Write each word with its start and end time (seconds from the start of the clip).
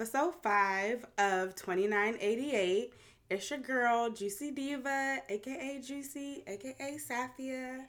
Welcome 0.00 0.12
back 0.12 0.22
to 0.22 0.28
episode 0.28 0.42
five 0.42 1.06
of 1.18 1.54
2988. 1.56 2.94
It's 3.28 3.50
your 3.50 3.58
girl, 3.58 4.08
Juicy 4.08 4.50
Diva, 4.50 5.18
aka 5.28 5.80
Juicy, 5.80 6.42
aka 6.46 6.96
Safia. 6.96 7.80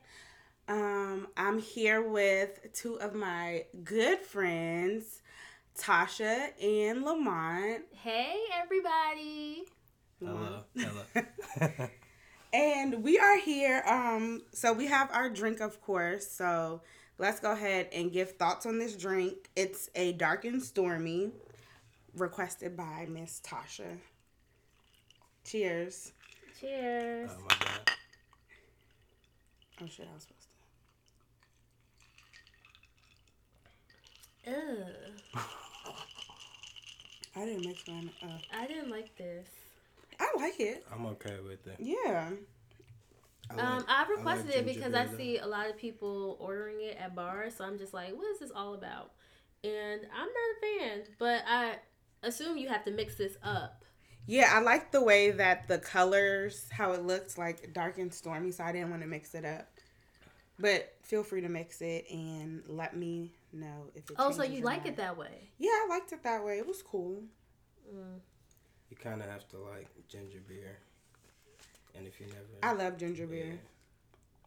Um, 0.68 1.28
I'm 1.38 1.60
here 1.60 2.02
with 2.02 2.60
two 2.74 2.96
of 2.96 3.16
my 3.16 3.64
good 3.86 4.20
friends, 4.20 5.22
Tasha 5.80 6.50
and 6.62 7.04
Lamont. 7.04 7.84
Hey, 7.92 8.36
everybody. 8.62 9.64
Hello. 10.20 10.64
Hello. 10.76 11.88
And 12.54 13.02
we 13.02 13.18
are 13.18 13.38
here. 13.38 13.82
Um, 13.88 14.41
so 14.52 14.74
we 14.74 14.88
have 14.88 15.10
our 15.14 15.30
drink, 15.30 15.62
of 15.62 15.80
course. 15.80 16.30
So 16.30 16.82
let's 17.18 17.40
go 17.40 17.54
ahead 17.54 17.88
and 17.94 18.12
give 18.12 18.32
thoughts 18.32 18.66
on 18.66 18.78
this 18.78 18.98
drink. 18.98 19.50
It's 19.55 19.90
a 19.96 20.12
dark 20.12 20.44
and 20.44 20.62
stormy, 20.62 21.32
requested 22.16 22.76
by 22.78 23.06
Miss 23.10 23.42
Tasha. 23.42 23.98
Cheers. 25.46 26.12
Cheers. 26.60 27.32
oh 27.34 27.42
my 27.42 27.56
god. 27.60 27.92
Oh 29.82 29.88
shit, 29.88 30.08
I 30.10 30.13
was 30.13 30.24
supposed 30.24 30.48
to. 34.46 34.52
Ugh. 35.35 35.44
I 37.35 37.46
didn't 37.46 37.66
mix 37.66 37.88
mine 37.88 38.12
up. 38.24 38.41
I 38.54 38.68
didn't 38.68 38.90
like 38.90 39.16
this. 39.18 39.48
I 40.20 40.32
like 40.38 40.60
it. 40.60 40.85
I'm 40.94 41.05
okay 41.07 41.38
with 41.48 41.66
it. 41.66 41.78
Yeah. 41.80 42.30
I 43.50 43.54
Um, 43.54 43.78
like- 43.78 43.90
I 43.90 44.00
like 44.02 44.10
requested 44.10 44.52
it 44.55 44.66
because 44.66 44.91
beer, 44.91 45.10
I 45.13 45.18
see 45.18 45.38
a 45.38 45.48
lot 45.48 45.70
of 45.70 45.78
people 45.78 46.38
ordering 46.40 46.82
it 46.82 46.98
at 46.98 47.16
bars, 47.16 47.55
so 47.55 47.63
I'm 47.66 47.78
just 47.78 47.94
like, 47.94 48.13
what 48.16 48.28
is 48.32 48.40
this 48.40 48.52
all 48.54 48.74
about? 48.74 49.12
And 49.63 50.02
I'm 50.13 50.28
not 50.28 50.28
a 50.28 50.60
fan, 50.80 51.04
but 51.18 51.44
I 51.48 51.80
assume 52.24 52.58
you 52.58 52.70
have 52.70 52.84
to 52.86 52.91
mix 52.91 53.16
this 53.16 53.38
up. 53.44 53.84
Yeah, 54.27 54.52
I 54.54 54.62
like 54.62 54.91
the 54.91 55.02
way 55.04 55.32
that 55.32 55.68
the 55.68 55.80
colors, 55.80 56.68
how 56.72 56.91
it 56.91 57.04
looks 57.04 57.38
like 57.38 57.74
dark 57.74 57.98
and 57.98 58.13
stormy, 58.13 58.52
so 58.52 58.63
I 58.63 58.72
didn't 58.72 58.91
want 58.91 59.02
to 59.02 59.08
mix 59.08 59.34
it 59.34 59.46
up. 59.46 59.68
But 60.60 60.94
feel 61.02 61.24
free 61.24 61.41
to 61.41 61.50
mix 61.50 61.82
it 61.82 62.05
and 62.12 62.62
let 62.68 62.96
me 62.96 63.32
know 63.52 63.88
if 63.96 64.09
it 64.09 64.16
Oh, 64.19 64.31
so 64.31 64.44
you 64.44 64.62
like 64.62 64.84
not. 64.84 64.90
it 64.90 64.97
that 64.97 65.18
way? 65.18 65.50
Yeah, 65.58 65.72
I 65.72 65.88
liked 65.90 66.12
it 66.12 66.22
that 66.24 66.46
way. 66.46 66.59
It 66.59 66.68
was 66.68 66.84
cool. 66.84 67.24
Mm. 67.91 68.19
You 68.91 68.97
kind 68.97 69.22
of 69.22 69.28
have 69.30 69.47
to 69.50 69.58
like 69.58 69.88
ginger 70.08 70.41
beer, 70.47 70.78
and 71.96 72.06
if 72.06 72.19
you 72.19 72.28
never, 72.28 72.46
I 72.62 72.74
love 72.74 72.97
ginger 72.97 73.25
Yeah. 73.25 73.58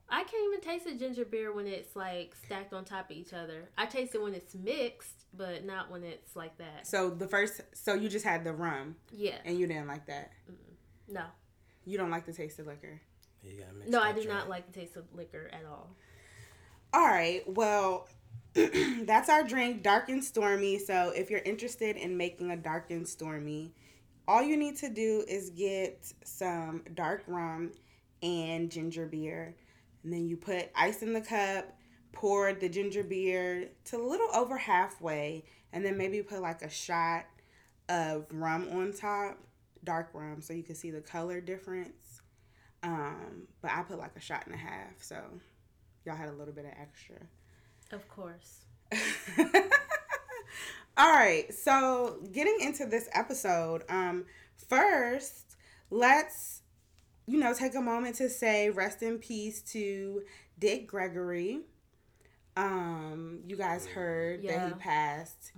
Beer. 0.08 0.18
I 0.18 0.24
can't 0.24 0.44
even 0.52 0.60
taste 0.60 0.84
the 0.84 0.94
ginger 0.94 1.24
beer 1.24 1.52
when 1.52 1.66
it's 1.66 1.94
like 1.96 2.34
stacked 2.44 2.72
on 2.72 2.84
top 2.84 3.10
of 3.10 3.16
each 3.16 3.32
other. 3.32 3.68
I 3.76 3.86
taste 3.86 4.14
it 4.14 4.22
when 4.22 4.34
it's 4.34 4.54
mixed, 4.54 5.24
but 5.36 5.64
not 5.64 5.90
when 5.90 6.02
it's 6.04 6.36
like 6.36 6.56
that. 6.58 6.86
So 6.86 7.10
the 7.10 7.26
first, 7.28 7.60
so 7.72 7.94
you 7.94 8.08
just 8.08 8.24
had 8.24 8.44
the 8.44 8.52
rum 8.52 8.96
Yeah. 9.12 9.36
and 9.44 9.58
you 9.58 9.66
didn't 9.66 9.88
like 9.88 10.06
that. 10.06 10.32
No. 11.08 11.24
You 11.84 11.98
don't 11.98 12.10
like 12.10 12.26
the 12.26 12.32
taste 12.32 12.58
of 12.58 12.66
liquor. 12.66 13.00
you 13.42 13.58
gotta 13.60 13.74
mix 13.74 13.90
No, 13.90 14.00
I 14.00 14.12
that 14.12 14.22
do 14.22 14.28
not 14.28 14.48
like 14.48 14.70
the 14.72 14.78
taste 14.78 14.96
of 14.96 15.04
liquor 15.14 15.50
at 15.52 15.64
all. 15.66 15.90
All 16.94 17.06
right, 17.06 17.42
well, 17.48 18.08
that's 18.54 19.28
our 19.28 19.42
drink, 19.42 19.82
dark 19.82 20.08
and 20.08 20.22
stormy. 20.24 20.78
So 20.78 21.12
if 21.14 21.28
you're 21.28 21.40
interested 21.40 21.96
in 21.96 22.16
making 22.16 22.52
a 22.52 22.56
dark 22.56 22.90
and 22.90 23.06
stormy, 23.06 23.74
all 24.28 24.42
you 24.42 24.56
need 24.56 24.76
to 24.78 24.88
do 24.88 25.24
is 25.28 25.50
get 25.50 26.10
some 26.24 26.84
dark 26.94 27.24
rum 27.26 27.72
and 28.22 28.70
ginger 28.70 29.06
beer. 29.06 29.54
And 30.04 30.12
then 30.12 30.28
you 30.28 30.36
put 30.36 30.70
ice 30.76 31.02
in 31.02 31.12
the 31.14 31.20
cup, 31.20 31.76
pour 32.12 32.52
the 32.52 32.68
ginger 32.68 33.02
beer 33.02 33.70
to 33.86 33.96
a 33.96 34.06
little 34.06 34.28
over 34.34 34.56
halfway, 34.58 35.44
and 35.72 35.84
then 35.84 35.96
maybe 35.96 36.22
put 36.22 36.40
like 36.40 36.62
a 36.62 36.70
shot 36.70 37.24
of 37.88 38.26
rum 38.30 38.68
on 38.70 38.92
top, 38.92 39.38
dark 39.82 40.10
rum, 40.12 40.40
so 40.40 40.52
you 40.52 40.62
can 40.62 40.74
see 40.74 40.90
the 40.90 41.00
color 41.00 41.40
difference. 41.40 42.22
Um, 42.82 43.48
but 43.62 43.70
I 43.72 43.82
put 43.82 43.98
like 43.98 44.14
a 44.16 44.20
shot 44.20 44.44
and 44.46 44.54
a 44.54 44.58
half, 44.58 45.00
so 45.00 45.16
y'all 46.04 46.16
had 46.16 46.28
a 46.28 46.32
little 46.32 46.54
bit 46.54 46.66
of 46.66 46.72
extra. 46.80 47.16
Of 47.92 48.06
course. 48.08 48.64
All 50.96 51.12
right, 51.12 51.52
so 51.52 52.18
getting 52.30 52.58
into 52.60 52.86
this 52.86 53.08
episode, 53.12 53.82
um, 53.88 54.26
first, 54.68 55.56
let's 55.90 56.60
you 57.26 57.38
know 57.38 57.52
take 57.54 57.74
a 57.74 57.80
moment 57.80 58.16
to 58.16 58.28
say 58.28 58.70
rest 58.70 59.02
in 59.02 59.18
peace 59.18 59.62
to 59.72 60.22
Dick 60.58 60.86
Gregory. 60.86 61.60
Um, 62.56 63.40
you 63.48 63.56
guys 63.56 63.84
heard 63.86 64.42
that 64.42 64.68
he 64.68 64.74
passed, 64.74 65.52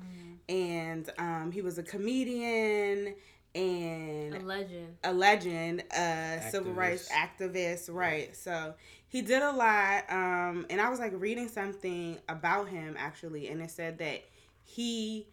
and 0.49 1.10
um, 1.19 1.53
he 1.53 1.60
was 1.60 1.77
a 1.78 1.82
comedian 1.82 3.15
and 3.54 4.34
A 4.34 4.41
legend. 4.41 4.97
a 5.04 5.12
legend, 5.12 5.84
a 5.94 6.41
civil 6.50 6.72
rights 6.72 7.10
activist, 7.10 7.93
right? 7.93 8.34
So 8.34 8.75
he 9.09 9.21
did 9.22 9.43
a 9.43 9.53
lot. 9.53 10.04
Um, 10.10 10.66
and 10.71 10.81
I 10.81 10.88
was 10.88 10.98
like 10.98 11.12
reading 11.15 11.48
something 11.48 12.19
about 12.28 12.69
him 12.69 12.97
actually, 12.98 13.48
and 13.48 13.60
it 13.60 13.71
said 13.71 13.98
that 13.98 14.25
he 14.65 15.28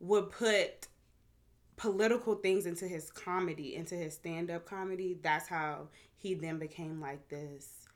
would 0.00 0.30
put 0.30 0.88
political 1.82 2.36
things 2.36 2.64
into 2.66 2.86
his 2.86 3.10
comedy, 3.10 3.74
into 3.74 3.96
his 3.96 4.14
stand 4.14 4.50
up 4.52 4.64
comedy. 4.64 5.18
That's 5.20 5.48
how 5.48 5.88
he 6.16 6.34
then 6.34 6.58
became 6.60 7.00
like 7.00 7.28
this 7.28 7.88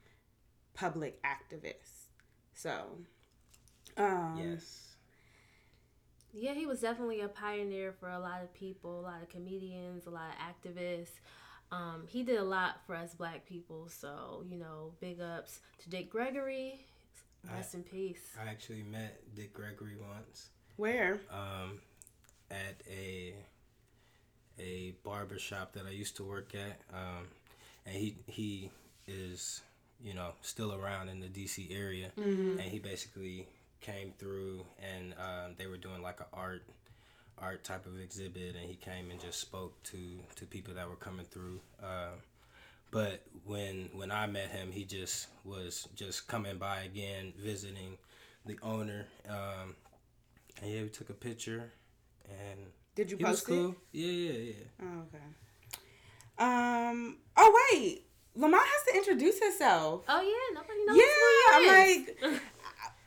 public 0.74 1.22
activist. 1.22 2.08
So, 2.52 2.98
um, 3.96 4.36
Yes. 4.42 4.82
Yeah, 6.32 6.52
he 6.52 6.66
was 6.66 6.80
definitely 6.80 7.20
a 7.20 7.28
pioneer 7.28 7.94
for 7.98 8.10
a 8.10 8.18
lot 8.18 8.42
of 8.42 8.52
people, 8.52 9.00
a 9.00 9.02
lot 9.02 9.22
of 9.22 9.28
comedians, 9.30 10.06
a 10.06 10.10
lot 10.10 10.30
of 10.30 10.72
activists. 10.74 11.20
Um, 11.72 12.02
he 12.08 12.24
did 12.24 12.38
a 12.38 12.44
lot 12.44 12.80
for 12.86 12.94
us 12.96 13.14
black 13.14 13.46
people. 13.46 13.88
So, 13.88 14.44
you 14.50 14.58
know, 14.58 14.92
big 15.00 15.20
ups 15.20 15.60
to 15.78 15.88
Dick 15.88 16.10
Gregory. 16.10 16.84
Rest 17.50 17.74
in 17.74 17.84
peace. 17.84 18.34
I 18.44 18.50
actually 18.50 18.82
met 18.82 19.20
Dick 19.36 19.54
Gregory 19.54 19.96
once 19.96 20.48
where? 20.76 21.20
um, 21.30 21.80
at 22.50 22.82
a 22.90 23.32
a 23.32 23.34
barber 25.06 25.38
shop 25.38 25.72
that 25.74 25.86
I 25.86 25.90
used 25.90 26.16
to 26.16 26.24
work 26.24 26.52
at, 26.54 26.80
um, 26.92 27.28
and 27.86 27.94
he 27.94 28.16
he 28.26 28.70
is 29.06 29.62
you 30.02 30.12
know 30.12 30.30
still 30.42 30.74
around 30.74 31.08
in 31.08 31.20
the 31.20 31.28
DC 31.28 31.74
area, 31.74 32.10
and 32.58 32.60
he 32.60 32.78
basically 32.78 33.46
came 33.80 34.12
through 34.18 34.64
and 34.82 35.14
um, 35.14 35.54
they 35.58 35.66
were 35.66 35.76
doing 35.76 36.02
like 36.02 36.18
an 36.20 36.26
art 36.32 36.62
art 37.38 37.62
type 37.64 37.86
of 37.86 38.00
exhibit, 38.00 38.56
and 38.56 38.68
he 38.68 38.74
came 38.74 39.10
and 39.10 39.20
just 39.20 39.40
spoke 39.40 39.80
to 39.84 39.98
to 40.36 40.44
people 40.46 40.74
that 40.74 40.88
were 40.88 40.96
coming 40.96 41.26
through. 41.26 41.60
Uh, 41.82 42.16
but 42.90 43.22
when 43.44 43.90
when 43.92 44.10
I 44.10 44.26
met 44.26 44.50
him, 44.50 44.72
he 44.72 44.84
just 44.84 45.28
was 45.44 45.88
just 45.94 46.26
coming 46.26 46.58
by 46.58 46.80
again, 46.82 47.32
visiting 47.38 47.98
the 48.44 48.58
owner. 48.62 49.06
Um, 49.28 49.76
and 50.62 50.70
yeah, 50.70 50.82
we 50.82 50.88
took 50.88 51.10
a 51.10 51.14
picture, 51.14 51.72
and 52.28 52.60
Did 52.96 53.10
you 53.12 53.16
he 53.18 53.22
was 53.24 53.34
post 53.42 53.46
cool. 53.46 53.70
it? 53.70 53.76
Yeah, 53.92 54.32
yeah, 54.32 54.38
yeah. 54.38 54.64
Oh, 54.82 55.02
okay. 55.06 55.24
Um. 56.38 57.18
Oh 57.36 57.66
wait, 57.72 58.02
Lamont 58.34 58.62
has 58.66 58.82
to 58.92 58.96
introduce 58.98 59.38
himself. 59.40 60.04
Oh, 60.08 60.20
yeah, 60.20 60.60
nobody 60.60 60.84
knows 60.84 60.96
Yeah, 60.96 61.04
who 61.54 61.64
he 61.64 61.70
I'm 61.70 62.32
like, 62.32 62.42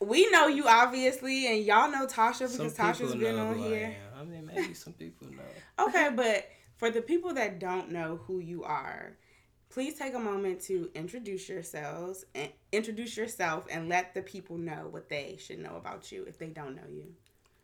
we 0.00 0.30
know 0.30 0.46
you 0.48 0.66
obviously, 0.66 1.46
and 1.46 1.64
y'all 1.64 1.90
know 1.90 2.06
Tasha 2.06 2.48
Some 2.48 2.52
because 2.68 2.74
Tasha's 2.76 2.98
people 3.12 3.16
been 3.16 3.36
know 3.36 3.46
on 3.46 3.56
who 3.58 3.64
I 3.64 3.66
here. 3.68 3.96
am. 4.14 4.20
I 4.20 4.24
mean, 4.24 4.50
maybe 4.52 4.74
some 4.74 4.92
people 4.94 5.28
know. 5.28 5.42
Okay, 5.86 6.10
but 6.14 6.48
for 6.76 6.90
the 6.90 7.00
people 7.02 7.34
that 7.34 7.58
don't 7.58 7.90
know 7.90 8.20
who 8.26 8.38
you 8.38 8.64
are, 8.64 9.16
please 9.70 9.94
take 9.98 10.14
a 10.14 10.18
moment 10.18 10.60
to 10.62 10.90
introduce 10.94 11.48
yourselves 11.48 12.24
and 12.34 12.50
introduce 12.72 13.16
yourself 13.16 13.66
and 13.70 13.88
let 13.88 14.14
the 14.14 14.22
people 14.22 14.58
know 14.58 14.88
what 14.90 15.08
they 15.08 15.36
should 15.38 15.58
know 15.58 15.76
about 15.76 16.10
you 16.12 16.24
if 16.24 16.38
they 16.38 16.48
don't 16.48 16.74
know 16.74 16.88
you. 16.90 17.14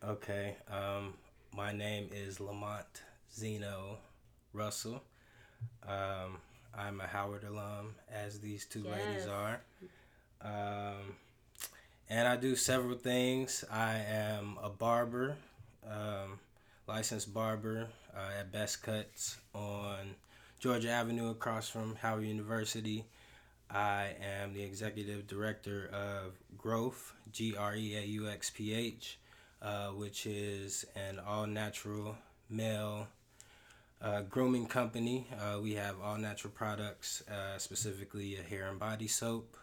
Okay. 0.05 0.57
Um, 0.71 1.15
my 1.55 1.73
name 1.73 2.09
is 2.13 2.41
Lamont 2.41 3.03
Zeno 3.35 3.99
Russell. 4.53 5.03
Um, 5.87 6.39
I'm 6.77 7.01
a 7.01 7.07
Howard 7.07 7.45
alum, 7.45 7.95
as 8.13 8.41
these 8.41 8.65
two 8.67 8.85
ladies 8.85 9.27
are. 9.27 9.61
Um, 10.43 11.17
and 12.09 12.29
I 12.29 12.37
do 12.37 12.55
several 12.57 12.97
things. 12.97 13.65
I 13.71 13.97
am 13.97 14.59
a 14.63 14.69
barber, 14.69 15.37
um, 15.89 16.39
licensed 16.87 17.33
barber 17.33 17.89
uh, 18.15 18.41
at 18.41 18.53
Best 18.53 18.83
Cuts 18.83 19.39
on 19.55 20.15
Georgia 20.61 20.91
Avenue 20.91 21.31
across 21.31 21.69
from 21.69 21.97
Howard 21.97 22.25
University. 22.25 23.05
I 23.71 24.11
am 24.23 24.53
the 24.53 24.63
executive 24.63 25.27
director 25.27 25.91
of 25.93 26.35
Greauxph, 26.57 27.13
G 27.33 27.57
R 27.57 27.75
E 27.75 27.97
A 27.97 28.03
U 28.03 28.29
X 28.29 28.51
P 28.51 28.73
H, 28.73 29.19
uh, 29.63 29.89
which 29.89 30.27
is 30.27 30.85
an 30.95 31.19
all 31.19 31.47
natural 31.47 32.17
male 32.49 33.09
uh, 34.03 34.23
grooming 34.23 34.67
company. 34.67 35.27
Uh, 35.39 35.59
we 35.61 35.75
have 35.75 35.97
all 36.03 36.17
natural 36.19 36.53
products, 36.53 37.23
uh, 37.29 37.59
specifically 37.59 38.37
a 38.37 38.43
hair 38.43 38.69
and 38.69 38.79
body 38.79 39.09
soap. 39.09 39.57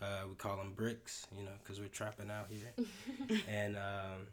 Uh, 0.00 0.22
we 0.28 0.34
call 0.34 0.56
them 0.56 0.72
bricks, 0.74 1.26
you 1.36 1.44
know, 1.44 1.50
because 1.62 1.80
we're 1.80 1.88
trapping 1.88 2.30
out 2.30 2.48
here. 2.50 3.38
and 3.48 3.76
um, 3.76 4.26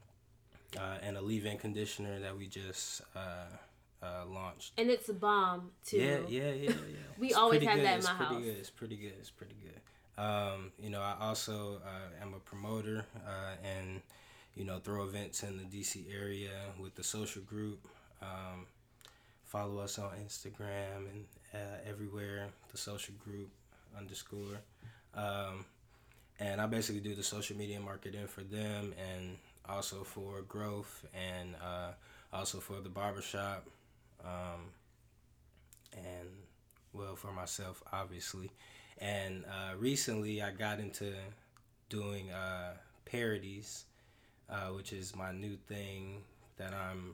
uh, 0.78 0.98
and 1.02 1.18
a 1.18 1.22
leave-in 1.22 1.58
conditioner 1.58 2.20
that 2.20 2.38
we 2.38 2.48
just 2.48 3.02
uh, 3.16 3.20
uh, 4.04 4.26
launched. 4.28 4.74
And 4.78 4.90
it's 4.90 5.10
a 5.10 5.14
bomb 5.14 5.72
too. 5.86 5.98
Yeah, 5.98 6.20
yeah, 6.28 6.52
yeah, 6.54 6.70
yeah. 6.70 6.98
We 7.20 7.28
It's 7.28 7.36
always 7.38 7.64
have 7.64 7.76
good. 7.76 7.86
that 7.86 7.92
in 7.94 7.98
it's 8.00 8.08
my 8.08 8.14
pretty 8.14 8.34
house. 8.36 8.44
Good. 8.44 8.58
It's 8.58 8.70
pretty 8.70 8.96
good. 8.98 9.14
It's 9.20 9.30
pretty 9.32 9.56
good. 9.62 10.24
Um, 10.24 10.72
you 10.80 10.90
know, 10.90 11.02
I 11.02 11.16
also 11.22 11.82
uh, 11.86 12.22
am 12.24 12.34
a 12.34 12.40
promoter 12.40 13.06
uh, 13.26 13.56
and 13.64 14.02
you 14.60 14.66
know 14.66 14.78
throw 14.78 15.04
events 15.06 15.42
in 15.44 15.58
the 15.58 15.64
DC 15.64 16.04
area 16.14 16.52
with 16.78 16.94
the 16.96 17.04
social 17.04 17.42
group. 17.44 17.88
Um, 18.22 18.68
follow 19.46 19.80
us 19.80 19.98
on 19.98 20.12
Instagram 20.24 21.08
and 21.10 21.26
uh, 21.54 21.90
everywhere. 21.90 22.50
The 22.70 22.78
social 22.78 23.16
group 23.24 23.50
underscore. 23.98 24.60
Um, 25.16 25.66
and 26.42 26.60
I 26.60 26.68
basically 26.68 27.02
do 27.02 27.16
the 27.16 27.24
social 27.24 27.56
media 27.56 27.80
marketing 27.80 28.28
for 28.28 28.42
them 28.42 28.94
and 29.00 29.38
also 29.68 30.04
for 30.04 30.42
Greauxph 30.42 31.06
and 31.14 31.56
uh, 31.64 31.92
also 32.34 32.60
for 32.60 32.82
the 32.82 32.90
barbershop. 32.90 33.66
Um, 34.24 34.72
and 35.94 36.28
well 36.94 37.16
for 37.16 37.32
myself 37.32 37.82
obviously 37.92 38.52
and 39.00 39.44
uh, 39.46 39.76
recently 39.78 40.42
i 40.42 40.52
got 40.52 40.80
into 40.80 41.14
doing 41.90 42.30
uh, 42.32 42.74
parodies 43.06 43.86
uh, 44.50 44.68
which 44.76 44.94
is 44.94 45.16
my 45.16 45.32
new 45.32 45.56
thing 45.68 46.24
that 46.58 46.74
i'm 46.74 47.14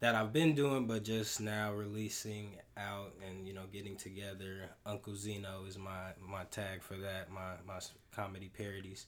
that 0.00 0.14
i've 0.14 0.32
been 0.32 0.54
doing 0.54 0.86
but 0.86 1.04
just 1.04 1.40
now 1.40 1.72
releasing 1.72 2.56
out 2.76 3.12
and 3.26 3.46
you 3.46 3.54
know 3.54 3.62
getting 3.72 3.96
together 3.96 4.68
uncle 4.86 5.14
zeno 5.14 5.64
is 5.66 5.78
my 5.78 6.10
my 6.20 6.44
tag 6.50 6.82
for 6.82 6.96
that 6.96 7.30
my 7.30 7.52
my 7.66 7.78
comedy 8.14 8.50
parodies 8.56 9.06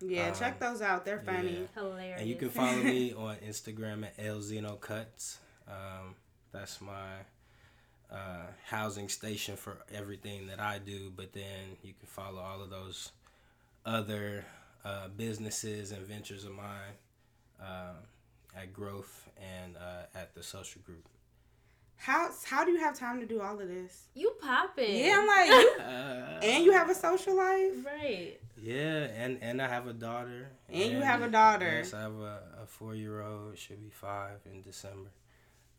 Yeah, 0.00 0.28
Um, 0.30 0.34
check 0.34 0.58
those 0.58 0.82
out. 0.82 1.04
They're 1.04 1.20
funny. 1.24 1.60
yeah. 1.60 1.80
Hilarious. 1.80 2.20
and 2.20 2.28
you 2.28 2.34
can 2.34 2.50
follow 2.50 2.82
me 2.82 3.12
on 3.26 3.36
Instagram 3.36 4.04
at 4.04 4.16
LZeno 4.18 4.80
Cuts. 4.80 5.38
Um, 5.68 6.16
that's 6.52 6.80
my 6.80 7.22
uh, 8.10 8.46
housing 8.64 9.08
station 9.08 9.56
for 9.56 9.78
everything 9.94 10.48
that 10.48 10.58
I 10.58 10.78
do. 10.78 11.12
But 11.14 11.32
then 11.32 11.78
you 11.84 11.94
can 11.94 12.08
follow 12.08 12.40
all 12.42 12.60
of 12.62 12.68
those 12.70 13.12
other 13.86 14.44
uh, 14.84 15.08
businesses 15.16 15.92
and 15.92 16.06
ventures 16.06 16.44
of 16.44 16.52
mine 16.52 16.94
uh, 17.60 17.94
at 18.56 18.72
Greauxph 18.72 19.28
and 19.40 19.76
uh, 19.76 20.04
at 20.18 20.34
the 20.34 20.42
social 20.42 20.80
group. 20.82 21.06
How 21.96 22.30
how 22.44 22.64
do 22.64 22.72
you 22.72 22.80
have 22.80 22.98
time 22.98 23.20
to 23.20 23.26
do 23.26 23.40
all 23.40 23.60
of 23.60 23.68
this? 23.68 24.06
You 24.14 24.32
popping. 24.40 25.04
Yeah, 25.04 25.18
I'm 25.20 25.26
like, 25.28 25.48
you, 25.48 25.70
Uh, 25.78 26.40
and 26.42 26.64
you 26.64 26.72
have 26.72 26.90
a 26.90 26.94
social 26.96 27.36
life, 27.36 27.74
Right. 27.84 28.40
yeah, 28.60 29.04
and 29.16 29.38
and 29.40 29.62
I 29.62 29.68
have 29.68 29.86
a 29.86 29.92
daughter. 29.92 30.48
and 30.68 30.90
you 30.92 31.00
have 31.00 31.22
a 31.22 31.28
daughter. 31.30 31.64
Yes, 31.78 31.94
I 31.94 32.00
have 32.02 32.14
a, 32.18 32.40
a 32.62 32.66
four 32.66 32.96
year 32.96 33.22
old. 33.22 33.56
Should 33.56 33.80
be 33.80 33.90
five 33.90 34.40
in 34.46 34.62
December. 34.62 35.10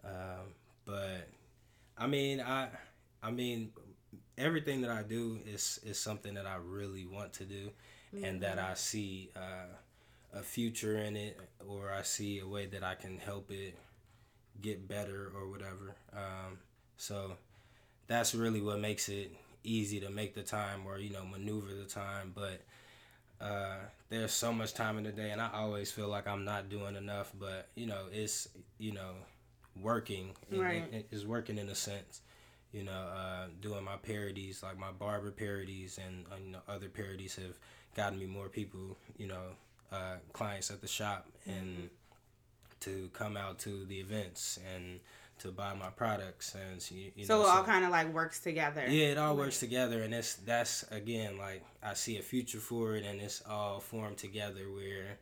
Um, 0.05 0.53
but 0.85 1.27
I 1.97 2.07
mean, 2.07 2.39
I 2.39 2.69
I 3.21 3.31
mean, 3.31 3.71
everything 4.37 4.79
that 4.81 4.91
I 4.91 5.03
do 5.03 5.39
is 5.45 5.79
is 5.83 5.99
something 5.99 6.35
that 6.35 6.45
I 6.45 6.55
really 6.55 7.05
want 7.05 7.33
to 7.33 7.43
do, 7.43 7.69
and 8.21 8.41
that 8.41 8.59
I 8.59 8.73
see 8.75 9.29
uh, 9.35 10.37
a 10.39 10.41
future 10.43 10.97
in 10.97 11.15
it, 11.15 11.39
or 11.67 11.91
I 11.91 12.03
see 12.03 12.39
a 12.39 12.47
way 12.47 12.65
that 12.67 12.83
I 12.83 12.95
can 12.95 13.17
help 13.17 13.51
it 13.51 13.75
get 14.61 14.87
better 14.87 15.31
or 15.35 15.49
whatever. 15.49 15.95
Um, 16.13 16.59
so 16.97 17.33
that's 18.07 18.35
really 18.35 18.61
what 18.61 18.79
makes 18.79 19.09
it 19.09 19.31
easy 19.63 19.99
to 20.01 20.09
make 20.09 20.35
the 20.35 20.43
time 20.43 20.81
or 20.85 20.97
you 20.97 21.11
know 21.11 21.25
maneuver 21.25 21.73
the 21.73 21.85
time, 21.85 22.33
but 22.35 22.61
uh, 23.41 23.75
there's 24.09 24.31
so 24.31 24.53
much 24.53 24.73
time 24.73 24.97
in 24.97 25.03
the 25.03 25.11
day, 25.11 25.31
and 25.31 25.41
I 25.41 25.49
always 25.53 25.91
feel 25.91 26.07
like 26.07 26.27
I'm 26.27 26.45
not 26.45 26.69
doing 26.69 26.95
enough. 26.95 27.31
But 27.39 27.67
you 27.75 27.87
know, 27.87 28.05
it's 28.11 28.47
you 28.77 28.93
know, 28.93 29.13
working. 29.81 30.31
It- 30.51 30.59
Right. 30.59 30.83
it- 30.93 31.07
it's 31.11 31.25
working 31.25 31.57
in 31.57 31.67
a 31.69 31.75
sense. 31.75 32.21
You 32.73 32.83
know, 32.83 32.91
uh, 32.91 33.45
doing 33.61 33.83
my 33.83 33.97
parodies, 33.97 34.63
like 34.63 34.77
my 34.77 34.91
barber 34.91 35.31
parodies, 35.31 35.99
and 36.03 36.25
uh, 36.31 36.35
you 36.43 36.51
know, 36.51 36.59
other 36.67 36.89
parodies 36.89 37.35
have 37.35 37.57
gotten 37.95 38.19
me 38.19 38.25
more 38.25 38.49
people. 38.49 38.97
You 39.17 39.27
know, 39.27 39.43
uh, 39.91 40.15
clients 40.33 40.71
at 40.71 40.81
the 40.81 40.87
shop, 40.87 41.27
and 41.45 41.89
to 42.81 43.09
come 43.13 43.37
out 43.37 43.59
to 43.59 43.85
the 43.85 43.99
events 43.99 44.59
and 44.75 44.99
to 45.39 45.51
buy 45.51 45.73
my 45.73 45.89
products, 45.89 46.55
and 46.55 46.81
so, 46.81 46.95
you, 46.95 47.11
you 47.15 47.25
so 47.25 47.39
know, 47.39 47.45
it 47.45 47.49
all 47.49 47.63
kind 47.63 47.83
of 47.85 47.91
like 47.91 48.13
works 48.13 48.39
together. 48.39 48.85
yeah, 48.87 49.07
it 49.07 49.17
all 49.17 49.35
works 49.35 49.59
together, 49.59 50.03
and 50.03 50.13
it's 50.13 50.35
that's 50.35 50.83
again 50.91 51.37
like 51.37 51.63
I 51.81 51.93
see 51.93 52.17
a 52.17 52.21
future 52.21 52.59
for 52.59 52.95
it, 52.95 53.03
and 53.03 53.21
it's 53.21 53.41
all 53.49 53.79
formed 53.79 54.17
together 54.17 54.71
where 54.71 55.17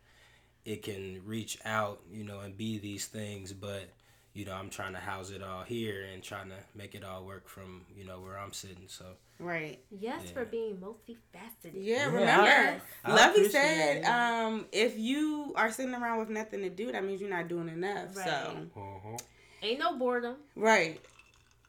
it 0.66 0.84
can 0.84 1.22
reach 1.26 1.58
out, 1.66 2.02
you 2.12 2.24
know, 2.24 2.42
and 2.42 2.56
be 2.56 2.78
these 2.78 3.08
things. 3.08 3.52
But 3.54 3.90
you 4.34 4.46
know, 4.46 4.54
I'm 4.54 4.70
trying 4.70 4.94
to 4.94 5.00
house 5.00 5.32
it 5.32 5.44
all 5.44 5.64
here 5.64 6.06
and 6.14 6.24
trying 6.24 6.50
to 6.50 6.56
make 6.76 6.96
it 6.96 7.04
all 7.04 7.24
work 7.26 7.48
from 7.50 7.86
you 7.96 8.06
know 8.06 8.20
where 8.22 8.38
I'm 8.38 8.54
sitting. 8.54 8.86
So 8.88 9.06
Right. 9.40 9.80
Yes, 9.90 10.22
Yeah. 10.28 10.34
for 10.34 10.46
being 10.46 10.78
multifaceted. 10.78 11.72
Yeah, 11.74 11.96
Yeah, 11.98 12.06
remember, 12.06 12.44
Yes. 12.46 12.82
Lovey 13.08 13.50
said, 13.50 13.98
it. 13.98 14.06
um, 14.06 14.68
if 14.72 14.98
you 15.00 15.52
are 15.56 15.72
sitting 15.72 15.96
around 15.96 16.20
with 16.20 16.30
nothing 16.30 16.62
to 16.62 16.70
do, 16.70 16.92
that 16.92 17.04
means 17.04 17.22
you're 17.22 17.30
not 17.30 17.48
doing 17.48 17.68
enough. 17.68 18.14
So, 18.14 18.68
Right. 18.76 19.20
Ain't 19.64 19.80
no 19.80 19.98
boredom. 19.98 20.36
right. 20.56 21.02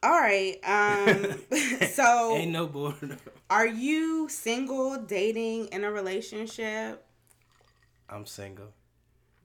All 0.03 0.11
right. 0.19 0.59
Um, 0.63 1.41
so, 1.93 2.35
ain't 2.35 2.51
no 2.51 2.67
boredom. 2.67 3.17
are 3.49 3.65
you 3.67 4.27
single, 4.29 4.97
dating, 5.01 5.67
in 5.67 5.83
a 5.83 5.91
relationship? 5.91 7.03
I'm 8.09 8.25
single, 8.27 8.73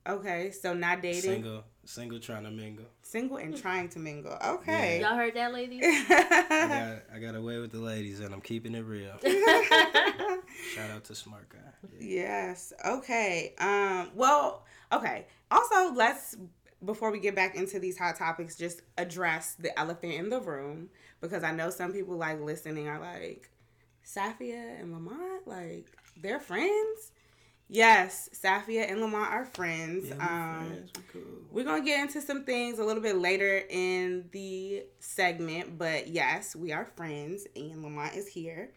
Okay, 0.09 0.51
so 0.51 0.73
not 0.73 1.03
dating. 1.03 1.21
single, 1.21 1.65
single, 1.85 2.19
trying 2.19 2.45
to 2.45 2.51
mingle. 2.51 2.87
Single 3.03 3.37
and 3.37 3.55
trying 3.55 3.89
to 3.91 3.99
mingle. 3.99 4.39
Okay. 4.45 5.01
Y'all 5.01 5.15
heard 5.15 5.35
that, 5.35 5.53
ladies? 5.53 5.83
I 5.85 7.03
got 7.11 7.17
I 7.17 7.19
got 7.19 7.35
away 7.35 7.59
with 7.59 7.73
the 7.73 7.79
ladies, 7.79 8.21
and 8.21 8.33
I'm 8.33 8.41
keeping 8.41 8.75
it 8.75 8.85
real. 8.85 9.13
Shout 10.75 10.91
out 10.91 11.05
to 11.05 11.15
Smart 11.15 11.49
Guy. 11.51 11.59
Yeah. 12.01 12.49
yes. 12.49 12.73
Okay. 12.87 13.55
Um. 13.59 14.11
Well. 14.15 14.65
Okay. 14.93 15.27
Also, 15.51 15.93
let's 15.95 16.37
before 16.85 17.11
we 17.11 17.19
get 17.19 17.35
back 17.35 17.57
into 17.57 17.79
these 17.79 17.99
hot 17.99 18.17
topics, 18.17 18.57
just 18.57 18.83
address 18.97 19.57
the 19.59 19.77
elephant 19.79 20.15
in 20.15 20.31
the 20.31 20.41
room 20.41 20.89
because 21.21 21.43
I 21.43 21.53
know 21.53 21.71
some 21.71 21.93
people 21.93 22.17
like 22.17 22.41
listening 22.41 22.89
are 22.89 23.01
like, 23.01 23.51
Safia 24.07 24.81
and 24.81 24.93
Lamont, 24.93 25.47
like 25.47 25.87
they're 26.17 26.41
friends. 26.41 27.13
Yes, 27.69 28.31
Safia 28.33 28.91
and 28.91 29.01
Lamont 29.01 29.31
are 29.31 29.45
friends. 29.45 30.09
Yeah, 30.09 30.15
we 30.15 30.23
um, 30.23 30.67
friends, 30.69 30.91
we 30.97 31.03
cool. 31.13 31.23
We're 31.51 31.65
gonna 31.65 31.85
get 31.85 32.01
into 32.01 32.23
some 32.23 32.45
things 32.45 32.79
a 32.79 32.85
little 32.85 33.03
bit 33.03 33.17
later 33.17 33.63
in 33.69 34.29
the 34.33 34.85
segment, 35.01 35.77
but 35.77 36.09
yes, 36.09 36.57
we 36.57 36.73
are 36.73 36.87
friends, 36.97 37.47
and 37.55 37.83
Lamont 37.83 38.15
is 38.15 38.27
here. 38.27 38.71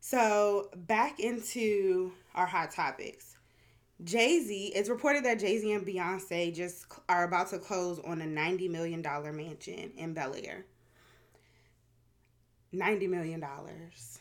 So 0.00 0.70
back 0.74 1.20
into 1.20 2.12
our 2.34 2.46
hot 2.46 2.70
topics. 2.70 3.36
Jay 4.02 4.40
Z. 4.40 4.72
It's 4.74 4.88
reported 4.88 5.24
that 5.24 5.38
Jay 5.38 5.58
Z 5.58 5.70
and 5.70 5.86
Beyonce 5.86 6.54
just 6.54 6.86
are 7.08 7.24
about 7.24 7.50
to 7.50 7.58
close 7.58 8.00
on 8.00 8.20
a 8.20 8.26
ninety 8.26 8.68
million 8.68 9.02
dollar 9.02 9.32
mansion 9.32 9.92
in 9.96 10.14
Bel 10.14 10.34
Air. 10.34 10.64
Ninety 12.72 13.06
million 13.06 13.40
dollars. 13.40 14.18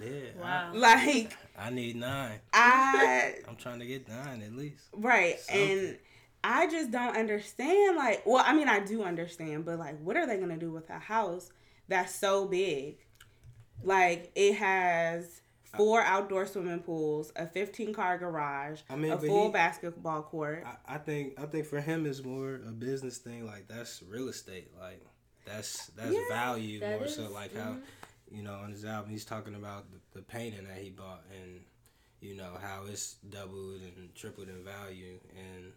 Yeah. 0.00 0.40
Wow. 0.40 0.70
Like 0.74 1.36
I, 1.58 1.66
I 1.66 1.70
need 1.70 1.96
nine. 1.96 2.40
I 2.52 3.34
I'm 3.48 3.56
trying 3.56 3.80
to 3.80 3.86
get 3.86 4.08
nine 4.08 4.42
at 4.42 4.52
least. 4.54 4.84
Right. 4.92 5.38
Something. 5.40 5.78
And 5.78 5.98
I 6.44 6.66
just 6.68 6.90
don't 6.90 7.16
understand 7.16 7.96
like 7.96 8.22
well, 8.26 8.42
I 8.46 8.54
mean 8.54 8.68
I 8.68 8.80
do 8.80 9.02
understand, 9.02 9.64
but 9.64 9.78
like 9.78 10.00
what 10.00 10.16
are 10.16 10.26
they 10.26 10.38
gonna 10.38 10.56
do 10.56 10.70
with 10.70 10.88
a 10.90 10.98
house 10.98 11.50
that's 11.88 12.14
so 12.14 12.46
big? 12.46 12.98
Like 13.82 14.30
it 14.34 14.54
has 14.54 15.40
four 15.76 16.02
outdoor 16.02 16.46
swimming 16.46 16.80
pools, 16.80 17.32
a 17.36 17.46
fifteen 17.46 17.92
car 17.94 18.18
garage, 18.18 18.80
I 18.90 18.96
mean, 18.96 19.12
a 19.12 19.18
full 19.18 19.46
he- 19.46 19.52
basketball 19.52 20.22
court. 20.22 20.64
I, 20.66 20.94
I 20.94 20.98
think 20.98 21.40
I 21.40 21.46
think 21.46 21.66
for 21.66 21.80
him 21.80 22.06
it's 22.06 22.22
more 22.22 22.54
a 22.56 22.72
business 22.72 23.18
thing. 23.18 23.46
Like 23.46 23.68
that's 23.68 24.02
real 24.02 24.28
estate. 24.28 24.70
Like 24.78 25.00
that's 25.44 25.86
that's 25.88 26.12
Yeah, 26.12 26.20
value 26.28 26.80
that 26.80 26.98
more 26.98 27.06
is, 27.06 27.16
so. 27.16 27.28
Like 27.30 27.56
how. 27.56 27.76
You 28.32 28.42
know 28.42 28.54
on 28.54 28.70
his 28.70 28.84
album 28.84 29.10
he's 29.10 29.24
talking 29.24 29.54
about 29.54 29.84
the, 29.90 29.98
the 30.18 30.22
painting 30.22 30.66
that 30.66 30.78
he 30.78 30.90
bought 30.90 31.22
and 31.42 31.60
you 32.20 32.34
know 32.34 32.52
how 32.60 32.82
it's 32.88 33.16
doubled 33.30 33.80
and 33.82 34.14
tripled 34.14 34.48
in 34.48 34.64
value 34.64 35.18
and 35.36 35.72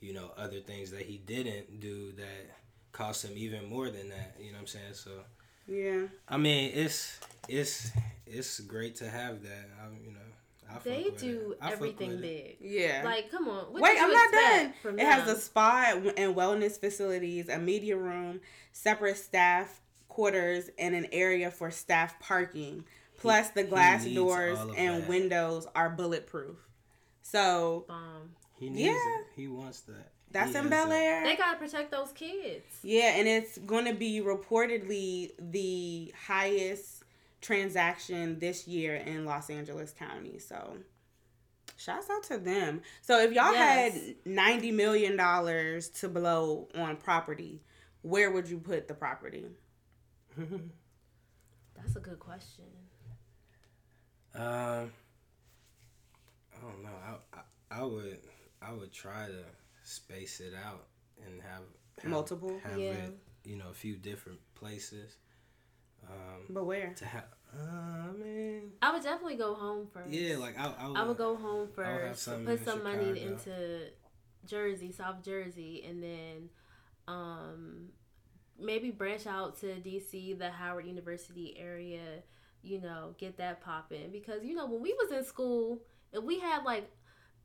you 0.00 0.12
know 0.12 0.30
other 0.36 0.60
things 0.60 0.90
that 0.90 1.02
he 1.02 1.18
didn't 1.18 1.80
do 1.80 2.12
that 2.12 2.50
cost 2.92 3.24
him 3.24 3.32
even 3.36 3.68
more 3.68 3.90
than 3.90 4.08
that. 4.10 4.36
You 4.38 4.48
know 4.48 4.54
what 4.54 4.60
I'm 4.60 4.66
saying? 4.66 4.94
So 4.94 5.10
yeah. 5.66 6.06
I 6.28 6.36
mean 6.36 6.72
it's 6.74 7.18
it's 7.48 7.90
it's 8.26 8.60
great 8.60 8.96
to 8.96 9.08
have 9.08 9.42
that. 9.42 9.68
I, 9.80 9.86
you 10.04 10.12
know. 10.12 10.18
I 10.70 10.74
fuck 10.74 10.84
They 10.84 11.02
with 11.04 11.18
do 11.20 11.52
it. 11.52 11.58
I 11.60 11.64
fuck 11.66 11.72
everything 11.74 12.10
with 12.10 12.24
it. 12.24 12.58
big. 12.60 12.70
Yeah. 12.70 13.02
Like, 13.04 13.30
come 13.30 13.46
on. 13.48 13.64
What 13.72 13.82
Wait, 13.82 13.90
did 13.90 13.98
you 13.98 14.04
I'm 14.04 14.12
not 14.12 14.32
done. 14.32 14.74
From 14.80 14.98
It 14.98 15.04
has 15.04 15.28
a 15.28 15.38
spa 15.38 15.94
and 16.16 16.34
wellness 16.34 16.80
facilities, 16.80 17.48
a 17.50 17.58
media 17.58 17.96
room, 17.96 18.40
separate 18.72 19.18
staff 19.18 19.82
quarters, 20.12 20.68
and 20.78 20.94
an 20.94 21.06
area 21.12 21.50
for 21.50 21.70
staff 21.70 22.18
parking. 22.20 22.84
Plus, 23.18 23.50
the 23.50 23.62
glass 23.64 24.04
doors 24.04 24.58
and 24.76 25.02
that. 25.02 25.08
windows 25.08 25.66
are 25.74 25.88
bulletproof. 25.90 26.56
So, 27.22 27.84
bomb. 27.88 28.34
He 28.58 28.68
needs 28.68 28.80
Yeah. 28.88 28.92
it. 29.20 29.26
He 29.36 29.48
wants 29.48 29.80
that. 29.82 30.12
That's 30.30 30.52
He 30.52 30.58
in 30.58 30.68
Bel. 30.68 30.90
Air. 30.92 31.22
They 31.24 31.36
gotta 31.36 31.58
protect 31.58 31.90
those 31.90 32.10
kids. 32.12 32.64
Yeah, 32.82 33.14
and 33.16 33.28
it's 33.28 33.58
going 33.58 33.84
to 33.84 33.92
be 33.94 34.20
reportedly 34.20 35.30
the 35.38 36.12
highest 36.26 37.04
transaction 37.40 38.38
this 38.38 38.66
year 38.66 38.96
in 38.96 39.24
Los 39.24 39.50
Angeles 39.50 39.92
County. 39.92 40.38
So, 40.38 40.78
shouts 41.76 42.08
out 42.10 42.22
to 42.24 42.38
them. 42.38 42.82
So, 43.02 43.20
if 43.20 43.32
y'all 43.32 43.52
Yes. 43.52 43.94
had 43.94 44.14
ninety 44.24 44.72
million 44.72 45.16
dollars 45.16 45.88
to 46.00 46.08
blow 46.08 46.68
on 46.74 46.96
property, 46.96 47.62
where 48.02 48.30
would 48.30 48.48
you 48.48 48.58
put 48.58 48.88
the 48.88 48.94
property? 48.94 49.46
That's 51.76 51.96
a 51.96 52.00
good 52.00 52.18
question. 52.18 52.64
Um, 54.34 54.90
I 56.56 56.60
don't 56.62 56.82
know. 56.82 56.90
I, 57.06 57.36
I 57.36 57.80
I 57.80 57.84
would 57.84 58.18
I 58.60 58.72
would 58.72 58.92
try 58.92 59.26
to 59.26 59.44
space 59.82 60.40
it 60.40 60.54
out 60.54 60.86
and 61.26 61.40
have, 61.42 61.62
have 62.02 62.10
Multiple? 62.10 62.60
Have 62.64 62.78
Yeah. 62.78 62.92
it, 62.92 63.18
you 63.44 63.56
know, 63.56 63.68
a 63.70 63.74
few 63.74 63.96
different 63.96 64.38
places. 64.54 65.16
Um, 66.08 66.46
But 66.50 66.64
where? 66.64 66.94
to 66.94 67.04
have. 67.04 67.24
Uh, 67.54 68.08
I 68.08 68.12
mean, 68.12 68.72
I 68.80 68.92
would 68.92 69.02
definitely 69.02 69.36
go 69.36 69.54
home 69.54 69.86
first. 69.92 70.10
yeah, 70.10 70.36
like 70.38 70.58
I, 70.58 70.72
I 70.78 70.88
would. 70.88 70.96
I 70.96 71.02
would 71.04 71.16
go 71.18 71.36
home 71.36 71.68
I 71.76 71.92
would 71.92 72.00
have 72.02 72.08
first, 72.10 72.22
some 72.22 72.46
put 72.46 72.58
in 72.60 72.64
some 72.64 72.82
money 72.82 73.20
into 73.22 73.88
Jersey, 74.46 74.92
South 74.92 75.22
Jersey, 75.22 75.84
and 75.86 76.02
then 76.02 76.48
um, 77.08 77.88
maybe 78.62 78.90
branch 78.90 79.26
out 79.26 79.58
to 79.60 79.66
DC, 79.66 80.38
the 80.38 80.50
Howard 80.50 80.86
University 80.86 81.56
area. 81.58 82.22
You 82.62 82.80
know, 82.80 83.14
get 83.18 83.38
that 83.38 83.60
popping 83.60 84.10
because 84.12 84.44
you 84.44 84.54
know 84.54 84.66
when 84.66 84.80
we 84.80 84.92
was 84.92 85.10
in 85.10 85.24
school, 85.24 85.80
if 86.12 86.22
we 86.22 86.38
had 86.38 86.62
like 86.62 86.88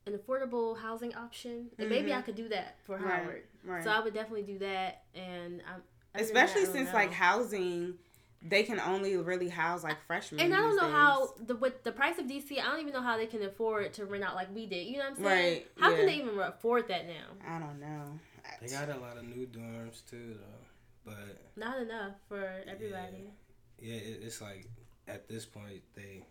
an 0.06 0.14
affordable 0.14 0.78
housing 0.78 1.14
option, 1.16 1.70
then 1.78 1.90
maybe 1.90 2.12
mm-hmm. 2.12 2.20
I 2.20 2.22
could 2.22 2.36
do 2.36 2.50
that 2.50 2.78
for 2.84 2.98
Right, 2.98 3.24
Howard. 3.24 3.44
Right. 3.64 3.84
So 3.84 3.90
I 3.90 4.00
would 4.00 4.14
definitely 4.14 4.44
do 4.44 4.60
that, 4.60 5.04
and 5.16 5.64
I'm 5.68 5.82
Especially 6.16 6.66
that, 6.66 6.74
since 6.74 6.90
know. 6.90 6.96
like 6.96 7.12
housing, 7.12 7.96
they 8.42 8.64
can 8.64 8.80
only 8.80 9.16
really 9.18 9.50
house 9.50 9.84
like 9.84 9.98
freshmen. 10.06 10.42
And 10.42 10.54
I 10.54 10.58
don't 10.58 10.72
these 10.72 10.82
know 10.82 10.88
days. 10.88 10.96
how 10.96 11.34
the 11.46 11.56
with 11.56 11.84
the 11.84 11.92
price 11.92 12.18
of 12.20 12.26
DC, 12.26 12.60
I 12.60 12.66
don't 12.66 12.80
even 12.80 12.94
know 12.94 13.02
how 13.02 13.18
they 13.18 13.26
can 13.26 13.44
afford 13.44 13.94
to 13.94 14.06
rent 14.06 14.24
out 14.24 14.36
like 14.36 14.54
we 14.54 14.66
did. 14.66 14.88
You 14.88 14.98
know 14.98 15.10
what 15.10 15.20
I'm 15.20 15.24
saying? 15.24 15.54
Right, 15.54 15.68
How 15.78 15.92
yeah. 15.92 15.98
can 15.98 16.06
they 16.06 16.16
even 16.16 16.40
afford 16.40 16.88
that 16.88 17.08
now? 17.08 17.48
I 17.48 17.60
don't 17.60 17.80
know. 17.80 18.20
They 18.62 18.68
got 18.68 18.90
a 18.90 18.98
lot 18.98 19.18
of 19.18 19.24
new 19.24 19.46
dorms 19.46 20.02
too, 20.10 20.36
though. 20.40 20.66
But 21.08 21.42
Not 21.56 21.80
enough 21.80 22.14
for 22.28 22.46
everybody. 22.68 23.32
yeah, 23.80 23.96
it, 23.96 24.20
it's 24.24 24.42
like 24.42 24.68
at 25.08 25.28
this 25.30 25.46
point 25.46 25.82
they 25.96 26.26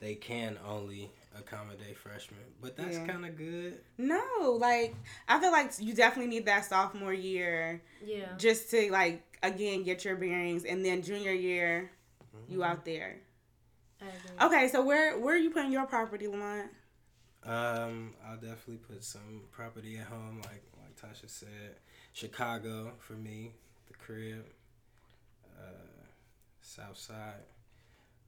they 0.00 0.14
can 0.14 0.58
only 0.66 1.10
accommodate 1.38 1.96
freshmen, 1.98 2.40
but 2.60 2.76
that's 2.76 2.96
Yeah. 2.96 3.06
kind 3.06 3.24
of 3.26 3.36
good. 3.36 3.78
No, 3.98 4.56
like 4.58 4.94
I 5.28 5.38
feel 5.40 5.52
like 5.52 5.72
you 5.78 5.92
definitely 5.94 6.30
need 6.30 6.46
that 6.46 6.64
sophomore 6.64 7.12
year 7.12 7.82
Yeah. 8.04 8.36
just 8.38 8.70
to 8.70 8.90
like 8.90 9.22
again 9.42 9.82
get 9.84 10.04
your 10.04 10.16
bearings, 10.16 10.64
and 10.64 10.84
then 10.84 11.02
junior 11.02 11.32
year 11.32 11.90
you 12.48 12.64
out 12.64 12.84
there. 12.84 13.20
Okay, 14.40 14.68
so 14.68 14.82
where 14.84 15.18
where 15.18 15.34
are 15.34 15.38
you 15.38 15.50
putting 15.50 15.72
your 15.72 15.86
property, 15.86 16.26
Lamont? 16.26 16.70
Um, 17.44 18.14
I'll 18.26 18.36
definitely 18.36 18.78
put 18.78 19.04
some 19.04 19.42
property 19.50 19.98
at 19.98 20.06
home, 20.06 20.40
like 20.44 20.62
like 20.82 20.96
Tasha 20.96 21.28
said. 21.28 21.76
Chicago 22.12 22.92
for 22.98 23.12
me, 23.14 23.52
the 23.65 23.65
crib. 24.06 24.44
Uh, 25.58 26.04
South 26.60 26.96
Side. 26.98 27.42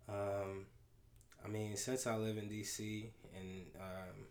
Um, 0.08 0.66
I 1.44 1.48
mean, 1.48 1.76
since 1.76 2.06
I 2.06 2.16
live 2.16 2.36
in 2.38 2.48
DC 2.48 3.10
and 3.38 3.66
um, 3.80 4.26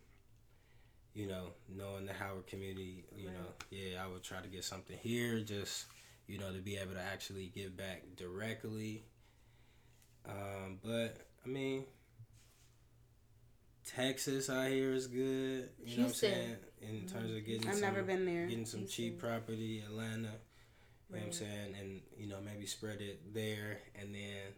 you 1.14 1.26
know, 1.26 1.50
knowing 1.68 2.06
the 2.06 2.12
Howard 2.12 2.46
community, 2.46 3.04
you 3.16 3.28
Right. 3.28 3.36
know, 3.36 3.46
yeah, 3.70 4.04
I 4.04 4.08
would 4.08 4.22
try 4.22 4.40
to 4.40 4.48
get 4.48 4.64
something 4.64 4.96
here, 4.98 5.40
just 5.40 5.86
you 6.26 6.38
know, 6.38 6.52
to 6.52 6.58
be 6.60 6.76
able 6.76 6.92
to 6.94 7.00
actually 7.00 7.50
give 7.54 7.76
back 7.76 8.02
directly. 8.16 9.04
Um, 10.28 10.78
but 10.84 11.16
I 11.44 11.48
mean, 11.48 11.84
Texas 13.86 14.50
out 14.50 14.68
here 14.68 14.92
is 14.92 15.06
good. 15.06 15.16
You 15.16 15.24
know 15.24 15.60
what 15.60 15.68
I'm 15.86 15.96
Houston. 16.04 16.30
saying? 16.30 16.56
In 16.82 17.06
terms 17.08 17.34
of 17.34 17.44
getting 17.46 17.66
I've 17.68 17.74
some, 17.74 17.80
never 17.82 18.02
been 18.02 18.26
there. 18.26 18.46
getting 18.46 18.66
some 18.66 18.86
cheap 18.86 19.12
Houston. 19.14 19.18
property, 19.30 19.82
Atlanta. 19.86 20.32
You 21.10 21.14
know 21.16 21.20
what 21.20 21.26
I'm 21.26 21.32
saying? 21.32 21.74
And 21.80 22.00
you 22.18 22.26
know, 22.28 22.36
maybe 22.44 22.66
spread 22.66 23.00
it 23.00 23.32
there 23.34 23.78
and 24.00 24.14
then 24.14 24.52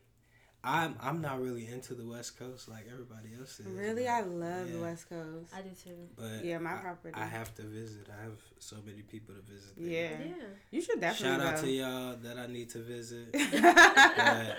I'm 0.62 0.94
I'm 1.00 1.22
not 1.22 1.40
really 1.40 1.66
into 1.66 1.94
the 1.94 2.04
West 2.04 2.38
Coast 2.38 2.68
like 2.68 2.84
everybody 2.92 3.28
else 3.38 3.60
is. 3.60 3.66
Really, 3.66 4.06
I 4.08 4.20
love 4.20 4.70
the 4.70 4.78
West 4.80 5.08
Coast. 5.08 5.50
I 5.56 5.62
do 5.62 5.70
too. 5.70 5.96
But 6.16 6.44
Yeah, 6.44 6.58
my 6.58 6.74
I- 6.74 6.78
property. 6.78 7.14
I 7.14 7.24
have 7.24 7.54
to 7.54 7.62
visit. 7.62 8.08
I 8.10 8.24
have 8.24 8.36
so 8.58 8.76
many 8.84 9.00
people 9.02 9.34
to 9.36 9.40
visit. 9.40 9.72
there. 9.78 9.88
Yeah. 9.88 10.26
Yeah. 10.36 10.44
You 10.70 10.82
should 10.82 11.00
definitely 11.00 11.38
Shout 11.38 11.46
out 11.54 11.56
go. 11.56 11.62
to 11.62 11.70
y'all 11.70 12.16
that 12.16 12.36
I 12.38 12.46
need 12.46 12.68
to 12.70 12.78
visit. 12.80 13.28
yeah, 13.34 14.54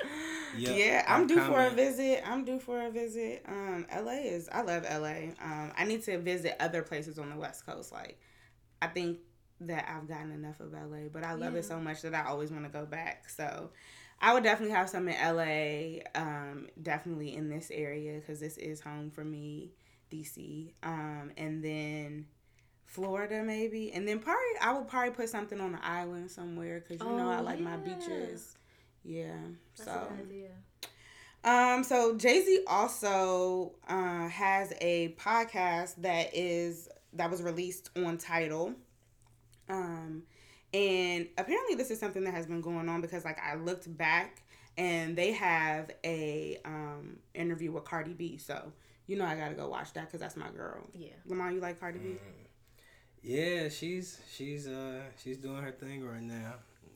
Yep, 0.58 1.06
I'm 1.08 1.22
I'm 1.22 1.28
due 1.28 1.40
for 1.42 1.60
a 1.66 1.70
visit. 1.70 2.22
I'm 2.26 2.46
due 2.46 2.60
for 2.60 2.82
a 2.86 2.90
visit. 2.90 3.44
Um, 3.48 3.86
LA 3.94 4.12
is 4.24 4.50
I 4.52 4.62
love 4.62 4.84
LA. 4.84 5.34
Um, 5.42 5.72
I 5.78 5.86
need 5.86 6.04
to 6.04 6.18
visit 6.20 6.56
other 6.60 6.82
places 6.82 7.20
on 7.20 7.30
the 7.30 7.36
West 7.38 7.66
Coast. 7.66 7.92
Like, 7.92 8.20
I 8.82 8.88
think 8.88 9.20
that 9.62 9.88
I've 9.90 10.08
gotten 10.08 10.32
enough 10.32 10.60
of 10.60 10.74
LA, 10.74 11.08
but 11.12 11.24
I 11.24 11.34
love 11.34 11.54
Yeah. 11.54 11.60
it 11.60 11.66
so 11.66 11.80
much 11.80 12.02
that 12.02 12.14
I 12.14 12.26
always 12.30 12.52
want 12.52 12.66
to 12.66 12.70
go 12.70 12.86
back. 12.86 13.30
So, 13.30 13.72
I 14.20 14.34
would 14.34 14.44
definitely 14.44 14.76
have 14.76 14.90
some 14.90 15.08
in 15.08 15.16
LA. 15.16 16.02
Um, 16.14 16.68
definitely 16.82 17.36
in 17.36 17.50
this 17.50 17.72
area 17.72 18.20
because 18.20 18.40
this 18.40 18.58
is 18.58 18.82
home 18.82 19.10
for 19.12 19.24
me, 19.24 19.72
DC. 20.12 20.74
Um, 20.84 21.32
and 21.38 21.64
then. 21.64 22.28
Florida 22.86 23.42
maybe, 23.42 23.94
and 23.94 24.06
then 24.06 24.20
probably 24.20 24.42
I 24.62 24.74
would 24.74 24.86
probably 24.90 25.12
put 25.12 25.30
something 25.30 25.62
on 25.62 25.72
the 25.72 25.86
island 25.86 26.30
somewhere 26.30 26.82
because 26.86 27.00
you 27.02 27.14
know 27.16 27.30
Oh, 27.30 27.32
I 27.32 27.40
like 27.40 27.62
my 27.62 27.78
beaches. 27.78 28.58
Yeah, 29.06 29.32
That's 29.78 29.90
so 29.90 30.08
a 30.12 30.14
good 30.14 30.26
idea. 30.26 30.50
um, 31.78 31.86
so 31.86 32.18
Jay 32.18 32.44
Z 32.44 32.66
also 32.68 33.72
uh, 33.88 34.28
has 34.28 34.74
a 34.82 35.16
podcast 35.18 35.96
that 36.00 36.36
is 36.36 36.90
that 37.14 37.32
was 37.32 37.42
released 37.42 37.92
on 37.96 38.18
Tidal. 38.18 38.74
Um, 39.72 40.24
and 40.74 41.28
apparently 41.38 41.76
this 41.76 41.92
is 41.92 42.00
something 42.00 42.24
that 42.24 42.34
has 42.34 42.46
been 42.46 42.62
going 42.62 42.88
on 42.88 43.02
because 43.02 43.26
like 43.26 43.40
I 43.40 43.56
looked 43.56 43.96
back 43.98 44.44
and 44.78 45.16
they 45.18 45.32
have 45.34 45.92
a 46.04 46.58
um 46.66 47.18
interview 47.34 47.72
with 47.72 47.86
Cardi 47.86 48.14
B. 48.14 48.38
So 48.38 48.72
you 49.08 49.18
know 49.18 49.26
I 49.26 49.36
gotta 49.36 49.56
go 49.56 49.68
watch 49.68 49.94
that 49.94 50.06
because 50.06 50.20
that's 50.20 50.38
my 50.38 50.50
girl. 50.50 50.88
Yeah. 50.94 51.10
Lamar, 51.26 51.52
you 51.52 51.60
like 51.60 51.80
Cardi 51.80 52.00
B? 52.00 52.18
Yeah, 53.24 53.70
she's 53.70 54.20
she's 54.32 54.68
uh 54.68 55.02
she's 55.22 55.38
doing 55.38 55.62
her 55.62 55.72
thing 55.72 56.06
right 56.06 56.22
now. 56.22 56.56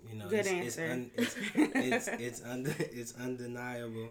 You 0.10 0.20
know, 0.20 0.27
Good 0.27 0.46
it's, 0.46 0.77
answer. 0.77 0.86
It's, 0.86 0.91
un, 0.91 1.12
it's, 1.15 1.36
it's 1.55 2.08
it's 2.08 2.41
und- 2.41 2.75
it's 2.79 3.13
undeniable 3.15 4.10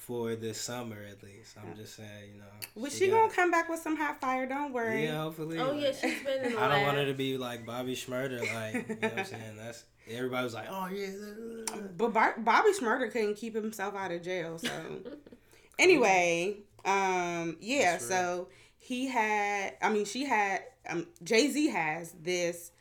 for 0.00 0.34
this 0.34 0.60
summer 0.60 0.96
at 1.10 1.22
least. 1.22 1.56
I'm 1.62 1.76
just 1.76 1.94
saying, 1.94 2.32
you 2.34 2.38
know. 2.40 2.46
Was 2.74 2.96
she, 2.96 3.08
got- 3.08 3.20
gonna 3.20 3.32
come 3.32 3.50
back 3.50 3.68
with 3.68 3.80
some 3.80 3.96
hot 3.96 4.20
fire? 4.20 4.46
Don't 4.46 4.72
worry. 4.72 5.04
Yeah, 5.04 5.22
hopefully. 5.22 5.58
Oh 5.58 5.72
yeah, 5.72 5.92
she's 5.92 6.22
been 6.24 6.44
in 6.44 6.52
the 6.54 6.60
I 6.60 6.68
don't 6.68 6.82
want 6.82 6.96
lab. 6.96 7.06
her 7.06 7.12
to 7.12 7.14
be 7.14 7.36
like 7.36 7.64
Bobby 7.66 7.94
Shmurda, 7.94 8.40
like 8.54 8.88
you 8.88 8.94
know 8.96 9.08
what 9.08 9.18
I'm 9.18 9.24
saying. 9.24 9.56
That's 9.58 9.84
everybody 10.08 10.44
was 10.44 10.54
like, 10.54 10.66
oh 10.70 10.88
yeah. 10.92 11.08
But 11.96 12.12
Bar- 12.12 12.36
Bobby 12.38 12.70
Shmurda 12.70 13.10
couldn't 13.12 13.34
keep 13.36 13.54
himself 13.54 13.94
out 13.94 14.10
of 14.10 14.22
jail. 14.22 14.58
So 14.58 14.70
anyway, 15.78 16.56
um, 16.84 17.56
yeah. 17.60 17.92
That's 17.92 18.06
So 18.06 18.48
he 18.78 19.06
had. 19.08 19.74
I 19.82 19.90
mean, 19.90 20.04
she 20.04 20.24
had. 20.24 20.62
Um, 20.88 21.06
Jay 21.22 21.50
Z 21.50 21.68
has 21.68 22.12
this 22.22 22.72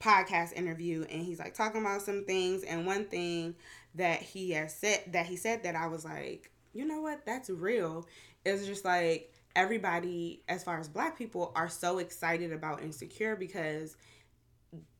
podcast 0.00 0.52
interview, 0.54 1.04
and 1.10 1.22
he's 1.24 1.38
like 1.38 1.54
talking 1.54 1.80
about 1.80 2.02
some 2.02 2.24
things. 2.24 2.62
And 2.62 2.86
one 2.86 3.04
thing 3.06 3.54
that 3.94 4.22
he 4.22 4.52
has 4.52 4.74
said 4.74 5.02
that 5.08 5.26
he 5.26 5.36
said 5.36 5.62
that 5.64 5.74
I 5.74 5.86
was 5.86 6.04
like, 6.04 6.50
you 6.72 6.84
know 6.84 7.00
what? 7.00 7.24
That's 7.26 7.50
real. 7.50 8.06
It's 8.44 8.66
just 8.66 8.84
like 8.84 9.32
everybody, 9.54 10.42
as 10.48 10.64
far 10.64 10.78
as 10.78 10.88
Black 10.88 11.16
people, 11.16 11.52
are 11.54 11.68
so 11.68 11.98
excited 11.98 12.52
about 12.52 12.82
insecure 12.82 13.36
because 13.36 13.96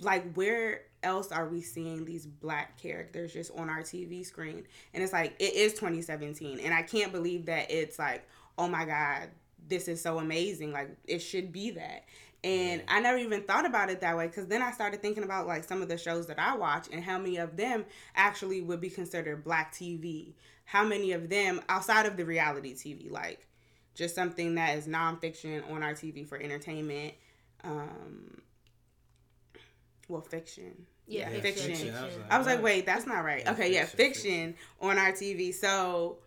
like 0.00 0.34
where 0.34 0.82
else 1.02 1.32
are 1.32 1.48
we 1.48 1.62
seeing 1.62 2.04
these 2.04 2.26
black 2.26 2.78
characters 2.80 3.32
just 3.32 3.50
on 3.56 3.70
our 3.70 3.80
TV 3.80 4.24
screen? 4.24 4.64
And 4.92 5.02
it's 5.02 5.12
like 5.12 5.34
it 5.38 5.54
is 5.54 5.72
2017 5.74 6.60
and 6.60 6.74
I 6.74 6.82
can't 6.82 7.12
believe 7.12 7.46
that 7.46 7.70
it's 7.70 7.98
like, 7.98 8.28
oh 8.58 8.68
my 8.68 8.84
god, 8.84 9.30
this 9.68 9.88
is 9.88 10.00
so 10.00 10.18
amazing. 10.18 10.72
Like 10.72 10.90
it 11.06 11.20
should 11.20 11.52
be 11.52 11.70
that. 11.72 12.04
And 12.44 12.82
I 12.88 13.00
never 13.00 13.18
even 13.18 13.42
thought 13.42 13.64
about 13.66 13.88
it 13.88 14.00
that 14.00 14.16
way 14.16 14.28
cuz 14.28 14.46
then 14.46 14.62
I 14.62 14.72
started 14.72 15.00
thinking 15.00 15.22
about 15.22 15.46
like 15.46 15.64
some 15.64 15.80
of 15.80 15.88
the 15.88 15.96
shows 15.96 16.26
that 16.26 16.38
I 16.38 16.56
watch 16.56 16.88
and 16.92 17.02
how 17.02 17.18
many 17.18 17.36
of 17.36 17.56
them 17.56 17.84
actually 18.16 18.60
would 18.60 18.80
be 18.80 18.90
considered 18.90 19.44
black 19.44 19.72
TV. 19.72 20.32
How 20.64 20.84
many 20.84 21.12
of 21.12 21.28
them 21.28 21.60
outside 21.68 22.06
of 22.06 22.16
the 22.16 22.24
reality 22.24 22.74
TV 22.74 23.10
like 23.10 23.46
just 23.94 24.14
something 24.14 24.54
that 24.56 24.76
is 24.78 24.86
nonfiction 24.86 25.70
on 25.70 25.82
our 25.82 25.92
TV 25.92 26.26
for 26.26 26.38
entertainment 26.38 27.14
um 27.62 28.40
well 30.08 30.20
fiction 30.22 30.86
Yeah, 31.06 31.30
yeah, 31.30 31.40
fiction, 31.40 31.66
fiction. 31.66 31.94
I 31.94 32.04
was 32.04 32.16
like, 32.16 32.32
I 32.32 32.38
was 32.38 32.46
like, 32.46 32.62
wait, 32.62 32.86
that's 32.86 33.06
not 33.06 33.24
right. 33.24 33.42
Yeah, 33.44 33.52
Okay, 33.52 33.72
yeah, 33.72 33.84
fiction, 33.84 33.98
fiction 33.98 34.54
on 34.80 34.98
our 34.98 35.12
TV. 35.12 35.52
So, 35.52 36.18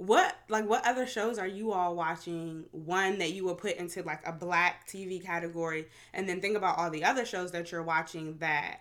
what 0.00 0.34
like 0.48 0.66
what 0.66 0.86
other 0.86 1.06
shows 1.06 1.38
are 1.38 1.46
you 1.46 1.72
all 1.72 1.94
watching? 1.94 2.64
One 2.72 3.18
that 3.18 3.32
you 3.32 3.44
would 3.44 3.58
put 3.58 3.76
into 3.76 4.02
like 4.02 4.26
a 4.26 4.32
black 4.32 4.88
TV 4.88 5.22
category, 5.22 5.88
and 6.14 6.28
then 6.28 6.40
think 6.40 6.56
about 6.56 6.78
all 6.78 6.90
the 6.90 7.04
other 7.04 7.26
shows 7.26 7.52
that 7.52 7.70
you're 7.70 7.82
watching 7.82 8.38
that 8.38 8.80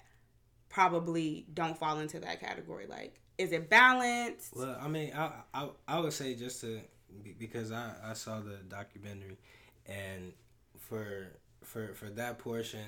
probably 0.69 1.45
don't 1.53 1.77
fall 1.77 1.99
into 1.99 2.19
that 2.19 2.39
category. 2.39 2.85
Like, 2.87 3.19
is 3.37 3.51
it 3.51 3.69
balanced? 3.69 4.55
Well, 4.55 4.77
I 4.81 4.87
mean, 4.87 5.11
I 5.15 5.31
I, 5.53 5.69
I 5.87 5.99
would 5.99 6.13
say 6.13 6.35
just 6.35 6.61
to 6.61 6.81
because 7.37 7.71
I, 7.71 7.91
I 8.03 8.13
saw 8.13 8.39
the 8.39 8.57
documentary, 8.69 9.37
and 9.87 10.33
for 10.77 11.27
for 11.63 11.93
for 11.95 12.05
that 12.11 12.39
portion, 12.39 12.85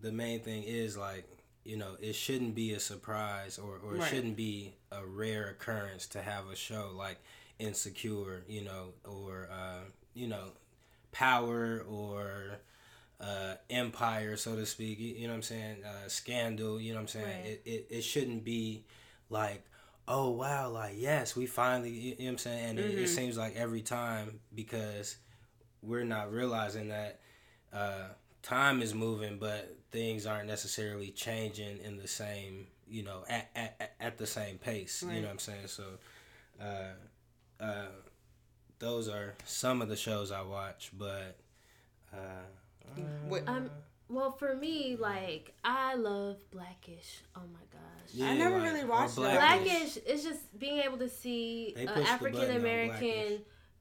the 0.00 0.12
main 0.12 0.40
thing 0.40 0.64
is 0.64 0.96
like 0.96 1.28
you 1.64 1.76
know 1.76 1.96
it 2.00 2.14
shouldn't 2.14 2.54
be 2.54 2.72
a 2.72 2.80
surprise 2.80 3.58
or 3.58 3.78
or 3.84 3.94
it 3.94 4.00
Right. 4.00 4.10
shouldn't 4.10 4.36
be 4.36 4.74
a 4.90 5.04
rare 5.06 5.48
occurrence 5.50 6.06
to 6.08 6.22
have 6.22 6.48
a 6.48 6.56
show 6.56 6.90
like 6.94 7.18
Insecure, 7.62 8.42
you 8.48 8.62
know, 8.64 8.88
or 9.04 9.48
uh, 9.52 9.84
you 10.14 10.26
know, 10.28 10.48
Power 11.12 11.84
or 11.88 12.58
uh, 13.20 13.54
Empire, 13.70 14.36
so 14.36 14.56
to 14.56 14.66
speak. 14.66 14.98
You, 14.98 15.14
you 15.14 15.22
know 15.26 15.32
what 15.34 15.36
I'm 15.36 15.42
saying? 15.42 15.76
Uh, 15.84 16.08
Scandal. 16.08 16.80
You 16.80 16.92
know 16.92 16.96
what 16.96 17.02
I'm 17.02 17.08
saying? 17.08 17.26
Right. 17.26 17.46
It, 17.46 17.62
it 17.64 17.86
it 17.90 18.02
shouldn't 18.02 18.44
be 18.44 18.84
like 19.30 19.64
oh 20.08 20.30
wow 20.30 20.68
like 20.68 20.94
yes 20.96 21.36
we 21.36 21.46
finally 21.46 21.90
you 21.90 22.10
know 22.10 22.16
what 22.24 22.28
i'm 22.32 22.38
saying 22.38 22.70
and 22.70 22.78
it, 22.80 22.98
it 22.98 23.06
seems 23.08 23.38
like 23.38 23.54
every 23.54 23.80
time 23.80 24.40
because 24.52 25.16
we're 25.80 26.02
not 26.02 26.32
realizing 26.32 26.88
that 26.88 27.20
uh, 27.72 28.08
time 28.42 28.82
is 28.82 28.94
moving 28.94 29.38
but 29.38 29.76
things 29.92 30.26
aren't 30.26 30.48
necessarily 30.48 31.10
changing 31.12 31.78
in 31.84 31.96
the 31.98 32.08
same 32.08 32.66
you 32.88 33.04
know 33.04 33.22
at, 33.28 33.48
at, 33.54 33.76
at- 33.80 33.94
at 34.00 34.18
the 34.18 34.26
same 34.26 34.58
pace 34.58 35.04
you 35.08 35.20
know 35.20 35.28
what 35.28 35.30
i'm 35.34 35.38
saying 35.38 35.66
so 35.68 35.84
uh, 36.60 36.90
uh, 37.62 37.86
those 38.78 39.08
are 39.08 39.34
some 39.44 39.80
of 39.80 39.88
the 39.88 39.96
shows 39.96 40.32
i 40.32 40.42
watch 40.42 40.90
but 40.98 41.36
uh, 42.12 42.16
What- 43.28 43.48
Um, 43.48 43.70
well, 44.08 44.30
for 44.32 44.54
me, 44.54 44.96
like 44.96 45.54
I 45.64 45.94
love 45.94 46.36
Blackish. 46.50 47.22
Oh 47.34 47.40
my 47.50 47.64
gosh. 47.72 48.28
I 48.28 48.36
never 48.36 48.60
really 48.60 48.82
or 48.82 48.86
watched 48.88 49.16
that. 49.16 49.36
Blackish 49.64 49.96
is 49.96 50.22
just 50.22 50.58
being 50.58 50.80
able 50.80 50.98
to 50.98 51.08
see 51.08 51.72
an 51.78 51.86
pushed 51.86 52.18
the 52.18 52.30
button 52.30 52.36
on 52.36 52.40
African 52.42 52.56
American 52.56 53.38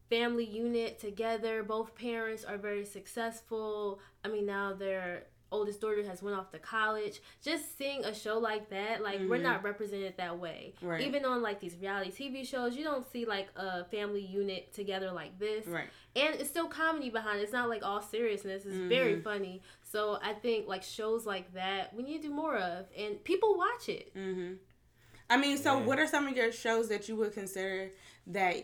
family 0.09 0.45
unit 0.45 0.99
together. 0.99 1.63
Both 1.63 1.95
parents 1.95 2.45
are 2.45 2.57
very 2.57 2.85
successful. 2.85 3.99
I 4.23 4.29
mean, 4.29 4.45
now 4.45 4.71
their 4.73 5.25
oldest 5.51 5.81
daughter 5.81 6.03
has 6.03 6.21
went 6.23 6.37
off 6.37 6.49
to 6.51 6.59
college. 6.59 7.21
Just 7.43 7.77
seeing 7.77 8.03
a 8.05 8.13
show 8.15 8.37
like 8.39 8.69
that, 8.69 9.01
like 9.03 9.19
we're 9.21 9.37
Mhm. 9.37 9.43
not 9.43 9.63
represented 9.63 10.15
that 10.17 10.39
way. 10.39 10.73
Right. 10.81 11.01
Even 11.01 11.25
on 11.25 11.41
like 11.41 11.59
these 11.59 11.75
reality 11.75 12.11
TV 12.11 12.43
shows, 12.45 12.75
you 12.77 12.83
don't 12.83 13.05
see 13.11 13.25
like 13.25 13.49
a 13.55 13.83
family 13.85 14.21
unit 14.21 14.73
together 14.73 15.11
like 15.11 15.37
this 15.39 15.67
Right. 15.67 15.89
and 16.15 16.35
it's 16.35 16.49
still 16.49 16.67
comedy 16.67 17.09
behind 17.09 17.39
it. 17.39 17.43
It's 17.43 17.51
not 17.53 17.67
like 17.69 17.83
all 17.83 18.01
seriousness. 18.01 18.65
It's 18.65 18.75
very 18.77 19.19
funny. 19.21 19.61
So 19.83 20.17
I 20.21 20.33
think 20.33 20.67
like 20.67 20.83
shows 20.83 21.25
like 21.25 21.53
that 21.53 21.93
we 21.93 22.03
need 22.03 22.21
to 22.21 22.29
do 22.29 22.33
more 22.33 22.55
of, 22.57 22.85
and 22.97 23.21
people 23.23 23.57
watch 23.57 23.89
it. 23.89 24.15
Mm-hmm. 24.15 24.53
I 25.29 25.37
mean, 25.37 25.57
so 25.57 25.77
Yeah. 25.79 25.85
what 25.85 25.99
are 25.99 26.07
some 26.07 26.27
of 26.27 26.35
your 26.35 26.51
shows 26.51 26.89
that 26.89 27.07
you 27.09 27.15
would 27.17 27.33
consider 27.33 27.91
that 28.27 28.55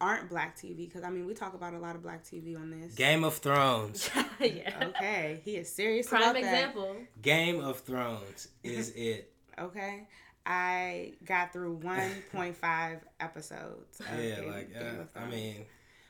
aren't 0.00 0.28
black 0.28 0.56
TV? 0.56 0.76
Because 0.88 1.02
I 1.04 1.10
mean, 1.10 1.26
we 1.26 1.34
talk 1.34 1.54
about 1.54 1.74
a 1.74 1.78
lot 1.78 1.96
of 1.96 2.02
black 2.02 2.24
TV 2.24 2.56
on 2.56 2.70
this. 2.70 2.94
game 2.94 3.24
of 3.24 3.34
thrones 3.36 4.10
yeah. 4.40 4.84
Okay, 4.88 5.40
he 5.44 5.56
is 5.56 5.72
serious 5.72 6.06
Prime 6.08 6.22
about 6.22 6.34
that. 6.34 6.40
example. 6.40 6.96
game 7.22 7.60
of 7.60 7.80
thrones 7.80 8.48
is 8.62 8.90
it 8.96 9.32
Okay, 9.58 10.06
I 10.44 11.14
got 11.24 11.52
through 11.52 11.78
1.5 11.82 13.00
episodes. 13.20 14.00
Of 14.00 14.06
Yeah, 14.22 14.40
Game- 14.40 14.50
like 14.52 14.72
Game 14.72 14.82
uh, 14.98 15.02
of 15.02 15.08
I 15.22 15.26
mean, 15.30 15.64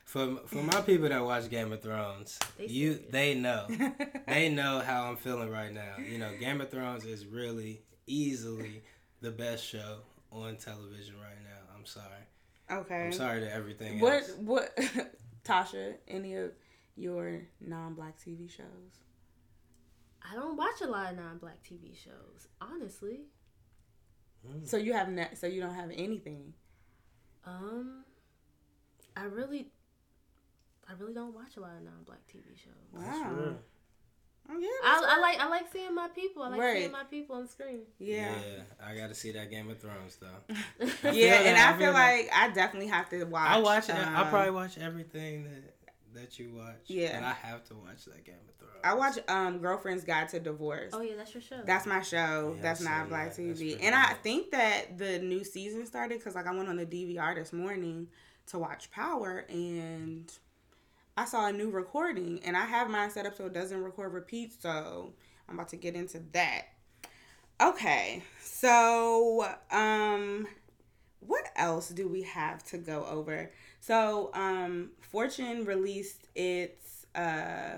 for 0.05 0.37
for 0.47 0.63
my 0.63 0.81
people 0.81 1.09
that 1.09 1.23
watch 1.23 1.49
Game 1.49 1.71
of 1.71 1.81
Thrones, 1.81 2.39
They 2.57 2.67
you 2.67 2.93
serious. 2.93 3.11
they 3.11 3.35
know 3.35 3.67
they 4.27 4.49
know 4.49 4.79
how 4.79 5.05
I'm 5.05 5.17
feeling 5.17 5.49
right 5.49 5.73
now. 5.73 5.95
You 5.97 6.17
know, 6.17 6.31
Game 6.39 6.59
of 6.61 6.69
Thrones 6.69 7.05
is 7.05 7.25
really 7.25 7.81
easily 8.05 8.83
the 9.21 9.31
best 9.31 9.65
show 9.65 9.99
on 10.31 10.55
television 10.57 11.15
right 11.15 11.41
now. 11.43 11.73
I'm 11.75 11.85
sorry. 11.85 12.26
Okay. 12.71 13.05
I'm 13.05 13.11
sorry 13.11 13.41
to 13.41 13.53
everything 13.53 13.99
What 13.99 14.13
else. 14.13 14.31
what 14.39 14.77
Tasha? 15.43 15.95
Any 16.07 16.35
of 16.35 16.51
your 16.95 17.41
non-black 17.61 18.17
TV 18.19 18.49
shows? 18.49 19.01
I 20.29 20.35
don't 20.35 20.57
watch 20.57 20.81
a 20.81 20.87
lot 20.87 21.11
of 21.11 21.17
non-black 21.17 21.63
TV 21.63 21.95
shows, 21.95 22.47
honestly. 22.59 23.21
So 24.63 24.77
you 24.77 24.93
have 24.93 25.09
ne- 25.09 25.35
so 25.35 25.47
you 25.47 25.61
don't 25.61 25.73
have 25.73 25.91
anything. 25.93 26.53
Um, 27.45 28.03
I 29.15 29.23
really, 29.23 29.71
I 30.87 30.93
really 30.99 31.13
don't 31.13 31.33
watch 31.33 31.57
a 31.57 31.59
lot 31.59 31.71
of 31.77 31.83
non-black 31.83 32.21
TV 32.27 32.57
shows. 32.57 32.73
Wow. 33.03 33.55
Real. 34.49 34.57
Oh 34.57 34.59
yeah. 34.59 34.67
I, 34.83 34.99
that's 35.01 35.13
I 35.13 35.19
like 35.19 35.39
I 35.39 35.47
like 35.49 35.71
seeing 35.71 35.95
my 35.95 36.07
people. 36.09 36.43
I 36.43 36.49
like 36.49 36.59
Right. 36.59 36.77
seeing 36.79 36.91
my 36.91 37.03
people 37.03 37.35
on 37.37 37.47
screen. 37.47 37.81
yeah. 37.99 38.33
I 38.85 38.95
got 38.95 39.07
to 39.09 39.15
see 39.15 39.31
that 39.31 39.49
Game 39.49 39.69
of 39.69 39.79
Thrones 39.79 40.17
though. 40.21 40.55
Yeah, 41.11 41.11
feel 41.11 41.47
and 41.47 41.57
I 41.57 41.69
I 41.69 41.71
feel 41.73 41.79
feel 41.79 41.93
that. 41.93 42.17
like 42.17 42.29
I 42.33 42.49
definitely 42.49 42.89
have 42.89 43.09
to 43.09 43.23
watch. 43.25 43.49
I 43.49 43.57
watch 43.59 43.89
it. 43.89 43.95
I 43.95 44.21
um, 44.21 44.29
probably 44.29 44.51
watch 44.51 44.77
everything 44.77 45.43
that 45.45 45.73
that 46.13 46.39
you 46.39 46.51
watch. 46.55 46.75
Yeah. 46.85 47.15
and 47.17 47.25
I 47.25 47.33
have 47.33 47.63
to 47.65 47.75
watch 47.75 48.05
that 48.05 48.23
Game 48.25 48.35
of 48.49 48.55
Thrones. 48.55 48.81
I 48.83 48.93
watch 48.95 49.19
um 49.27 49.59
Girlfriend's 49.59 50.03
Guide 50.03 50.29
to 50.29 50.39
Divorce. 50.39 50.91
Oh 50.93 51.01
yeah, 51.01 51.13
that's 51.17 51.33
your 51.33 51.41
show. 51.41 51.61
That's 51.65 51.85
my 51.85 52.01
show. 52.01 52.53
Yeah, 52.55 52.61
That's 52.61 52.81
not 52.81 53.09
black 53.09 53.35
that. 53.35 53.41
TV. 53.41 53.55
pretty 53.55 53.83
And 53.83 53.93
I 53.95 54.13
think 54.23 54.51
that 54.51 54.97
the 54.97 55.19
new 55.19 55.43
season 55.43 55.85
started 55.85 56.17
because 56.19 56.35
like 56.35 56.47
I 56.47 56.55
went 56.55 56.69
on 56.69 56.77
the 56.77 56.85
DVR 56.85 57.35
this 57.35 57.53
morning 57.53 58.07
to 58.47 58.59
watch 58.59 58.89
Power 58.91 59.45
and 59.49 60.31
I 61.17 61.25
saw 61.25 61.47
a 61.47 61.51
new 61.51 61.69
recording 61.71 62.39
and 62.45 62.55
I 62.55 62.65
have 62.65 62.89
mine 62.89 63.09
set 63.09 63.25
up 63.25 63.35
so 63.35 63.47
it 63.47 63.53
doesn't 63.53 63.83
record 63.83 64.13
repeat. 64.13 64.61
So 64.61 65.13
I'm 65.49 65.55
about 65.55 65.69
to 65.69 65.75
get 65.75 65.95
into 65.95 66.21
that. 66.33 66.67
Okay, 67.59 68.23
so 68.39 69.47
um, 69.71 70.47
what 71.21 71.45
else 71.55 71.89
do 71.89 72.07
we 72.07 72.21
have 72.21 72.63
to 72.65 72.77
go 72.77 73.03
over? 73.05 73.51
So 73.79 74.29
um, 74.35 74.91
Fortune 75.01 75.65
released 75.65 76.27
its 76.35 77.05
uh 77.15 77.77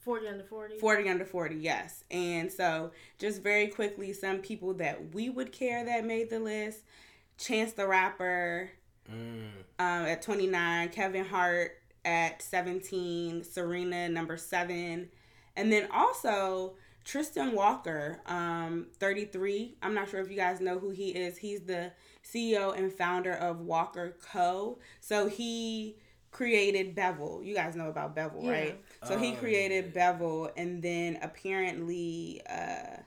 forty 0.00 0.26
under 0.26 0.42
forty. 0.42 0.76
40 0.78 1.08
under 1.10 1.24
40 1.24 1.56
yes 1.56 2.02
and 2.10 2.50
so 2.50 2.90
just 3.18 3.42
very 3.42 3.68
quickly 3.68 4.12
some 4.12 4.38
people 4.38 4.72
that 4.74 5.14
we 5.14 5.28
would 5.28 5.52
care 5.52 5.84
that 5.84 6.04
made 6.04 6.30
the 6.30 6.40
list 6.40 6.80
chance 7.36 7.72
the 7.72 7.86
rapper 7.86 8.70
Mm. 9.10 9.48
um, 9.78 10.04
at 10.06 10.20
29 10.22 10.88
kevin 10.90 11.24
hart 11.24 11.78
at 12.08 12.40
17 12.42 13.44
serena 13.44 14.08
number 14.08 14.36
7 14.38 15.08
and 15.56 15.72
then 15.72 15.86
also 15.92 16.74
tristan 17.04 17.52
walker 17.54 18.20
um, 18.26 18.86
33 18.98 19.76
i'm 19.82 19.94
not 19.94 20.08
sure 20.08 20.20
if 20.20 20.30
you 20.30 20.36
guys 20.36 20.60
know 20.60 20.78
who 20.78 20.90
he 20.90 21.08
is. 21.10 21.36
He's 21.38 21.60
the 21.62 21.92
ceo 22.24 22.76
and 22.76 22.92
founder 22.92 23.32
of 23.32 23.60
walker 23.60 24.16
co. 24.32 24.78
So 25.00 25.28
he 25.28 25.96
created 26.30 26.94
bevel. 26.94 27.42
You 27.42 27.54
guys 27.54 27.74
know 27.74 27.88
about 27.88 28.14
bevel 28.14 28.42
Yeah. 28.44 28.50
right? 28.52 28.84
So 29.04 29.18
he 29.18 29.32
Oh, 29.32 29.36
created 29.36 29.84
yeah. 29.86 29.90
bevel 30.12 30.50
and 30.56 30.82
then 30.82 31.18
apparently 31.22 32.42
uh, 32.48 32.98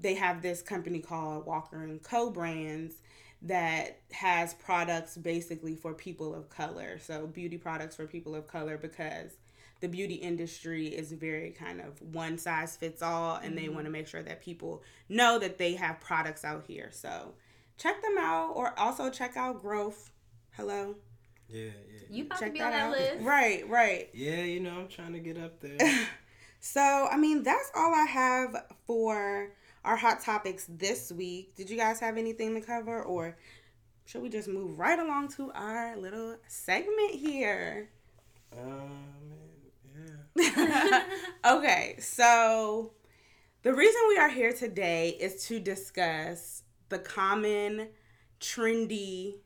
they 0.00 0.14
have 0.14 0.42
this 0.42 0.62
company 0.62 1.00
called 1.00 1.46
walker 1.46 1.82
and 1.82 2.02
co. 2.02 2.30
Brands 2.30 2.94
that 3.42 3.98
has 4.12 4.54
products 4.54 5.16
basically 5.16 5.74
for 5.74 5.94
people 5.94 6.34
of 6.34 6.48
color. 6.48 6.98
So 6.98 7.26
beauty 7.26 7.58
products 7.58 7.96
for 7.96 8.06
people 8.06 8.34
of 8.34 8.46
color 8.46 8.78
because 8.78 9.32
the 9.80 9.88
beauty 9.88 10.14
industry 10.14 10.86
is 10.86 11.12
very 11.12 11.50
kind 11.50 11.80
of 11.80 12.00
one 12.00 12.38
size 12.38 12.76
fits 12.76 13.02
all 13.02 13.36
and 13.36 13.58
they 13.58 13.64
mm-hmm. 13.64 13.74
want 13.74 13.86
to 13.86 13.90
make 13.90 14.06
sure 14.06 14.22
that 14.22 14.42
people 14.42 14.82
know 15.08 15.38
that 15.40 15.58
they 15.58 15.74
have 15.74 16.00
products 16.00 16.44
out 16.44 16.64
here. 16.66 16.90
So 16.92 17.34
check 17.78 18.00
them 18.00 18.16
out 18.18 18.52
or 18.54 18.78
also 18.78 19.10
check 19.10 19.36
out 19.36 19.62
Greauxph. 19.62 20.10
Hello. 20.52 20.94
Yeah, 21.48 21.64
yeah. 21.64 22.00
You 22.08 22.24
about 22.24 22.38
Check 22.38 22.48
to 22.48 22.52
be 22.54 22.60
on 22.62 22.70
that 22.70 22.80
out. 22.80 22.90
list? 22.92 23.22
Right, 23.22 23.68
right. 23.68 24.08
Yeah, 24.14 24.42
you 24.42 24.60
know, 24.60 24.80
I'm 24.80 24.88
trying 24.88 25.12
to 25.12 25.18
get 25.18 25.36
up 25.36 25.60
there. 25.60 25.78
So, 26.64 27.08
I 27.10 27.16
mean, 27.16 27.42
that's 27.42 27.72
all 27.74 27.92
I 27.92 28.04
have 28.04 28.54
for 28.86 29.50
our 29.84 29.96
hot 29.96 30.20
topics 30.20 30.66
this 30.68 31.10
week. 31.12 31.54
Did 31.56 31.70
you 31.70 31.76
guys 31.76 32.00
have 32.00 32.16
anything 32.16 32.54
to 32.54 32.60
cover, 32.60 33.02
or 33.02 33.36
should 34.04 34.22
we 34.22 34.28
just 34.28 34.48
move 34.48 34.78
right 34.78 34.98
along 34.98 35.28
to 35.36 35.50
our 35.52 35.96
little 35.96 36.36
segment 36.48 37.12
here? 37.14 37.88
um, 38.52 38.90
yeah. 40.36 41.04
okay, 41.44 41.96
so 41.98 42.92
the 43.62 43.72
reason 43.72 44.00
we 44.08 44.18
are 44.18 44.28
here 44.28 44.52
today 44.52 45.10
is 45.20 45.46
to 45.46 45.60
discuss 45.60 46.62
the 46.88 46.98
common 46.98 47.88
trendy 48.40 49.36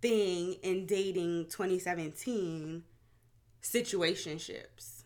thing 0.00 0.54
in 0.62 0.86
dating 0.86 1.46
2017 1.46 2.84
situationships. 3.62 5.04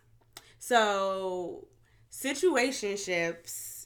So, 0.58 1.68
situationships 2.10 3.77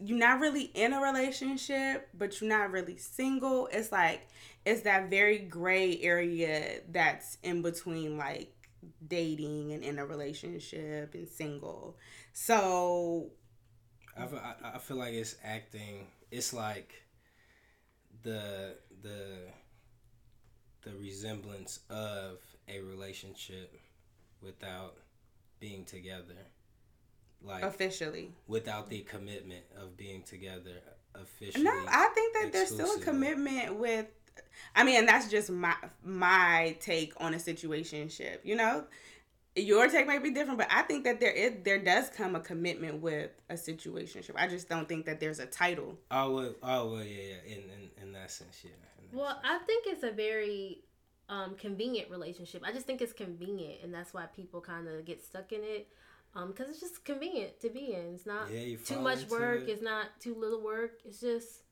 you're 0.00 0.18
not 0.18 0.40
really 0.40 0.62
in 0.62 0.92
a 0.92 1.00
relationship, 1.00 2.08
but 2.14 2.40
you're 2.40 2.50
not 2.50 2.70
really 2.70 2.96
single. 2.96 3.68
It's 3.72 3.90
like 3.90 4.28
it's 4.64 4.82
that 4.82 5.10
very 5.10 5.38
gray 5.38 6.00
area 6.00 6.80
that's 6.90 7.38
in 7.42 7.62
between 7.62 8.16
like 8.16 8.54
dating 9.06 9.72
and 9.72 9.82
in 9.82 9.98
a 9.98 10.06
relationship 10.06 11.14
and 11.14 11.28
single. 11.28 11.96
So 12.32 13.30
I 14.16 14.28
I 14.74 14.78
feel 14.78 14.98
like 14.98 15.14
it's 15.14 15.36
acting. 15.42 16.06
It's 16.30 16.52
like 16.52 16.92
the 18.22 18.76
the 19.02 19.48
the 20.82 20.92
resemblance 20.96 21.80
of 21.90 22.38
a 22.68 22.80
relationship 22.80 23.80
without 24.40 24.96
being 25.58 25.84
together 25.84 26.36
like 27.42 27.62
officially. 27.62 28.32
without 28.46 28.88
the 28.88 29.00
commitment 29.00 29.64
of 29.80 29.96
being 29.96 30.22
together 30.22 30.80
officially 31.14 31.64
no 31.64 31.72
i 31.88 32.08
think 32.14 32.34
that 32.34 32.52
there's 32.52 32.68
still 32.68 32.92
a 32.96 33.00
commitment 33.00 33.76
with 33.76 34.06
i 34.74 34.84
mean 34.84 35.06
that's 35.06 35.30
just 35.30 35.50
my 35.50 35.74
my 36.04 36.76
take 36.80 37.12
on 37.18 37.34
a 37.34 37.38
situationship 37.38 38.38
you 38.44 38.56
know? 38.56 38.84
Your 39.56 39.88
take 39.88 40.06
might 40.06 40.22
be 40.22 40.30
different 40.30 40.58
but 40.58 40.68
i 40.70 40.82
think 40.82 41.02
that 41.02 41.18
there 41.18 41.32
is 41.32 41.54
there 41.64 41.82
does 41.82 42.10
come 42.10 42.36
a 42.36 42.40
commitment 42.40 43.00
with 43.00 43.30
a 43.50 43.54
situationship. 43.54 44.32
I 44.36 44.46
just 44.46 44.68
don't 44.68 44.88
think 44.88 45.06
that 45.06 45.18
there's 45.18 45.40
a 45.40 45.46
title. 45.46 45.98
Oh 46.12 46.32
well, 46.32 46.54
oh 46.62 46.92
well 46.92 47.02
yeah 47.02 47.34
yeah 47.46 47.54
in, 47.54 47.62
in, 47.62 48.02
in 48.02 48.12
that 48.12 48.30
sense 48.30 48.60
yeah. 48.62 48.70
That 49.10 49.16
well 49.16 49.30
sense. 49.30 49.40
i 49.44 49.58
think 49.64 49.86
it's 49.88 50.04
a 50.04 50.12
very 50.12 50.84
um, 51.28 51.56
convenient 51.56 52.10
relationship. 52.10 52.62
I 52.64 52.72
just 52.72 52.86
think 52.86 53.02
it's 53.02 53.12
convenient 53.12 53.80
and 53.82 53.92
that's 53.92 54.14
why 54.14 54.26
people 54.26 54.60
kind 54.60 54.88
of 54.88 55.04
get 55.04 55.22
stuck 55.22 55.52
in 55.52 55.60
it 55.62 55.88
um, 56.38 56.48
because 56.48 56.68
it's 56.68 56.80
just 56.80 57.04
convenient 57.04 57.60
to 57.60 57.68
be 57.68 57.92
in. 57.92 58.14
It's 58.14 58.26
not 58.26 58.50
yeah, 58.52 58.76
too 58.84 59.00
much 59.00 59.28
work. 59.28 59.62
It. 59.62 59.70
It's 59.70 59.82
not 59.82 60.06
too 60.20 60.34
little 60.34 60.62
work. 60.62 61.00
It's 61.04 61.20
just, 61.20 61.62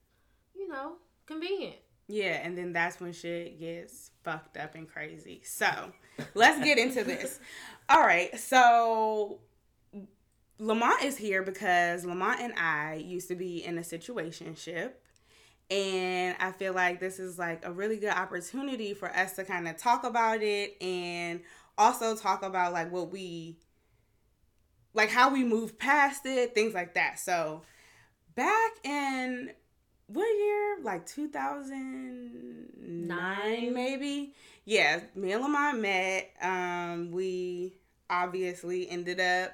you 0.54 0.68
know, 0.68 0.94
convenient. 1.26 1.76
Yeah, 2.08 2.40
and 2.42 2.56
then 2.56 2.72
that's 2.72 3.00
when 3.00 3.12
shit 3.12 3.58
gets 3.58 4.10
fucked 4.22 4.56
up 4.56 4.74
and 4.74 4.88
crazy. 4.88 5.42
So 5.44 5.66
let's 6.34 6.62
get 6.62 6.78
into 6.78 7.04
this. 7.04 7.40
All 7.88 8.00
right, 8.00 8.36
so 8.38 9.38
Lamont 10.58 11.02
is 11.02 11.16
here 11.16 11.42
because 11.42 12.04
Lamont 12.04 12.40
and 12.40 12.54
I 12.56 12.94
used 12.94 13.28
to 13.28 13.36
be 13.36 13.64
in 13.64 13.78
a 13.78 13.82
situationship. 13.82 14.92
And 15.68 16.36
I 16.38 16.52
feel 16.52 16.74
like 16.74 17.00
this 17.00 17.18
is 17.18 17.40
like 17.40 17.66
a 17.66 17.72
really 17.72 17.96
good 17.96 18.12
opportunity 18.12 18.94
for 18.94 19.10
us 19.10 19.34
to 19.34 19.44
kind 19.44 19.66
of 19.66 19.76
talk 19.76 20.04
about 20.04 20.40
it 20.40 20.80
and 20.80 21.40
also 21.76 22.14
talk 22.14 22.44
about 22.44 22.72
like 22.72 22.92
what 22.92 23.10
we 23.10 23.58
like 24.96 25.10
how 25.10 25.32
we 25.32 25.44
move 25.44 25.78
past 25.78 26.26
it, 26.26 26.54
things 26.54 26.74
like 26.74 26.94
that. 26.94 27.18
So 27.18 27.62
back 28.34 28.72
in 28.82 29.50
what 30.08 30.26
year? 30.26 30.78
Like 30.82 31.06
2009 31.06 33.06
Nine. 33.06 33.74
maybe. 33.74 34.32
Yeah, 34.64 35.00
me 35.14 35.32
and 35.32 35.42
Lamont 35.42 35.80
met. 35.80 36.30
Um, 36.40 37.10
we 37.12 37.74
obviously 38.08 38.88
ended 38.88 39.20
up 39.20 39.52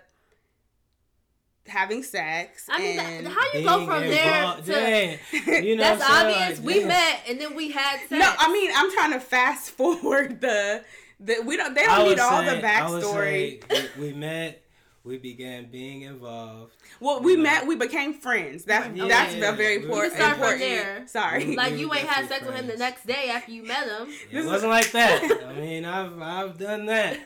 having 1.66 2.02
sex. 2.02 2.68
I 2.70 2.78
mean, 2.78 2.98
and 2.98 3.28
how 3.28 3.40
you 3.54 3.64
go 3.64 3.86
from 3.86 4.00
there 4.02 4.56
to 4.64 5.18
you 5.64 5.76
know 5.76 5.82
that's 5.82 6.10
obvious. 6.10 6.58
Like, 6.58 6.66
we 6.66 6.84
met 6.84 7.20
and 7.28 7.40
then 7.40 7.54
we 7.54 7.70
had 7.70 7.98
sex. 8.00 8.10
No, 8.10 8.32
I 8.38 8.52
mean 8.52 8.70
I'm 8.74 8.92
trying 8.92 9.12
to 9.12 9.20
fast 9.20 9.70
forward 9.76 10.40
the 10.40 10.84
the 11.20 11.42
we 11.46 11.56
don't 11.56 11.74
they 11.74 11.84
don't 11.84 12.08
need 12.08 12.18
all 12.18 12.42
the 12.42 12.60
backstory. 12.60 13.62
we, 13.96 14.08
we 14.08 14.12
met 14.12 14.61
we 15.04 15.18
began 15.18 15.70
being 15.70 16.02
involved. 16.02 16.76
Well, 17.00 17.20
we 17.20 17.36
met, 17.36 17.66
we 17.66 17.74
became 17.74 18.14
friends. 18.14 18.64
That's 18.64 18.96
yeah, 18.96 19.08
that's 19.08 19.34
yeah, 19.34 19.52
very 19.52 19.76
important. 19.76 20.14
start 20.14 20.34
important. 20.34 20.60
from 20.60 20.68
there. 20.70 21.06
Sorry, 21.08 21.56
like 21.56 21.76
you 21.76 21.92
ain't 21.92 22.06
had 22.06 22.28
sex 22.28 22.44
friends. 22.44 22.46
with 22.46 22.56
him 22.56 22.66
the 22.68 22.76
next 22.76 23.06
day 23.06 23.30
after 23.30 23.50
you 23.52 23.64
met 23.64 23.88
him. 23.88 24.08
Yeah, 24.30 24.40
it 24.40 24.46
wasn't 24.46 24.70
like 24.70 24.92
that. 24.92 25.44
I 25.46 25.54
mean, 25.54 25.84
I've 25.84 26.20
I've 26.20 26.58
done 26.58 26.86
that, 26.86 27.18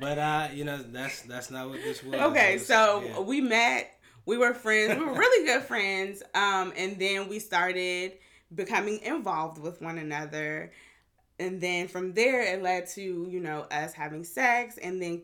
but 0.00 0.18
uh, 0.18 0.48
you 0.54 0.64
know, 0.64 0.82
that's 0.82 1.22
that's 1.22 1.50
not 1.50 1.68
what 1.68 1.82
this 1.82 2.02
was. 2.02 2.14
Okay, 2.14 2.54
was, 2.54 2.66
so 2.66 3.22
we 3.22 3.40
met. 3.40 3.92
We 4.24 4.38
were 4.38 4.54
friends. 4.54 4.98
We 4.98 5.04
were 5.04 5.14
really 5.14 5.46
good 5.46 5.62
friends. 5.62 6.22
Um, 6.34 6.72
and 6.76 6.98
then 6.98 7.28
we 7.28 7.38
started 7.38 8.14
becoming 8.54 9.00
involved 9.00 9.58
with 9.58 9.80
one 9.80 9.98
another. 9.98 10.72
And 11.38 11.60
then 11.60 11.86
from 11.86 12.14
there, 12.14 12.42
it 12.42 12.62
led 12.62 12.88
to 12.90 13.02
you 13.02 13.40
know 13.40 13.66
us 13.70 13.92
having 13.92 14.24
sex, 14.24 14.78
and 14.78 15.02
then 15.02 15.22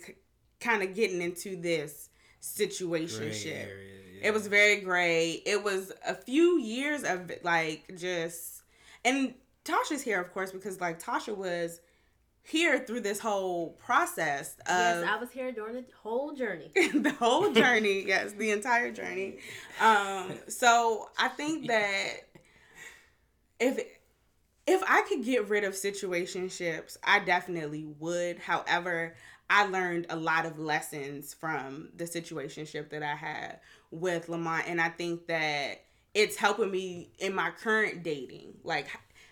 kind 0.62 0.82
of 0.82 0.94
getting 0.94 1.20
into 1.20 1.56
this 1.56 2.08
situationship. 2.40 3.66
Yeah. 3.66 4.28
It 4.28 4.32
was 4.32 4.46
very 4.46 4.80
great. 4.80 5.42
It 5.46 5.62
was 5.62 5.92
a 6.06 6.14
few 6.14 6.58
years 6.58 7.02
of 7.02 7.30
like 7.42 7.92
just 7.96 8.62
and 9.04 9.34
Tasha's 9.64 10.02
here 10.02 10.20
of 10.20 10.32
course 10.32 10.52
because 10.52 10.80
like 10.80 11.02
Tasha 11.02 11.36
was 11.36 11.80
here 12.44 12.80
through 12.80 13.00
this 13.00 13.20
whole 13.20 13.70
process 13.84 14.54
of, 14.66 14.66
yes 14.68 15.04
i 15.08 15.16
was 15.16 15.30
here 15.30 15.52
during 15.52 15.74
the 15.74 15.84
whole 16.02 16.34
journey 16.34 16.70
the 16.74 17.14
whole 17.18 17.52
journey 17.52 18.04
yes 18.06 18.32
the 18.32 18.50
entire 18.50 18.90
journey 18.90 19.38
um 19.80 20.32
so 20.48 21.08
i 21.18 21.28
think 21.28 21.66
that 21.68 22.10
if 23.60 23.78
if 24.66 24.82
i 24.88 25.02
could 25.08 25.24
get 25.24 25.48
rid 25.48 25.62
of 25.62 25.72
situationships 25.74 26.96
i 27.04 27.20
definitely 27.20 27.86
would 28.00 28.38
however 28.40 29.14
I 29.52 29.66
learned 29.66 30.06
a 30.08 30.16
lot 30.16 30.46
of 30.46 30.58
lessons 30.58 31.34
from 31.34 31.90
the 31.94 32.04
situationship 32.04 32.88
that 32.88 33.02
I 33.02 33.14
had 33.14 33.60
with 33.90 34.30
Lamont, 34.30 34.64
and 34.66 34.80
I 34.80 34.88
think 34.88 35.26
that 35.26 35.84
it's 36.14 36.36
helping 36.36 36.70
me 36.70 37.10
in 37.18 37.34
my 37.34 37.50
current 37.50 38.02
dating, 38.02 38.54
like 38.64 38.86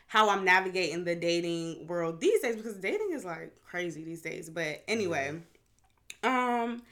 how 0.09 0.28
I'm 0.28 0.44
navigating 0.44 1.04
the 1.04 1.16
dating 1.16 1.87
world 1.87 2.20
these 2.20 2.42
days 2.42 2.56
because 2.56 2.76
dating 2.76 3.12
is 3.12 3.24
like 3.24 3.54
crazy 3.64 4.04
these 4.04 4.20
days. 4.20 4.50
But 4.50 4.85
anyway, 4.87 5.40
um. 6.22 6.83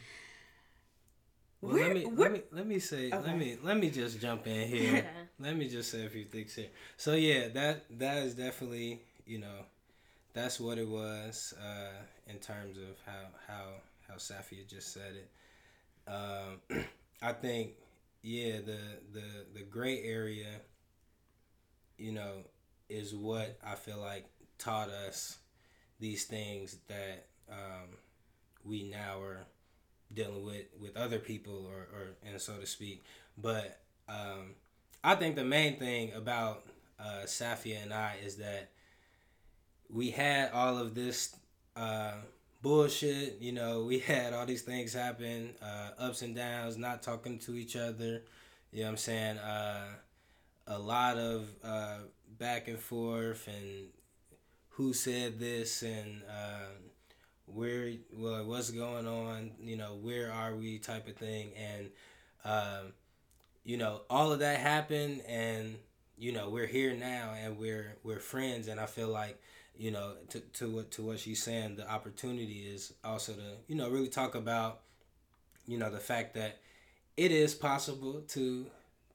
Well, 1.60 1.74
let 1.74 1.92
me 1.92 2.06
let 2.06 2.32
me 2.32 2.42
let 2.50 2.66
me 2.66 2.78
say 2.78 3.08
okay. 3.12 3.18
let 3.18 3.36
me 3.36 3.58
let 3.62 3.76
me 3.76 3.90
just 3.90 4.20
jump 4.20 4.46
in 4.46 4.68
here. 4.68 5.04
let 5.38 5.54
me 5.54 5.68
just 5.68 5.90
say 5.90 6.06
a 6.06 6.08
few 6.08 6.24
things 6.24 6.54
here. 6.54 6.68
So 6.96 7.12
yeah, 7.12 7.48
that 7.48 7.84
that 7.98 8.22
is 8.22 8.34
definitely 8.36 9.02
you 9.26 9.38
know 9.40 9.66
that's 10.38 10.60
what 10.60 10.78
it 10.78 10.88
was 10.88 11.52
uh, 11.60 12.30
in 12.32 12.38
terms 12.38 12.76
of 12.78 12.96
how 13.04 13.26
how 13.46 13.64
how 14.08 14.14
Safia 14.14 14.66
just 14.66 14.92
said 14.92 15.14
it. 15.16 16.10
Um, 16.10 16.84
I 17.22 17.32
think 17.32 17.72
yeah, 18.22 18.58
the 18.64 18.78
the 19.12 19.46
the 19.54 19.62
gray 19.62 20.02
area, 20.02 20.60
you 21.96 22.12
know, 22.12 22.44
is 22.88 23.14
what 23.14 23.58
I 23.66 23.74
feel 23.74 23.98
like 23.98 24.26
taught 24.58 24.90
us 24.90 25.38
these 25.98 26.24
things 26.24 26.78
that 26.86 27.26
um, 27.50 27.96
we 28.64 28.84
now 28.84 29.20
are 29.20 29.46
dealing 30.14 30.44
with 30.44 30.66
with 30.80 30.96
other 30.96 31.18
people 31.18 31.66
or, 31.66 31.88
or 31.92 32.08
and 32.24 32.40
so 32.40 32.54
to 32.58 32.66
speak. 32.66 33.02
But 33.36 33.80
um, 34.08 34.54
I 35.02 35.16
think 35.16 35.34
the 35.34 35.44
main 35.44 35.78
thing 35.78 36.12
about 36.12 36.64
uh, 37.00 37.24
Safia 37.24 37.82
and 37.82 37.92
I 37.92 38.16
is 38.24 38.36
that 38.36 38.70
we 39.90 40.10
had 40.10 40.50
all 40.52 40.78
of 40.78 40.94
this 40.94 41.34
uh, 41.76 42.12
bullshit. 42.62 43.38
You 43.40 43.52
know, 43.52 43.84
we 43.84 43.98
had 44.00 44.32
all 44.32 44.46
these 44.46 44.62
things 44.62 44.92
happen, 44.92 45.54
uh, 45.62 45.90
ups 45.98 46.22
and 46.22 46.34
downs, 46.34 46.76
not 46.76 47.02
talking 47.02 47.38
to 47.40 47.54
each 47.54 47.76
other. 47.76 48.22
You 48.72 48.80
know 48.80 48.86
what 48.86 48.90
I'm 48.90 48.96
saying? 48.98 49.38
Uh, 49.38 49.86
a 50.66 50.78
lot 50.78 51.16
of 51.16 51.48
uh, 51.64 51.98
back 52.38 52.68
and 52.68 52.78
forth 52.78 53.48
and 53.48 53.88
who 54.70 54.92
said 54.92 55.38
this 55.40 55.82
and 55.82 56.22
uh, 56.28 56.68
where, 57.46 57.92
well, 58.12 58.44
what's 58.44 58.70
going 58.70 59.06
on, 59.06 59.52
you 59.60 59.76
know, 59.76 59.98
where 60.00 60.30
are 60.30 60.54
we 60.54 60.78
type 60.78 61.08
of 61.08 61.16
thing. 61.16 61.50
And, 61.56 61.90
um, 62.44 62.92
you 63.64 63.76
know, 63.76 64.02
all 64.10 64.32
of 64.32 64.40
that 64.40 64.60
happened 64.60 65.22
and, 65.26 65.76
you 66.16 66.32
know, 66.32 66.50
we're 66.50 66.66
here 66.66 66.94
now 66.94 67.32
and 67.36 67.58
we're, 67.58 67.96
we're 68.04 68.20
friends. 68.20 68.68
And 68.68 68.78
I 68.78 68.86
feel 68.86 69.08
like, 69.08 69.40
you 69.78 69.92
know, 69.92 70.14
to, 70.30 70.40
to 70.40 70.68
what 70.68 70.90
to 70.92 71.02
what 71.02 71.20
she's 71.20 71.42
saying, 71.42 71.76
the 71.76 71.88
opportunity 71.88 72.66
is 72.66 72.92
also 73.04 73.32
to, 73.32 73.56
you 73.68 73.76
know, 73.76 73.88
really 73.88 74.08
talk 74.08 74.34
about, 74.34 74.80
you 75.66 75.78
know, 75.78 75.88
the 75.88 76.00
fact 76.00 76.34
that 76.34 76.58
it 77.16 77.30
is 77.30 77.54
possible 77.54 78.22
to 78.28 78.66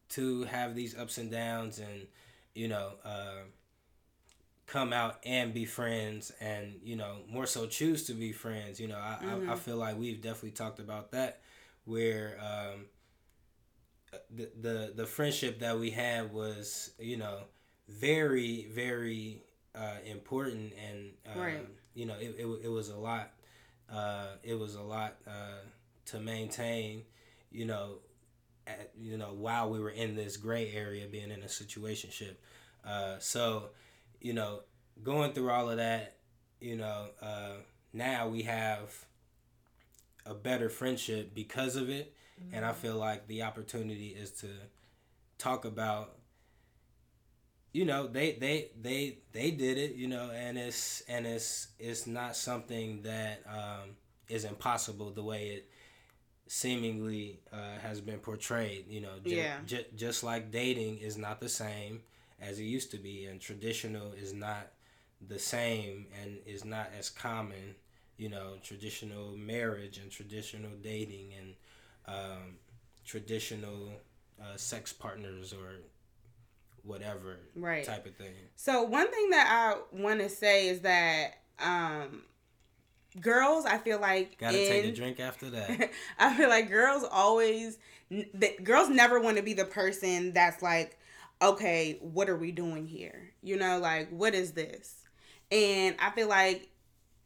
to 0.09 0.43
have 0.43 0.73
these 0.73 0.97
ups 0.97 1.17
and 1.17 1.29
downs 1.29 1.79
and, 1.79 2.07
you 2.53 2.69
know, 2.69 2.93
uh, 3.03 3.41
come 4.65 4.93
out 4.93 5.19
and 5.25 5.53
be 5.53 5.65
friends 5.65 6.31
and, 6.39 6.79
you 6.81 6.95
know, 6.95 7.17
more 7.29 7.45
so 7.45 7.65
choose 7.67 8.03
to 8.05 8.13
be 8.13 8.31
friends. 8.31 8.79
You 8.79 8.87
know, 8.87 8.97
I, 8.97 9.17
mm-hmm. 9.17 9.29
I, 9.29 9.33
I, 9.33 9.35
mm-hmm. 9.35 9.55
feel 9.55 9.77
like 9.77 9.97
we've 9.97 10.21
definitely 10.21 10.51
talked 10.51 10.79
about 10.79 11.11
that 11.11 11.41
where 11.85 12.37
um, 12.39 12.85
the, 14.33 14.49
the 14.61 14.93
the 14.95 15.05
friendship 15.05 15.59
that 15.59 15.77
we 15.77 15.89
had 15.89 16.31
was, 16.31 16.91
you 16.99 17.17
know, 17.17 17.39
very, 17.89 18.67
very 18.73 19.42
uh, 19.75 19.97
important 20.05 20.73
and 20.87 21.11
um, 21.33 21.41
right. 21.41 21.67
you 21.93 22.05
know 22.05 22.15
it, 22.19 22.35
it, 22.37 22.45
it 22.63 22.69
was 22.69 22.89
a 22.89 22.97
lot 22.97 23.31
uh, 23.91 24.27
it 24.43 24.57
was 24.57 24.75
a 24.75 24.81
lot 24.81 25.15
uh, 25.27 25.61
to 26.05 26.19
maintain 26.19 27.03
you 27.51 27.65
know 27.65 27.97
at, 28.67 28.91
you 28.97 29.17
know, 29.17 29.33
while 29.33 29.69
we 29.69 29.79
were 29.79 29.89
in 29.89 30.15
this 30.15 30.37
gray 30.37 30.71
area, 30.73 31.07
being 31.07 31.31
in 31.31 31.41
a 31.41 31.47
situationship. 31.47 32.35
Uh, 32.85 33.17
so, 33.19 33.69
you 34.21 34.33
know, 34.33 34.61
going 35.03 35.33
through 35.33 35.49
all 35.49 35.69
of 35.69 35.77
that, 35.77 36.17
you 36.59 36.75
know, 36.75 37.07
uh, 37.21 37.53
now 37.93 38.27
we 38.27 38.43
have 38.43 38.93
a 40.25 40.33
better 40.33 40.69
friendship 40.69 41.33
because 41.33 41.75
of 41.75 41.89
it, 41.89 42.13
mm-hmm. 42.41 42.55
and 42.55 42.65
I 42.65 42.71
feel 42.71 42.95
like 42.95 43.27
the 43.27 43.43
opportunity 43.43 44.09
is 44.09 44.31
to 44.41 44.47
talk 45.37 45.65
about 45.65 46.17
you 47.73 47.85
know 47.85 48.07
they 48.07 48.33
they 48.33 48.71
they 48.81 49.19
they 49.33 49.51
did 49.51 49.77
it 49.77 49.95
you 49.95 50.07
know 50.07 50.31
and 50.31 50.57
it's 50.57 51.03
and 51.09 51.27
it's 51.27 51.69
it's 51.79 52.07
not 52.07 52.35
something 52.37 53.03
that 53.03 53.43
um, 53.49 53.91
is 54.29 54.45
impossible 54.45 55.11
the 55.11 55.23
way 55.23 55.49
it 55.49 55.69
seemingly 56.47 57.39
uh, 57.53 57.77
has 57.81 58.01
been 58.01 58.19
portrayed 58.19 58.85
you 58.89 59.01
know 59.01 59.19
ju- 59.25 59.35
yeah. 59.35 59.57
Ju- 59.65 59.85
just 59.95 60.23
like 60.23 60.51
dating 60.51 60.97
is 60.99 61.17
not 61.17 61.39
the 61.39 61.49
same 61.49 62.01
as 62.41 62.59
it 62.59 62.63
used 62.63 62.91
to 62.91 62.97
be 62.97 63.25
and 63.25 63.41
traditional 63.41 64.13
is 64.13 64.33
not 64.33 64.71
the 65.27 65.39
same 65.39 66.07
and 66.21 66.37
is 66.45 66.65
not 66.65 66.89
as 66.97 67.09
common 67.09 67.75
you 68.17 68.29
know 68.29 68.55
traditional 68.63 69.35
marriage 69.37 69.97
and 69.97 70.11
traditional 70.11 70.71
dating 70.81 71.31
and 71.39 71.55
um, 72.07 72.55
traditional 73.05 73.89
uh, 74.41 74.57
sex 74.57 74.91
partners 74.93 75.53
or 75.53 75.77
whatever 76.83 77.39
right. 77.55 77.83
type 77.83 78.05
of 78.05 78.15
thing. 78.15 78.33
So 78.55 78.83
one 78.83 79.09
thing 79.09 79.29
that 79.31 79.47
I 79.49 80.01
want 80.01 80.19
to 80.19 80.29
say 80.29 80.67
is 80.67 80.81
that 80.81 81.35
um, 81.59 82.23
girls, 83.19 83.65
I 83.65 83.77
feel 83.77 83.99
like 83.99 84.37
gotta 84.37 84.61
in, 84.61 84.69
take 84.69 84.85
a 84.85 84.95
drink 84.95 85.19
after 85.19 85.49
that. 85.51 85.91
I 86.19 86.35
feel 86.35 86.49
like 86.49 86.69
girls 86.69 87.05
always, 87.09 87.77
the, 88.09 88.55
girls 88.63 88.89
never 88.89 89.19
want 89.19 89.37
to 89.37 89.43
be 89.43 89.53
the 89.53 89.65
person 89.65 90.33
that's 90.33 90.61
like, 90.61 90.97
okay, 91.41 91.97
what 92.01 92.29
are 92.29 92.37
we 92.37 92.51
doing 92.51 92.85
here? 92.85 93.31
You 93.41 93.57
know, 93.57 93.79
like 93.79 94.09
what 94.09 94.33
is 94.33 94.51
this? 94.51 95.03
And 95.51 95.95
I 95.99 96.11
feel 96.11 96.27
like 96.27 96.69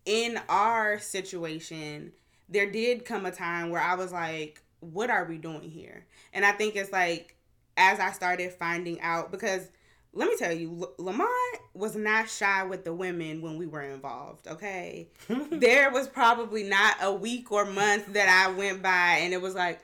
in 0.06 0.39
our 0.50 1.00
situation, 1.00 2.12
there 2.50 2.70
did 2.70 3.06
come 3.06 3.26
a 3.26 3.32
time 3.32 3.70
where 3.70 3.82
I 3.82 3.96
was 3.96 4.12
like, 4.12 4.62
what 4.80 5.10
are 5.10 5.26
we 5.26 5.38
doing 5.38 5.70
here? 5.70 6.06
And 6.34 6.46
I 6.46 6.52
think 6.52 6.76
it's 6.76 6.91
like 6.91 7.37
as 7.77 7.99
I 7.99 8.11
started 8.11 8.51
finding 8.51 8.99
out 9.01 9.31
because 9.31 9.69
let 10.13 10.29
me 10.29 10.35
tell 10.35 10.51
you, 10.51 10.89
Lamont 10.97 11.29
was 11.75 11.95
not 11.95 12.27
shy 12.27 12.63
with 12.63 12.83
the 12.83 12.93
women 12.93 13.41
when 13.41 13.55
we 13.55 13.67
were 13.67 13.83
involved. 13.83 14.47
Okay, 14.47 15.09
there 15.51 15.91
was 15.91 16.07
probably 16.07 16.63
not 16.63 16.95
a 17.01 17.13
week 17.13 17.51
or 17.51 17.65
month 17.65 18.13
that 18.13 18.27
I 18.27 18.51
went 18.51 18.81
by 18.81 19.19
and 19.21 19.33
it 19.33 19.41
was 19.41 19.53
like, 19.55 19.79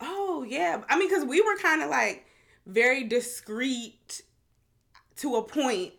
oh 0.00 0.44
yeah. 0.46 0.82
I 0.88 0.98
mean, 0.98 1.08
because 1.08 1.24
we 1.24 1.40
were 1.40 1.56
kind 1.56 1.82
of 1.82 1.90
like 1.90 2.26
very 2.66 3.04
discreet 3.04 4.22
to 5.16 5.36
a 5.36 5.42
point 5.42 5.92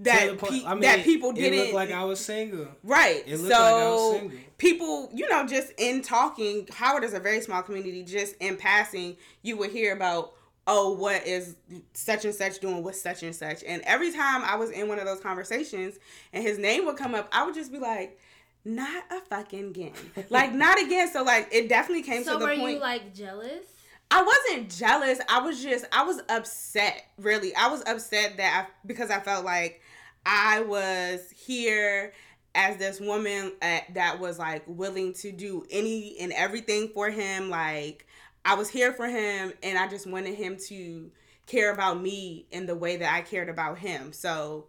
that 0.00 0.38
pe- 0.38 0.64
I 0.64 0.74
mean, 0.74 0.82
that 0.82 1.04
people 1.04 1.32
didn't 1.32 1.58
it 1.58 1.62
looked 1.62 1.74
like 1.74 1.92
I 1.92 2.04
was 2.04 2.20
single. 2.20 2.68
Right. 2.82 3.22
It 3.26 3.38
looked 3.38 3.54
so 3.54 3.60
like 3.60 3.72
I 3.72 3.90
was 3.90 4.12
single. 4.18 4.38
people, 4.58 5.10
you 5.14 5.28
know, 5.28 5.46
just 5.46 5.72
in 5.78 6.02
talking, 6.02 6.68
Howard 6.72 7.04
is 7.04 7.14
a 7.14 7.20
very 7.20 7.40
small 7.40 7.62
community. 7.62 8.02
Just 8.02 8.34
in 8.40 8.56
passing, 8.56 9.16
you 9.42 9.56
would 9.58 9.70
hear 9.70 9.94
about 9.94 10.32
oh, 10.66 10.92
what 10.92 11.26
is 11.26 11.56
such 11.94 12.24
and 12.24 12.34
such 12.34 12.60
doing 12.60 12.82
with 12.82 12.96
such 12.96 13.22
and 13.22 13.34
such? 13.34 13.64
And 13.64 13.82
every 13.82 14.12
time 14.12 14.42
I 14.44 14.56
was 14.56 14.70
in 14.70 14.88
one 14.88 14.98
of 14.98 15.04
those 15.04 15.20
conversations 15.20 15.98
and 16.32 16.42
his 16.42 16.58
name 16.58 16.86
would 16.86 16.96
come 16.96 17.14
up, 17.14 17.28
I 17.32 17.44
would 17.44 17.54
just 17.54 17.72
be 17.72 17.78
like, 17.78 18.18
not 18.64 19.04
a 19.10 19.20
fucking 19.20 19.68
again. 19.68 19.92
like, 20.30 20.52
not 20.52 20.80
again. 20.80 21.10
So, 21.10 21.22
like, 21.22 21.48
it 21.52 21.68
definitely 21.68 22.02
came 22.02 22.24
so 22.24 22.34
to 22.34 22.38
the 22.38 22.46
point. 22.46 22.58
So, 22.58 22.64
were 22.64 22.70
you, 22.70 22.78
like, 22.78 23.14
jealous? 23.14 23.64
I 24.10 24.22
wasn't 24.22 24.70
jealous. 24.70 25.20
I 25.28 25.40
was 25.40 25.62
just, 25.62 25.86
I 25.92 26.02
was 26.04 26.20
upset, 26.28 27.04
really. 27.18 27.54
I 27.54 27.68
was 27.68 27.82
upset 27.86 28.36
that 28.38 28.66
I, 28.66 28.70
because 28.86 29.10
I 29.10 29.20
felt 29.20 29.44
like 29.44 29.80
I 30.26 30.62
was 30.62 31.30
here 31.30 32.12
as 32.54 32.76
this 32.76 32.98
woman 33.00 33.52
at, 33.62 33.82
uh, 33.82 33.84
that 33.94 34.18
was 34.18 34.36
like 34.38 34.64
willing 34.66 35.12
to 35.14 35.30
do 35.30 35.64
any 35.70 36.18
and 36.18 36.32
everything 36.32 36.88
for 36.88 37.08
him. 37.08 37.50
Like, 37.50 38.06
I 38.44 38.54
was 38.54 38.68
here 38.68 38.92
for 38.92 39.06
him 39.06 39.52
and 39.62 39.78
I 39.78 39.88
just 39.88 40.06
wanted 40.06 40.34
him 40.34 40.56
to 40.68 41.10
care 41.46 41.72
about 41.72 42.00
me 42.00 42.46
in 42.50 42.66
the 42.66 42.74
way 42.74 42.96
that 42.96 43.12
I 43.12 43.22
cared 43.22 43.48
about 43.48 43.78
him. 43.78 44.12
So 44.12 44.66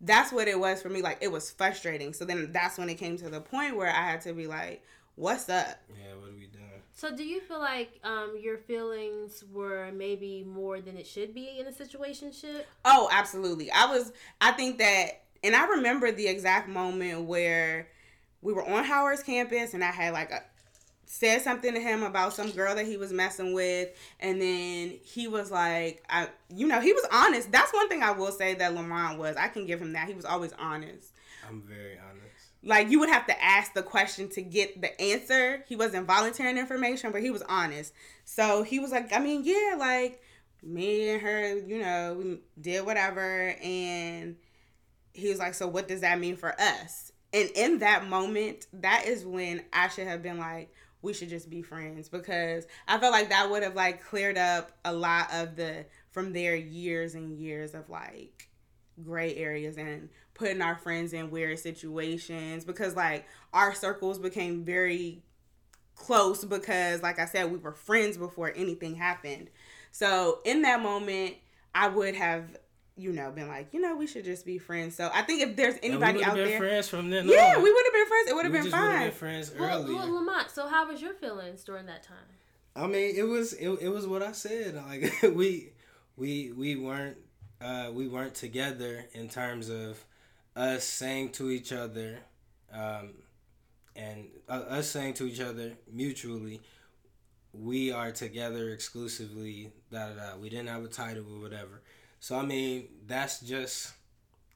that's 0.00 0.32
what 0.32 0.48
it 0.48 0.58
was 0.58 0.82
for 0.82 0.88
me. 0.88 1.02
Like 1.02 1.18
it 1.20 1.32
was 1.32 1.50
frustrating. 1.50 2.12
So 2.12 2.24
then 2.24 2.52
that's 2.52 2.78
when 2.78 2.88
it 2.88 2.96
came 2.96 3.16
to 3.18 3.30
the 3.30 3.40
point 3.40 3.76
where 3.76 3.88
I 3.88 4.10
had 4.10 4.20
to 4.22 4.32
be 4.32 4.46
like, 4.46 4.82
what's 5.14 5.48
up? 5.48 5.80
Yeah, 5.88 6.14
what 6.20 6.30
are 6.30 6.34
we 6.34 6.46
doing? 6.46 6.64
So 6.92 7.14
do 7.14 7.24
you 7.24 7.40
feel 7.40 7.58
like 7.58 7.98
um, 8.04 8.36
your 8.40 8.58
feelings 8.58 9.44
were 9.52 9.90
maybe 9.92 10.44
more 10.46 10.80
than 10.80 10.96
it 10.96 11.06
should 11.06 11.34
be 11.34 11.58
in 11.58 11.66
a 11.66 11.72
situationship? 11.72 12.64
Oh, 12.84 13.08
absolutely. 13.10 13.70
I 13.70 13.86
was 13.86 14.12
I 14.40 14.52
think 14.52 14.78
that 14.78 15.22
and 15.42 15.54
I 15.54 15.66
remember 15.66 16.12
the 16.12 16.26
exact 16.26 16.68
moment 16.68 17.24
where 17.24 17.88
we 18.42 18.52
were 18.52 18.64
on 18.68 18.84
Howard's 18.84 19.22
campus 19.22 19.74
and 19.74 19.82
I 19.82 19.90
had 19.90 20.12
like 20.12 20.30
a 20.30 20.42
said 21.14 21.40
something 21.42 21.72
to 21.72 21.80
him 21.80 22.02
about 22.02 22.32
some 22.32 22.50
girl 22.50 22.74
that 22.74 22.86
he 22.86 22.96
was 22.96 23.12
messing 23.12 23.54
with 23.54 23.88
and 24.18 24.42
then 24.42 24.98
he 25.04 25.28
was 25.28 25.48
like 25.48 26.02
I 26.10 26.26
you 26.48 26.66
know 26.66 26.80
he 26.80 26.92
was 26.92 27.06
honest. 27.12 27.52
That's 27.52 27.72
one 27.72 27.88
thing 27.88 28.02
I 28.02 28.10
will 28.10 28.32
say 28.32 28.54
that 28.54 28.74
Lamont 28.74 29.20
was. 29.20 29.36
I 29.36 29.46
can 29.46 29.64
give 29.64 29.80
him 29.80 29.92
that. 29.92 30.08
He 30.08 30.14
was 30.14 30.24
always 30.24 30.52
honest. 30.58 31.12
I'm 31.48 31.62
very 31.62 31.98
honest. 31.98 32.48
Like 32.64 32.90
you 32.90 32.98
would 32.98 33.10
have 33.10 33.28
to 33.28 33.44
ask 33.44 33.74
the 33.74 33.82
question 33.82 34.28
to 34.30 34.42
get 34.42 34.82
the 34.82 35.00
answer. 35.00 35.64
He 35.68 35.76
wasn't 35.76 36.08
volunteering 36.08 36.58
information 36.58 37.12
but 37.12 37.22
he 37.22 37.30
was 37.30 37.42
honest. 37.48 37.94
So 38.24 38.64
he 38.64 38.80
was 38.80 38.90
like 38.90 39.12
I 39.12 39.20
mean 39.20 39.42
yeah 39.44 39.76
like 39.78 40.20
me 40.64 41.10
and 41.10 41.22
her 41.22 41.58
you 41.58 41.78
know 41.78 42.16
we 42.18 42.38
did 42.60 42.84
whatever. 42.84 43.54
And 43.62 44.34
he 45.12 45.28
was 45.28 45.38
like 45.38 45.54
so 45.54 45.68
what 45.68 45.86
does 45.86 46.00
that 46.00 46.18
mean 46.18 46.36
for 46.36 46.60
us? 46.60 47.12
And 47.32 47.50
in 47.54 47.78
that 47.78 48.08
moment 48.08 48.66
that 48.72 49.04
is 49.06 49.24
when 49.24 49.62
I 49.72 49.86
should 49.86 50.08
have 50.08 50.20
been 50.20 50.38
like 50.38 50.72
we 51.04 51.12
should 51.12 51.28
just 51.28 51.50
be 51.50 51.62
friends 51.62 52.08
because 52.08 52.66
I 52.88 52.98
felt 52.98 53.12
like 53.12 53.28
that 53.28 53.50
would 53.50 53.62
have 53.62 53.76
like 53.76 54.02
cleared 54.02 54.38
up 54.38 54.72
a 54.84 54.92
lot 54.92 55.32
of 55.32 55.54
the 55.54 55.84
from 56.10 56.32
their 56.32 56.56
years 56.56 57.14
and 57.14 57.38
years 57.38 57.74
of 57.74 57.88
like 57.90 58.48
gray 59.04 59.36
areas 59.36 59.76
and 59.76 60.08
putting 60.32 60.62
our 60.62 60.76
friends 60.76 61.12
in 61.12 61.30
weird 61.30 61.58
situations 61.58 62.64
because 62.64 62.96
like 62.96 63.26
our 63.52 63.74
circles 63.74 64.18
became 64.18 64.64
very 64.64 65.22
close 65.94 66.44
because 66.44 67.02
like 67.02 67.18
I 67.18 67.26
said 67.26 67.52
we 67.52 67.58
were 67.58 67.72
friends 67.72 68.16
before 68.16 68.52
anything 68.56 68.96
happened. 68.96 69.50
So 69.90 70.40
in 70.44 70.62
that 70.62 70.82
moment 70.82 71.36
I 71.74 71.88
would 71.88 72.14
have 72.14 72.56
you 72.96 73.12
know, 73.12 73.30
been 73.32 73.48
like, 73.48 73.68
you 73.72 73.80
know, 73.80 73.96
we 73.96 74.06
should 74.06 74.24
just 74.24 74.46
be 74.46 74.58
friends. 74.58 74.94
So 74.94 75.10
I 75.12 75.22
think 75.22 75.42
if 75.42 75.56
there's 75.56 75.74
anybody 75.82 76.22
out 76.22 76.36
there, 76.36 76.58
friends 76.58 76.88
from 76.88 77.10
then. 77.10 77.28
Yeah, 77.28 77.54
on. 77.56 77.62
we 77.62 77.72
would 77.72 77.84
have 77.86 77.92
been 77.92 78.06
friends. 78.06 78.30
It 78.30 78.34
would 78.34 78.44
have 78.44 78.52
been 78.52 78.70
fine. 78.70 79.02
Been 79.06 79.12
friends 79.12 79.52
well, 79.58 79.82
earlier. 79.82 79.96
Well, 79.96 80.14
Lamont, 80.14 80.50
so 80.50 80.68
how 80.68 80.86
was 80.88 81.02
your 81.02 81.14
feelings 81.14 81.64
during 81.64 81.86
that 81.86 82.04
time? 82.04 82.16
I 82.76 82.86
mean, 82.86 83.14
it 83.16 83.24
was 83.24 83.52
it, 83.54 83.68
it 83.80 83.88
was 83.88 84.06
what 84.06 84.22
I 84.22 84.32
said. 84.32 84.74
Like 84.88 85.12
we 85.34 85.72
we 86.16 86.52
we 86.52 86.76
weren't 86.76 87.16
uh, 87.60 87.90
we 87.92 88.06
weren't 88.06 88.34
together 88.34 89.06
in 89.12 89.28
terms 89.28 89.70
of 89.70 90.04
us 90.54 90.84
saying 90.84 91.30
to 91.30 91.50
each 91.50 91.72
other, 91.72 92.18
um, 92.72 93.14
and 93.96 94.26
uh, 94.48 94.62
us 94.68 94.88
saying 94.88 95.14
to 95.14 95.26
each 95.26 95.40
other 95.40 95.72
mutually, 95.92 96.60
we 97.52 97.90
are 97.90 98.12
together 98.12 98.70
exclusively. 98.70 99.72
Da 99.90 100.10
da 100.10 100.14
da. 100.14 100.36
We 100.36 100.48
didn't 100.48 100.68
have 100.68 100.84
a 100.84 100.88
title 100.88 101.24
or 101.34 101.40
whatever 101.40 101.82
so 102.24 102.38
I 102.38 102.42
mean, 102.42 102.88
that's 103.06 103.40
just 103.40 103.92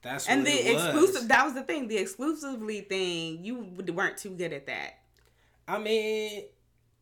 that's 0.01 0.27
and 0.27 0.47
the 0.47 0.73
exclusive. 0.73 1.29
That 1.29 1.45
was 1.45 1.53
the 1.53 1.63
thing. 1.63 1.87
The 1.87 1.99
exclusively 1.99 2.81
thing. 2.81 3.45
You 3.45 3.57
weren't 3.93 4.17
too 4.17 4.31
good 4.31 4.55
at 4.55 4.69
that. 4.69 5.01
I 5.69 5.79
mean, 5.79 6.45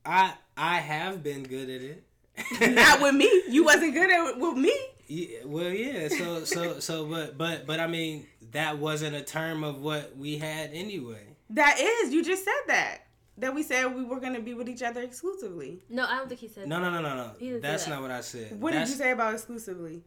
I 0.05 0.35
I 0.57 0.79
have 0.79 1.23
been 1.23 1.45
good 1.45 1.71
at 1.71 1.83
it. 1.83 2.75
Not 2.75 3.01
with 3.01 3.15
me. 3.15 3.45
You 3.49 3.65
wasn't 3.71 3.95
good 3.95 4.11
at 4.11 4.31
it 4.31 4.39
with 4.41 4.57
me. 4.57 4.77
Yeah, 5.07 5.39
well, 5.45 5.71
yeah. 5.71 6.09
So, 6.09 6.43
so, 6.43 6.81
so, 6.81 7.07
but, 7.07 7.39
but, 7.39 7.65
but, 7.65 7.79
I 7.79 7.87
mean, 7.87 8.27
that 8.51 8.79
wasn't 8.79 9.15
a 9.15 9.23
term 9.23 9.63
of 9.63 9.81
what 9.81 10.17
we 10.17 10.37
had 10.37 10.71
anyway. 10.73 11.23
That 11.51 11.79
is. 11.79 12.13
You 12.13 12.25
just 12.25 12.45
said 12.45 12.63
that. 12.67 13.03
That 13.39 13.55
we 13.55 13.63
said 13.63 13.95
we 13.95 14.03
were 14.03 14.19
gonna 14.19 14.41
be 14.41 14.55
with 14.55 14.69
each 14.69 14.83
other 14.83 15.03
exclusively. 15.03 15.85
No, 15.89 16.07
I 16.07 16.17
don't 16.17 16.29
think 16.29 16.41
he 16.41 16.49
said. 16.49 16.67
No, 16.67 16.81
that. 16.81 16.91
no, 16.91 17.01
no, 17.01 17.09
no, 17.09 17.17
no. 17.17 17.31
No. 17.41 17.61
That's 17.61 17.85
that. 17.85 17.91
not 17.91 18.03
what 18.03 18.11
I 18.11 18.21
said. 18.21 18.61
What 18.61 18.73
That's, 18.73 18.91
did 18.91 18.99
you 18.99 19.05
say 19.05 19.13
about 19.13 19.35
exclusively? 19.35 20.03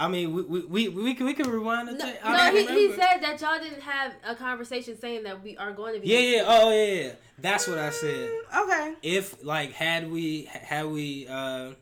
I 0.00 0.08
mean, 0.08 0.32
we 0.32 0.42
we 0.42 0.60
we, 0.62 0.88
we 0.88 1.14
can 1.14 1.26
we 1.26 1.34
can 1.34 1.50
rewind. 1.50 1.86
No, 1.86 1.94
no 1.94 2.50
he, 2.52 2.66
he 2.66 2.92
said 2.92 3.18
that 3.20 3.38
y'all 3.42 3.58
didn't 3.58 3.82
have 3.82 4.14
a 4.24 4.34
conversation 4.34 4.98
saying 4.98 5.24
that 5.24 5.44
we 5.44 5.58
are 5.58 5.72
going 5.72 5.94
to 5.94 6.00
be. 6.00 6.08
Yeah, 6.08 6.18
yeah, 6.20 6.44
oh 6.46 6.72
yeah, 6.72 7.02
yeah. 7.02 7.12
That's 7.38 7.68
what 7.68 7.76
I 7.76 7.90
said. 7.90 8.30
Mm, 8.30 8.64
okay. 8.64 8.94
If 9.02 9.44
like 9.44 9.72
had 9.72 10.10
we 10.10 10.44
had 10.44 10.86
we 10.86 11.26
uh 11.28 11.72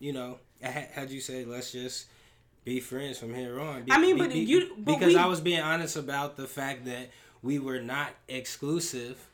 you 0.00 0.12
know 0.12 0.40
had 0.60 1.08
you 1.12 1.20
say 1.20 1.44
let's 1.44 1.70
just 1.70 2.06
be 2.64 2.80
friends 2.80 3.16
from 3.20 3.32
here 3.32 3.60
on. 3.60 3.84
Be, 3.84 3.92
I 3.92 3.98
mean, 3.98 4.16
be, 4.16 4.22
but 4.22 4.32
be, 4.32 4.40
you 4.40 4.72
but 4.76 4.98
because 4.98 5.14
we, 5.14 5.16
I 5.16 5.26
was 5.26 5.40
being 5.40 5.60
honest 5.60 5.94
about 5.94 6.36
the 6.36 6.48
fact 6.48 6.84
that 6.86 7.10
we 7.42 7.60
were 7.60 7.80
not 7.80 8.10
exclusive 8.26 9.24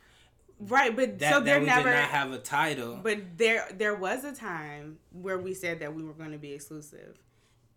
right, 0.61 0.95
but 0.95 1.19
that, 1.19 1.33
so 1.33 1.41
there 1.41 1.61
we 1.61 1.67
never 1.67 1.89
did 1.89 1.97
not 1.97 2.11
have 2.11 2.31
a 2.33 2.39
title. 2.39 3.01
But 3.03 3.39
there 3.39 3.67
there 3.73 3.95
was 3.95 4.23
a 4.25 4.35
time 4.35 4.99
where 5.13 5.39
we 5.39 5.55
said 5.55 5.81
that 5.81 5.95
we 5.95 6.05
were 6.05 6.13
going 6.13 6.33
to 6.33 6.39
be 6.39 6.53
exclusive. 6.53 7.17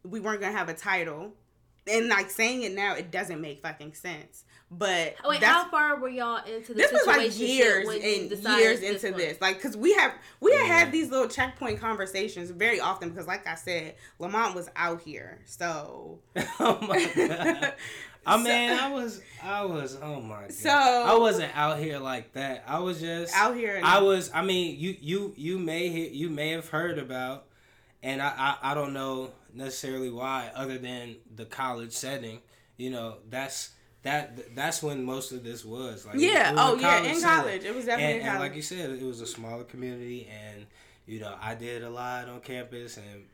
We 0.09 0.19
weren't 0.19 0.41
going 0.41 0.51
to 0.53 0.57
have 0.57 0.69
a 0.69 0.73
title. 0.73 1.33
And 1.89 2.09
like 2.09 2.29
saying 2.29 2.63
it 2.63 2.73
now, 2.73 2.95
it 2.95 3.11
doesn't 3.11 3.39
make 3.39 3.61
fucking 3.61 3.93
sense. 3.93 4.43
But 4.69 5.15
oh, 5.23 5.29
Wait, 5.29 5.41
how 5.41 5.69
far 5.69 5.97
were 5.97 6.09
y'all 6.09 6.43
into 6.43 6.73
the 6.73 6.79
this 6.79 6.91
was 6.91 7.07
like 7.07 7.39
years 7.39 7.87
and 7.87 8.03
years 8.03 8.81
this 8.81 9.03
into 9.05 9.11
one? 9.11 9.21
this. 9.21 9.39
Like, 9.39 9.61
cause 9.61 9.77
we 9.77 9.93
have 9.93 10.11
we 10.41 10.51
had 10.51 10.67
Yeah. 10.67 10.73
had 10.79 10.91
these 10.91 11.09
little 11.09 11.29
checkpoint 11.29 11.79
conversations 11.79 12.49
very 12.49 12.81
often. 12.81 13.09
Because, 13.09 13.27
like 13.27 13.47
I 13.47 13.55
said, 13.55 13.95
Lamont 14.19 14.53
was 14.55 14.69
out 14.75 14.99
here, 15.01 15.39
so 15.45 16.19
oh 16.59 16.77
my 16.81 17.05
god. 17.15 17.73
I 18.25 18.37
So- 18.37 18.43
mean, 18.43 18.71
I 18.71 18.91
was, 18.91 19.21
I 19.41 19.63
was, 19.63 19.97
oh 20.03 20.19
my 20.19 20.41
god. 20.41 20.51
So- 20.51 20.69
I 20.69 21.17
wasn't 21.17 21.55
out 21.57 21.79
here 21.79 21.99
like 21.99 22.33
that. 22.33 22.65
I 22.67 22.79
was 22.79 22.99
just 22.99 23.33
out 23.33 23.55
here. 23.55 23.77
And, 23.77 23.85
I 23.85 24.01
was. 24.01 24.29
I 24.33 24.41
mean, 24.43 24.77
you 24.77 24.97
you 24.99 25.33
you 25.37 25.57
may 25.59 25.87
hear, 25.87 26.09
you 26.09 26.29
may 26.29 26.49
have 26.49 26.67
heard 26.67 26.99
about, 26.99 27.45
and 28.03 28.21
I, 28.21 28.27
I 28.61 28.71
I 28.71 28.73
don't 28.73 28.93
know 28.93 29.31
necessarily 29.53 30.09
why, 30.09 30.51
other 30.55 30.77
than 30.77 31.15
the 31.35 31.45
college 31.45 31.93
setting. 31.93 32.39
You 32.77 32.91
know, 32.91 33.17
that's 33.29 33.71
that 34.03 34.55
that's 34.55 34.81
when 34.83 35.03
most 35.03 35.31
of 35.31 35.43
this 35.43 35.65
was. 35.65 36.05
Like, 36.05 36.19
yeah. 36.19 36.51
was 36.51 36.61
Oh 36.61 36.75
yeah. 36.79 36.99
In 36.99 37.15
setting. 37.15 37.21
college, 37.23 37.63
it 37.65 37.75
was 37.75 37.85
definitely 37.85 38.13
And, 38.13 38.21
in 38.21 38.27
and 38.27 38.37
college. 38.37 38.49
like 38.49 38.55
you 38.55 38.61
said, 38.61 38.89
it 38.91 39.03
was 39.03 39.21
a 39.21 39.27
smaller 39.27 39.63
community, 39.63 40.27
and 40.31 40.65
you 41.05 41.19
know, 41.19 41.35
I 41.41 41.55
did 41.55 41.83
a 41.83 41.89
lot 41.89 42.29
on 42.29 42.41
campus, 42.41 42.97
and 42.97 43.25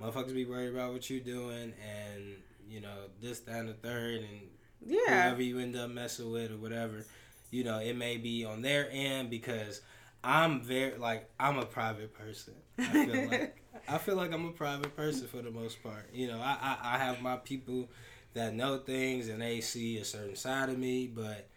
motherfuckers 0.00 0.34
be 0.34 0.44
worried 0.44 0.74
about 0.74 0.92
what 0.92 1.08
you're 1.10 1.20
doing, 1.20 1.72
and 1.82 2.36
you 2.68 2.80
know, 2.80 2.94
this, 3.20 3.40
that, 3.40 3.56
and 3.60 3.68
the 3.68 3.74
third, 3.74 4.20
and 4.20 4.40
yeah. 4.86 5.24
whoever 5.28 5.42
you 5.42 5.58
end 5.58 5.76
up 5.76 5.90
messing 5.90 6.30
with 6.30 6.50
or 6.52 6.56
whatever, 6.56 7.04
you 7.50 7.64
know, 7.64 7.78
it 7.78 7.96
may 7.96 8.16
be 8.16 8.44
on 8.44 8.62
their 8.62 8.88
end 8.90 9.30
because 9.30 9.80
I'm 10.22 10.62
very 10.62 10.96
like 10.98 11.28
I'm 11.38 11.58
a 11.58 11.66
private 11.66 12.14
person. 12.14 12.54
I 12.78 13.06
feel 13.06 13.28
like 13.30 13.56
I 13.88 13.98
feel 13.98 14.16
like 14.16 14.32
I'm 14.32 14.46
a 14.46 14.50
private 14.52 14.96
person 14.96 15.26
for 15.26 15.42
the 15.42 15.50
most 15.50 15.82
part. 15.82 16.08
You 16.12 16.28
know, 16.28 16.38
I, 16.40 16.56
I, 16.60 16.94
I 16.94 16.98
have 16.98 17.20
my 17.20 17.36
people 17.36 17.90
that 18.34 18.54
know 18.54 18.78
things 18.78 19.28
and 19.28 19.40
they 19.42 19.60
see 19.60 19.98
a 19.98 20.04
certain 20.04 20.36
side 20.36 20.68
of 20.68 20.78
me, 20.78 21.06
but 21.06 21.48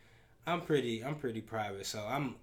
I'm 0.45 0.61
pretty 0.61 1.03
I'm 1.03 1.15
pretty 1.15 1.41
private. 1.41 1.85
So 1.85 2.03
I'm 2.07 2.35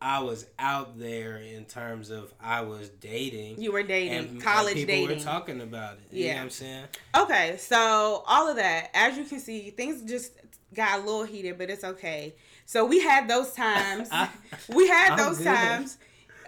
I 0.00 0.18
was 0.20 0.46
out 0.58 0.98
there 0.98 1.36
in 1.36 1.64
terms 1.64 2.10
of 2.10 2.32
I 2.40 2.62
was 2.62 2.88
dating. 2.88 3.60
You 3.60 3.72
were 3.72 3.82
dating, 3.84 4.40
college 4.40 4.74
people 4.74 4.94
dating. 4.94 5.18
were 5.18 5.22
talking 5.24 5.60
about 5.60 5.94
it. 5.94 6.00
You 6.16 6.24
know 6.24 6.26
Yeah. 6.30 6.34
what 6.36 6.42
I'm 6.42 6.50
saying? 6.50 6.84
Okay, 7.16 7.56
so 7.58 8.24
all 8.26 8.48
of 8.48 8.56
that, 8.56 8.90
as 8.94 9.16
you 9.16 9.24
can 9.24 9.38
see, 9.38 9.70
things 9.70 10.02
just 10.02 10.32
got 10.74 10.98
a 10.98 11.02
little 11.02 11.22
heated, 11.24 11.56
but 11.56 11.70
it's 11.70 11.84
okay. 11.84 12.34
So 12.66 12.84
we 12.84 13.00
had 13.00 13.28
those 13.28 13.52
times. 13.52 14.08
I- 14.12 14.28
we 14.74 14.88
had 14.88 15.12
I'm 15.12 15.18
those 15.18 15.38
good. 15.38 15.46
times 15.46 15.98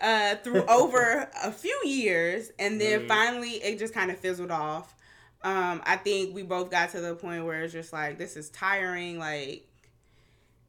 uh, 0.00 0.36
through 0.36 0.64
over 0.68 1.28
a 1.42 1.52
few 1.52 1.78
years, 1.84 2.50
and 2.58 2.80
then 2.80 3.02
Mhm. 3.02 3.08
finally 3.08 3.50
it 3.62 3.78
just 3.78 3.94
kind 3.94 4.10
of 4.10 4.18
fizzled 4.18 4.50
off. 4.50 4.94
Um, 5.42 5.82
I 5.84 5.96
think 5.96 6.34
we 6.34 6.42
both 6.42 6.70
got 6.70 6.90
to 6.90 7.00
the 7.00 7.14
point 7.14 7.44
where 7.44 7.62
it's 7.62 7.72
just 7.72 7.92
like 7.92 8.18
this 8.18 8.36
is 8.36 8.48
tiring, 8.50 9.18
like, 9.18 9.68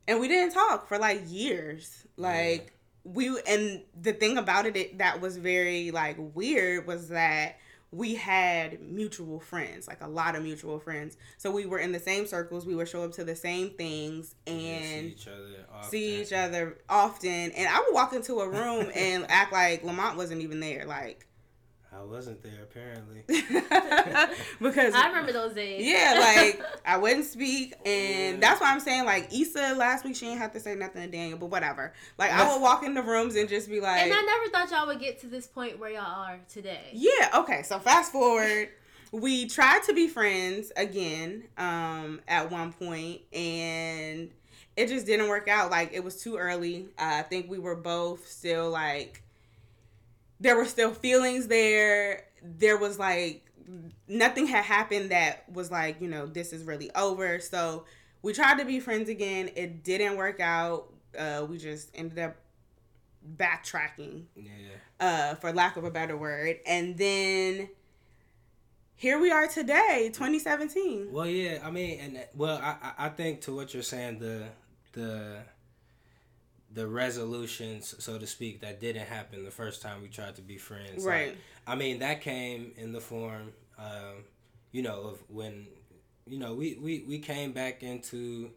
and 0.08 0.20
we 0.20 0.28
didn't 0.28 0.54
talk 0.54 0.88
for 0.88 0.98
like 0.98 1.22
years, 1.28 2.06
like. 2.18 2.72
We 3.08 3.30
and 3.48 3.84
the 4.02 4.14
thing 4.14 4.40
about 4.40 4.66
it 4.66 4.98
that 4.98 5.22
was 5.22 5.38
very 5.38 5.92
like 5.92 6.16
weird 6.18 6.88
was 6.88 7.10
that 7.10 7.58
we 7.96 8.16
had 8.16 8.82
mutual 8.82 9.40
friends, 9.40 9.88
like 9.88 10.02
a 10.02 10.08
lot 10.08 10.36
of 10.36 10.44
mutual 10.44 10.80
friends. 10.80 11.16
So 11.38 11.50
we 11.50 11.66
were 11.66 11.80
in 11.80 11.94
the 11.94 12.00
same 12.00 12.28
circles. 12.28 12.66
We 12.66 12.76
would 12.76 12.90
show 12.90 13.04
up 13.04 13.14
to 13.14 13.24
the 13.24 13.36
same 13.36 13.70
things 13.70 14.36
and 14.46 15.12
see 15.12 15.16
each 15.16 15.28
other 15.28 15.66
often. 15.74 15.90
see 15.90 16.22
each 16.22 16.34
other 16.34 16.78
often. 16.90 17.52
And 17.52 17.70
I 17.70 17.80
would 17.80 17.94
walk 17.94 18.12
into 18.12 18.42
a 18.42 18.50
room 18.50 18.92
and 18.96 19.26
act 19.30 19.54
like 19.54 19.84
Lamont 19.84 20.18
wasn't 20.18 20.42
even 20.42 20.60
there, 20.60 20.84
like 20.86 21.26
I 21.98 22.04
wasn't 22.04 22.44
there 22.44 22.64
apparently. 22.64 23.24
because 24.62 24.94
I 24.94 25.08
remember 25.08 25.32
those 25.32 25.54
days. 25.54 25.86
yeah, 25.86 26.16
like 26.20 26.62
I 26.86 26.98
wouldn't 26.98 27.26
speak, 27.26 27.74
and 27.86 28.42
that's 28.42 28.60
why 28.60 28.72
I'm 28.72 28.80
saying 28.80 29.06
like 29.06 29.34
Issa 29.34 29.76
last 29.78 30.04
week 30.04 30.16
she 30.16 30.26
didn't 30.26 30.40
have 30.40 30.52
to 30.54 30.60
say 30.60 30.76
nothing 30.76 31.04
to 31.04 31.08
Daniel, 31.08 31.38
but 31.38 31.48
whatever. 31.48 31.94
Like 32.18 32.32
I 32.32 32.52
would 32.52 32.62
walk 32.62 32.84
in 32.84 32.94
the 32.94 33.02
rooms 33.02 33.36
and 33.36 33.48
just 33.48 33.70
be 33.70 33.80
like, 33.80 34.02
and 34.02 34.14
I 34.14 34.22
never 34.22 34.50
thought 34.52 34.72
y'all 34.72 34.88
would 34.88 35.00
get 35.00 35.20
to 35.22 35.28
this 35.28 35.48
point 35.48 35.80
where 35.80 35.92
y'all 35.92 36.02
are 36.02 36.40
today. 36.50 36.90
Yeah, 36.94 37.30
okay. 37.36 37.64
So 37.64 37.80
fast 37.80 38.12
forward, 38.12 38.70
we 39.12 39.48
tried 39.48 39.84
to 39.84 39.94
be 39.94 40.08
friends 40.08 40.72
again 40.76 41.44
um 41.58 42.20
at 42.28 42.52
one 42.52 42.74
point 42.74 43.22
and 43.32 44.30
it 44.76 44.88
just 44.88 45.06
didn't 45.06 45.30
work 45.30 45.48
out. 45.48 45.72
Like 45.72 45.94
it 45.94 46.04
was 46.04 46.22
too 46.22 46.38
early. 46.38 46.88
Uh, 47.00 47.20
I 47.20 47.22
think 47.22 47.50
we 47.50 47.60
were 47.60 47.76
both 47.76 48.28
still 48.28 48.70
like 48.70 49.22
there 50.40 50.56
were 50.56 50.66
still 50.66 50.94
feelings 50.94 51.48
there. 51.48 52.26
There 52.44 52.78
was 52.78 53.00
like 53.00 53.46
nothing 54.08 54.48
had 54.48 54.64
happened 54.66 55.12
that 55.12 55.50
was 55.52 55.72
like, 55.72 56.00
you 56.02 56.08
know, 56.08 56.26
this 56.28 56.54
is 56.54 56.64
really 56.64 56.92
over. 56.96 57.40
So 57.40 57.86
we 58.22 58.34
tried 58.34 58.60
to 58.60 58.66
be 58.66 58.80
friends 58.80 59.10
again. 59.10 59.50
It 59.56 59.84
didn't 59.84 60.18
work 60.18 60.40
out. 60.40 60.94
Uh, 61.18 61.46
we 61.50 61.58
just 61.58 61.90
ended 61.96 62.20
up 62.20 62.36
backtracking 63.38 64.26
Yeah. 64.36 64.52
uh, 65.00 65.36
for 65.36 65.52
lack 65.52 65.78
of 65.78 65.84
a 65.84 65.92
better 65.92 66.16
word. 66.16 66.58
And 66.68 66.98
then 66.98 67.70
here 68.96 69.20
we 69.20 69.32
are 69.32 69.48
today, 69.48 70.10
2017. 70.14 71.12
Well, 71.12 71.26
yeah. 71.26 71.60
I 71.64 71.72
mean, 71.72 72.00
and 72.00 72.28
well, 72.36 72.58
I 72.62 72.78
I- 72.82 73.06
I 73.06 73.10
think 73.10 73.42
to 73.42 73.56
what 73.56 73.74
you're 73.74 73.84
saying, 73.84 74.20
the 74.20 74.48
the 74.94 75.40
the 76.76 76.86
resolutions, 76.88 77.96
so 78.04 78.20
to 78.20 78.28
speak, 78.28 78.62
that 78.62 78.80
didn't 78.82 79.08
happen 79.08 79.44
the 79.46 79.52
first 79.52 79.82
time 79.82 80.02
we 80.02 80.10
tried 80.10 80.36
to 80.36 80.42
be 80.44 80.58
friends. 80.58 81.06
Like, 81.06 81.14
Right. 81.14 81.38
I 81.66 81.76
mean, 81.76 82.00
that 82.00 82.22
came 82.22 82.74
in 82.78 82.92
the 82.92 83.02
form, 83.02 83.54
um, 83.80 84.26
you 84.72 84.84
know, 84.84 85.02
of 85.04 85.24
when, 85.30 85.68
you 86.28 86.38
know, 86.38 86.54
we, 86.54 86.76
we, 86.76 87.06
we 87.08 87.20
came 87.20 87.54
back 87.54 87.82
into 87.82 88.52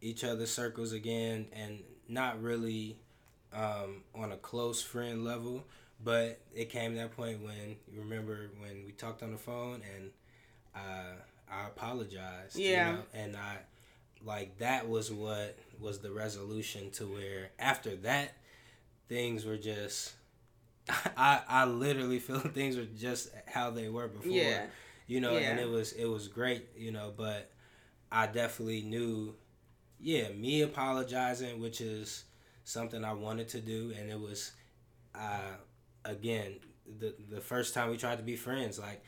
each 0.00 0.24
other's 0.24 0.52
circles 0.52 0.92
again 0.92 1.46
and 1.52 1.80
not 2.08 2.40
really 2.42 2.96
um, 3.52 4.02
on 4.14 4.32
a 4.32 4.36
close 4.36 4.80
friend 4.82 5.24
level, 5.24 5.64
but 6.02 6.40
it 6.54 6.70
came 6.70 6.94
that 6.96 7.16
point 7.16 7.42
when, 7.42 7.76
you 7.92 8.00
remember 8.00 8.50
when 8.60 8.84
we 8.86 8.92
talked 8.92 9.22
on 9.22 9.32
the 9.32 9.38
phone 9.38 9.82
and 9.96 10.10
uh, 10.76 11.14
I 11.50 11.66
apologized. 11.66 12.56
you 12.56 12.70
Yeah. 12.72 12.92
know, 12.92 12.98
and 13.14 13.36
I, 13.36 13.58
like, 14.24 14.58
that 14.58 14.88
was 14.88 15.10
what 15.10 15.58
was 15.80 15.98
the 15.98 16.10
resolution 16.10 16.90
to 16.92 17.04
where 17.04 17.50
after 17.58 17.96
that, 17.96 18.34
things 19.08 19.44
were 19.44 19.56
just 19.56 20.14
I 21.16 21.40
I 21.48 21.64
literally 21.66 22.18
feel 22.18 22.38
things 22.40 22.76
were 22.76 22.86
just 22.96 23.30
how 23.46 23.70
they 23.70 23.88
were 23.88 24.08
before. 24.08 24.30
Yeah. 24.30 24.66
You 25.06 25.20
know, 25.20 25.36
and 25.36 25.60
it 25.60 25.68
was 25.68 25.92
it 25.92 26.06
was 26.06 26.28
great, 26.28 26.68
you 26.76 26.90
know, 26.90 27.12
but 27.16 27.50
I 28.10 28.26
definitely 28.26 28.82
knew 28.82 29.34
yeah, 30.00 30.28
me 30.30 30.62
apologizing, 30.62 31.60
which 31.60 31.80
is 31.80 32.24
something 32.64 33.04
I 33.04 33.12
wanted 33.12 33.48
to 33.50 33.60
do 33.60 33.92
and 33.98 34.10
it 34.10 34.18
was 34.18 34.52
uh 35.14 35.56
again, 36.04 36.56
the 36.98 37.14
the 37.30 37.40
first 37.40 37.74
time 37.74 37.90
we 37.90 37.96
tried 37.96 38.16
to 38.16 38.22
be 38.24 38.36
friends, 38.36 38.78
like 38.78 39.02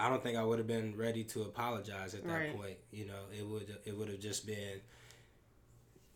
I 0.00 0.08
don't 0.08 0.22
think 0.22 0.36
I 0.38 0.42
would 0.42 0.58
have 0.58 0.66
been 0.66 0.96
ready 0.96 1.24
to 1.24 1.42
apologize 1.42 2.14
at 2.14 2.24
that 2.24 2.32
Right. 2.32 2.56
point. 2.56 2.78
You 2.90 3.06
know, 3.06 3.20
it 3.36 3.46
would 3.46 3.76
it 3.84 3.96
would 3.96 4.08
have 4.08 4.20
just 4.20 4.46
been 4.46 4.80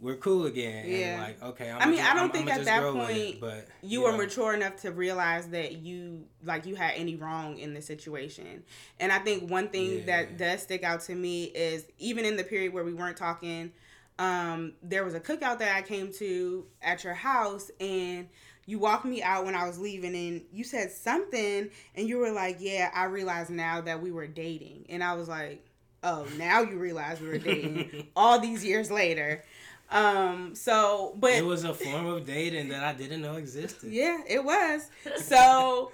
we're 0.01 0.17
cool 0.17 0.47
again. 0.47 0.87
Yeah. 0.89 0.97
And 0.97 1.23
like, 1.23 1.43
okay, 1.43 1.71
I'm 1.71 1.81
I 1.81 1.87
mean, 1.87 1.97
just, 1.97 2.11
I 2.11 2.15
don't 2.15 2.23
I'm- 2.25 2.31
think 2.31 2.51
I'ma 2.51 2.59
at 2.61 2.65
that 2.67 2.93
point 2.93 3.11
it, 3.17 3.41
but 3.41 3.69
You 3.83 4.03
were 4.03 4.11
know. 4.13 4.19
mature 4.19 4.53
enough 4.53 4.77
to 4.83 4.91
realize 4.91 5.49
that 5.51 5.73
you 5.77 6.25
like 6.43 6.67
you 6.67 6.75
had 6.75 6.95
any 6.97 7.15
wrong 7.17 7.59
in 7.59 7.75
the 7.75 7.81
situation. 7.81 8.65
And 9.01 9.13
I 9.13 9.19
think 9.21 9.49
one 9.51 9.69
thing 9.69 9.99
Yeah. 10.01 10.05
that 10.07 10.37
does 10.37 10.63
stick 10.63 10.83
out 10.83 11.01
to 11.03 11.15
me 11.15 11.45
is 11.45 11.87
even 11.99 12.25
in 12.25 12.37
the 12.37 12.45
period 12.45 12.73
where 12.73 12.85
we 12.85 12.93
weren't 12.93 13.17
talking, 13.17 13.73
um, 14.19 14.75
there 14.83 15.05
was 15.05 15.15
a 15.15 15.21
cookout 15.21 15.59
that 15.61 15.75
I 15.77 15.83
came 15.83 16.13
to 16.15 16.67
at 16.83 17.05
your 17.05 17.15
house 17.15 17.71
and 17.81 18.29
you 18.67 18.79
walked 18.79 19.05
me 19.05 19.23
out 19.23 19.45
when 19.45 19.55
I 19.55 19.67
was 19.67 19.79
leaving 19.79 20.15
and 20.15 20.43
you 20.53 20.65
said 20.65 20.91
something 20.91 21.71
and 21.95 22.09
you 22.09 22.19
were 22.19 22.31
like, 22.33 22.59
Yeah, 22.61 22.91
I 22.95 23.05
realize 23.05 23.51
now 23.51 23.81
that 23.83 24.01
we 24.03 24.11
were 24.11 24.27
dating. 24.27 24.87
And 24.89 25.03
I 25.03 25.15
was 25.15 25.29
like, 25.29 25.65
Oh, 26.03 26.27
now 26.37 26.61
you 26.63 26.79
realize 26.79 27.21
we 27.21 27.29
were 27.29 27.39
dating 27.39 28.09
all 28.17 28.39
these 28.39 28.65
years 28.65 28.91
later. 28.91 29.45
Um, 29.91 30.55
so 30.55 31.15
but 31.19 31.33
it 31.33 31.45
was 31.45 31.65
a 31.65 31.75
form 31.75 32.07
of 32.07 32.27
dating 32.27 32.71
that 32.71 32.83
I 32.83 32.95
didn't 32.95 33.21
know 33.23 33.37
existed. 33.37 33.93
yeah, 33.93 34.19
it 34.27 34.43
was. 34.43 34.91
So 35.19 35.93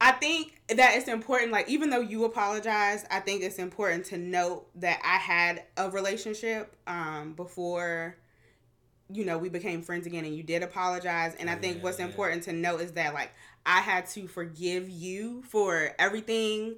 I 0.00 0.12
think 0.12 0.60
that 0.68 0.94
it's 0.96 1.08
important, 1.08 1.52
like, 1.52 1.68
even 1.68 1.88
though 1.90 2.00
you 2.00 2.24
apologize, 2.24 3.04
I 3.10 3.20
think 3.20 3.42
it's 3.42 3.58
important 3.58 4.04
to 4.06 4.18
note 4.18 4.66
that 4.76 5.00
I 5.02 5.16
had 5.16 5.64
a 5.76 5.90
relationship 5.90 6.76
um, 6.86 7.32
before, 7.32 8.16
you 9.12 9.24
know, 9.24 9.38
we 9.38 9.48
became 9.48 9.82
friends 9.82 10.06
again 10.06 10.24
and 10.24 10.34
you 10.34 10.42
did 10.42 10.62
apologize. 10.62 11.34
And 11.38 11.48
I 11.48 11.56
oh, 11.56 11.58
think 11.58 11.78
Yeah, 11.78 11.82
what's 11.82 11.98
yeah. 11.98 12.06
important 12.06 12.42
to 12.44 12.52
note 12.52 12.80
is 12.80 12.92
that, 12.92 13.14
like, 13.14 13.32
I 13.64 13.80
had 13.80 14.06
to 14.10 14.26
forgive 14.26 14.88
you 14.88 15.42
for 15.42 15.90
everything 15.98 16.76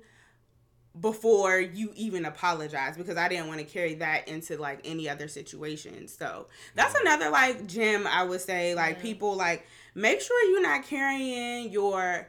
before 1.01 1.61
you 1.61 1.93
even 1.95 2.25
apologize 2.25 2.97
because 2.97 3.17
I 3.17 3.29
didn't 3.29 3.47
want 3.49 3.61
to 3.61 3.67
carry 3.67 3.95
that 3.97 4.27
into 4.27 4.57
like 4.57 4.81
any 4.85 5.09
other 5.09 5.29
situation. 5.29 6.09
So 6.09 6.47
that's 6.75 6.95
another 6.99 7.31
like 7.31 7.67
gem 7.67 8.07
I 8.07 8.25
would 8.25 8.41
say 8.41 8.75
like 8.75 8.97
Yeah. 8.97 9.03
people 9.03 9.37
like 9.37 9.67
make 9.95 10.21
sure 10.21 10.51
you're 10.51 10.63
not 10.63 10.85
carrying 10.85 11.71
your 11.71 12.27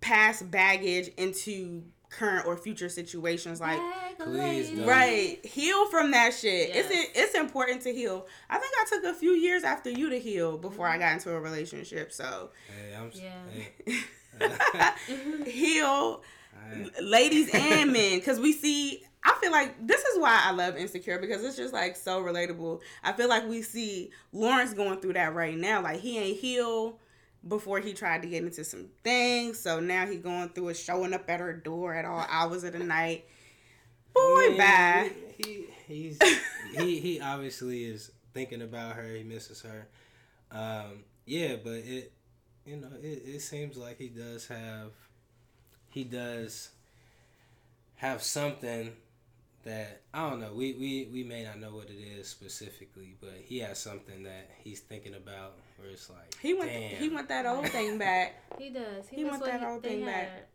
past 0.00 0.50
baggage 0.50 1.08
into 1.16 1.82
current 2.10 2.44
or 2.46 2.56
future 2.56 2.88
situations 2.88 3.60
like 3.60 3.80
Please 4.18 4.70
don't. 4.70 4.86
right 4.86 5.38
heal 5.46 5.86
from 5.90 6.10
that 6.10 6.34
shit 6.34 6.70
Yes. 6.74 6.86
it's 6.90 7.18
it's 7.18 7.34
important 7.34 7.82
to 7.82 7.92
heal 7.92 8.26
i 8.50 8.58
think 8.58 8.72
i 8.80 8.84
took 8.88 9.04
a 9.04 9.14
few 9.14 9.30
years 9.32 9.62
after 9.64 9.88
you 9.90 10.10
to 10.10 10.18
heal 10.18 10.58
before 10.58 10.86
Mm-hmm. 10.86 10.94
i 10.96 10.98
got 10.98 11.12
into 11.14 11.32
a 11.32 11.40
relationship 11.40 12.12
so 12.12 12.50
Hey, 12.68 12.96
I'm. 12.96 13.10
Yeah. 13.14 14.50
Hey. 14.76 15.44
heal 15.50 16.22
I- 16.56 17.00
ladies 17.00 17.50
and 17.54 17.92
men 17.92 18.18
because 18.18 18.38
we 18.40 18.52
see 18.52 19.02
i 19.24 19.34
feel 19.40 19.52
like 19.52 19.74
this 19.86 20.02
is 20.04 20.18
why 20.18 20.40
i 20.44 20.50
love 20.52 20.76
insecure 20.76 21.18
because 21.18 21.42
it's 21.44 21.56
just 21.56 21.72
like 21.72 21.96
so 21.96 22.22
relatable 22.22 22.80
i 23.02 23.12
feel 23.12 23.28
like 23.28 23.46
we 23.48 23.62
see 23.62 24.10
lawrence 24.32 24.72
going 24.74 25.00
through 25.00 25.14
that 25.14 25.34
right 25.34 25.56
now 25.56 25.82
like 25.82 26.00
he 26.00 26.18
ain't 26.18 26.38
healed 26.38 26.94
before 27.46 27.80
he 27.80 27.92
tried 27.92 28.22
to 28.22 28.28
get 28.28 28.42
into 28.42 28.64
some 28.64 28.86
things 29.02 29.58
so 29.58 29.80
now 29.80 30.06
he 30.06 30.16
going 30.16 30.48
through 30.50 30.68
it 30.68 30.74
showing 30.74 31.14
up 31.14 31.28
at 31.28 31.40
her 31.40 31.52
door 31.52 31.94
at 31.94 32.04
all 32.04 32.24
hours 32.28 32.64
of 32.64 32.72
the 32.72 32.78
night 32.78 33.24
boy 34.14 34.56
Man, 34.56 35.08
bye 35.08 35.12
He, 35.38 35.44
he 35.44 35.66
he's 35.86 36.18
he 36.76 37.00
he 37.00 37.20
obviously 37.20 37.84
is 37.84 38.10
thinking 38.32 38.62
about 38.62 38.96
her. 38.96 39.14
He 39.14 39.22
misses 39.22 39.62
her. 39.62 39.88
Um, 40.50 41.04
yeah, 41.26 41.56
but 41.62 41.74
it 41.74 42.12
you 42.64 42.76
know 42.76 42.88
it, 43.02 43.22
it 43.26 43.40
seems 43.40 43.76
like 43.76 43.98
he 43.98 44.08
does 44.08 44.46
have 44.48 44.92
he 45.88 46.04
does 46.04 46.70
have 47.96 48.22
something 48.22 48.92
that 49.64 50.02
I 50.14 50.28
don't 50.28 50.40
know. 50.40 50.52
We, 50.54 50.74
we 50.74 51.08
we 51.12 51.24
may 51.24 51.44
not 51.44 51.58
know 51.58 51.74
what 51.74 51.90
it 51.90 51.98
is 51.98 52.28
specifically, 52.28 53.14
but 53.20 53.34
he 53.44 53.58
has 53.60 53.78
something 53.78 54.22
that 54.24 54.50
he's 54.62 54.80
thinking 54.80 55.14
about 55.14 55.58
where 55.80 55.90
it's 55.90 56.10
like 56.10 56.36
he 56.40 56.54
went 56.54 56.70
damn. 56.70 56.90
he 56.96 57.08
want 57.08 57.28
that 57.28 57.46
old 57.46 57.68
thing 57.68 57.98
back 57.98 58.42
He 58.58 58.70
does. 58.70 59.08
He, 59.08 59.16
He 59.16 59.24
wants 59.24 59.40
want 59.40 59.52
that 59.52 59.60
he, 59.60 59.66
old 59.66 59.82
they 59.82 59.88
thing 59.88 60.04
back. 60.04 60.48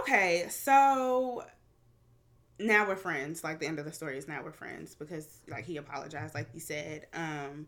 Okay, 0.00 0.46
so 0.48 1.44
now 2.58 2.86
we're 2.86 2.96
friends. 2.96 3.44
Like 3.44 3.60
the 3.60 3.66
end 3.66 3.78
of 3.78 3.84
the 3.84 3.92
story 3.92 4.18
is 4.18 4.26
now 4.26 4.42
we're 4.42 4.52
friends 4.52 4.94
because 4.94 5.28
like 5.48 5.64
he 5.64 5.76
apologized, 5.76 6.34
like 6.34 6.48
you 6.52 6.60
said. 6.60 7.06
Um, 7.14 7.66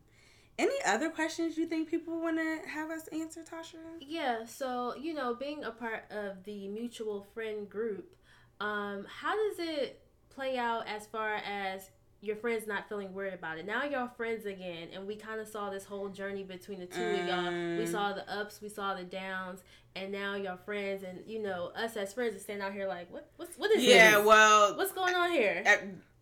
any 0.59 0.75
other 0.87 1.11
questions 1.11 1.57
you 1.57 1.67
think 1.67 1.89
people 1.89 2.21
want 2.21 2.39
to 2.39 2.69
have 2.69 2.91
us 2.91 3.09
answer, 3.09 3.43
Tasha? 3.43 3.77
Yeah, 4.01 4.45
so 4.45 4.95
you 4.97 5.15
know, 5.15 5.35
being 5.35 5.65
a 5.65 5.71
part 5.71 6.05
of 6.11 6.45
the 6.45 6.69
mutual 6.69 7.27
friend 7.35 7.69
group, 7.69 8.17
um, 8.61 9.07
how 9.09 9.35
does 9.35 9.59
it 9.59 10.01
play 10.31 10.57
out 10.59 10.87
as 10.89 11.07
far 11.07 11.37
as 11.37 11.91
your 12.25 12.37
friends 12.37 12.67
not 12.67 12.89
feeling 12.89 13.13
worried 13.15 13.35
about 13.35 13.59
it? 13.59 13.67
Now 13.67 13.85
y'all 13.85 14.09
friends 14.09 14.47
again, 14.47 14.89
and 14.95 15.07
we 15.07 15.17
kind 15.17 15.41
of 15.41 15.47
saw 15.49 15.71
this 15.71 15.85
whole 15.85 16.09
journey 16.09 16.43
between 16.43 16.81
the 16.81 16.87
two 16.87 17.01
of 17.03 17.27
y'all. 17.29 17.45
We 17.51 17.85
Mm. 17.85 17.91
saw 17.91 18.13
the 18.13 18.29
ups, 18.33 18.61
we 18.63 18.69
saw 18.69 18.95
the 18.95 19.05
downs, 19.05 19.61
and 19.97 20.11
now 20.13 20.35
y'all 20.35 20.57
friends, 20.57 21.03
and 21.03 21.21
you 21.27 21.41
know, 21.43 21.73
us 21.77 21.97
as 21.97 22.13
friends, 22.13 22.35
are 22.35 22.39
stand 22.39 22.63
out 22.63 22.73
here 22.73 22.89
like, 22.89 23.13
what, 23.13 23.29
what's, 23.37 23.57
what 23.57 23.71
is 23.73 23.85
Yeah, 23.85 24.17
this? 24.19 24.27
well, 24.27 24.77
What's 24.77 24.93
going 24.93 25.15
on 25.15 25.31
here? 25.31 25.63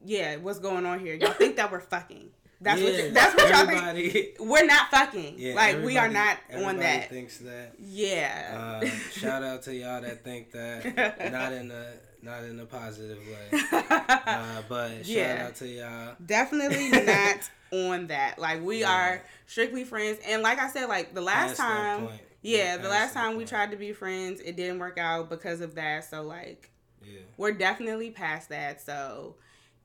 yeah. 0.04 0.36
What's 0.36 0.58
going 0.58 0.84
on 0.86 0.98
here? 1.00 1.14
Y'all 1.14 1.32
think 1.32 1.56
that 1.56 1.70
we're 1.72 1.80
fucking? 1.80 2.30
That's 2.60 2.80
what. 2.80 2.92
Yeah, 2.94 3.02
You, 3.06 3.10
that's 3.10 3.34
what 3.34 3.48
y'all 3.50 3.92
think. 3.92 4.36
We're 4.38 4.64
not 4.66 4.88
fucking. 4.90 5.34
Yeah, 5.36 5.54
like 5.54 5.82
we 5.84 5.98
are 5.98 6.06
not 6.08 6.36
on 6.52 6.60
everybody 6.62 6.78
that. 6.80 7.10
Thinks 7.10 7.38
that. 7.38 7.72
Yeah. 7.80 8.80
Uh, 8.82 8.86
shout 9.10 9.42
out 9.42 9.62
to 9.64 9.74
y'all 9.74 10.00
that 10.02 10.22
think 10.22 10.52
that. 10.52 11.32
Not 11.32 11.52
in 11.54 11.70
a 11.72 11.92
not 12.22 12.44
in 12.44 12.58
a 12.60 12.66
positive 12.66 13.18
way. 13.26 13.60
Uh, 13.82 14.62
but 14.68 14.90
shout 15.04 15.06
Yeah. 15.06 15.44
out 15.48 15.54
to 15.56 15.68
y'all. 15.68 16.16
Definitely 16.24 16.90
not 17.04 17.50
on 17.72 18.06
that. 18.08 18.38
Like 18.38 18.62
we 18.62 18.80
Yeah. 18.80 18.90
are 18.92 19.22
strictly 19.46 19.84
friends, 19.84 20.18
and 20.26 20.42
like 20.42 20.58
I 20.58 20.68
said, 20.70 20.86
like 20.86 21.14
the 21.14 21.20
last 21.20 21.56
Past 21.56 21.60
time, 21.60 22.06
point. 22.06 22.20
yeah, 22.42 22.76
the 22.76 22.88
last 22.88 23.14
that 23.14 23.20
time 23.20 23.36
we 23.36 23.44
tried 23.44 23.70
to 23.72 23.76
be 23.76 23.92
friends, 23.92 24.40
it 24.40 24.56
didn't 24.56 24.78
work 24.78 24.98
out 24.98 25.28
because 25.30 25.60
of 25.60 25.74
that. 25.74 26.04
So 26.04 26.22
like, 26.22 26.70
Yeah. 27.04 27.20
we're 27.36 27.52
definitely 27.52 28.10
past 28.10 28.48
that. 28.50 28.80
So 28.80 29.36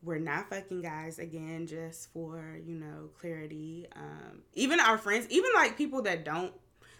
we're 0.03 0.19
not 0.19 0.49
fucking 0.49 0.81
guys 0.81 1.17
again, 1.19 1.65
just 1.67 2.11
for 2.13 2.57
you 2.65 2.75
know 2.75 3.09
clarity. 3.19 3.88
Um, 3.95 4.43
even 4.53 4.79
our 4.79 4.97
friends, 4.97 5.27
even 5.29 5.49
like 5.55 5.77
people 5.77 6.03
that 6.03 6.23
don't, 6.23 6.53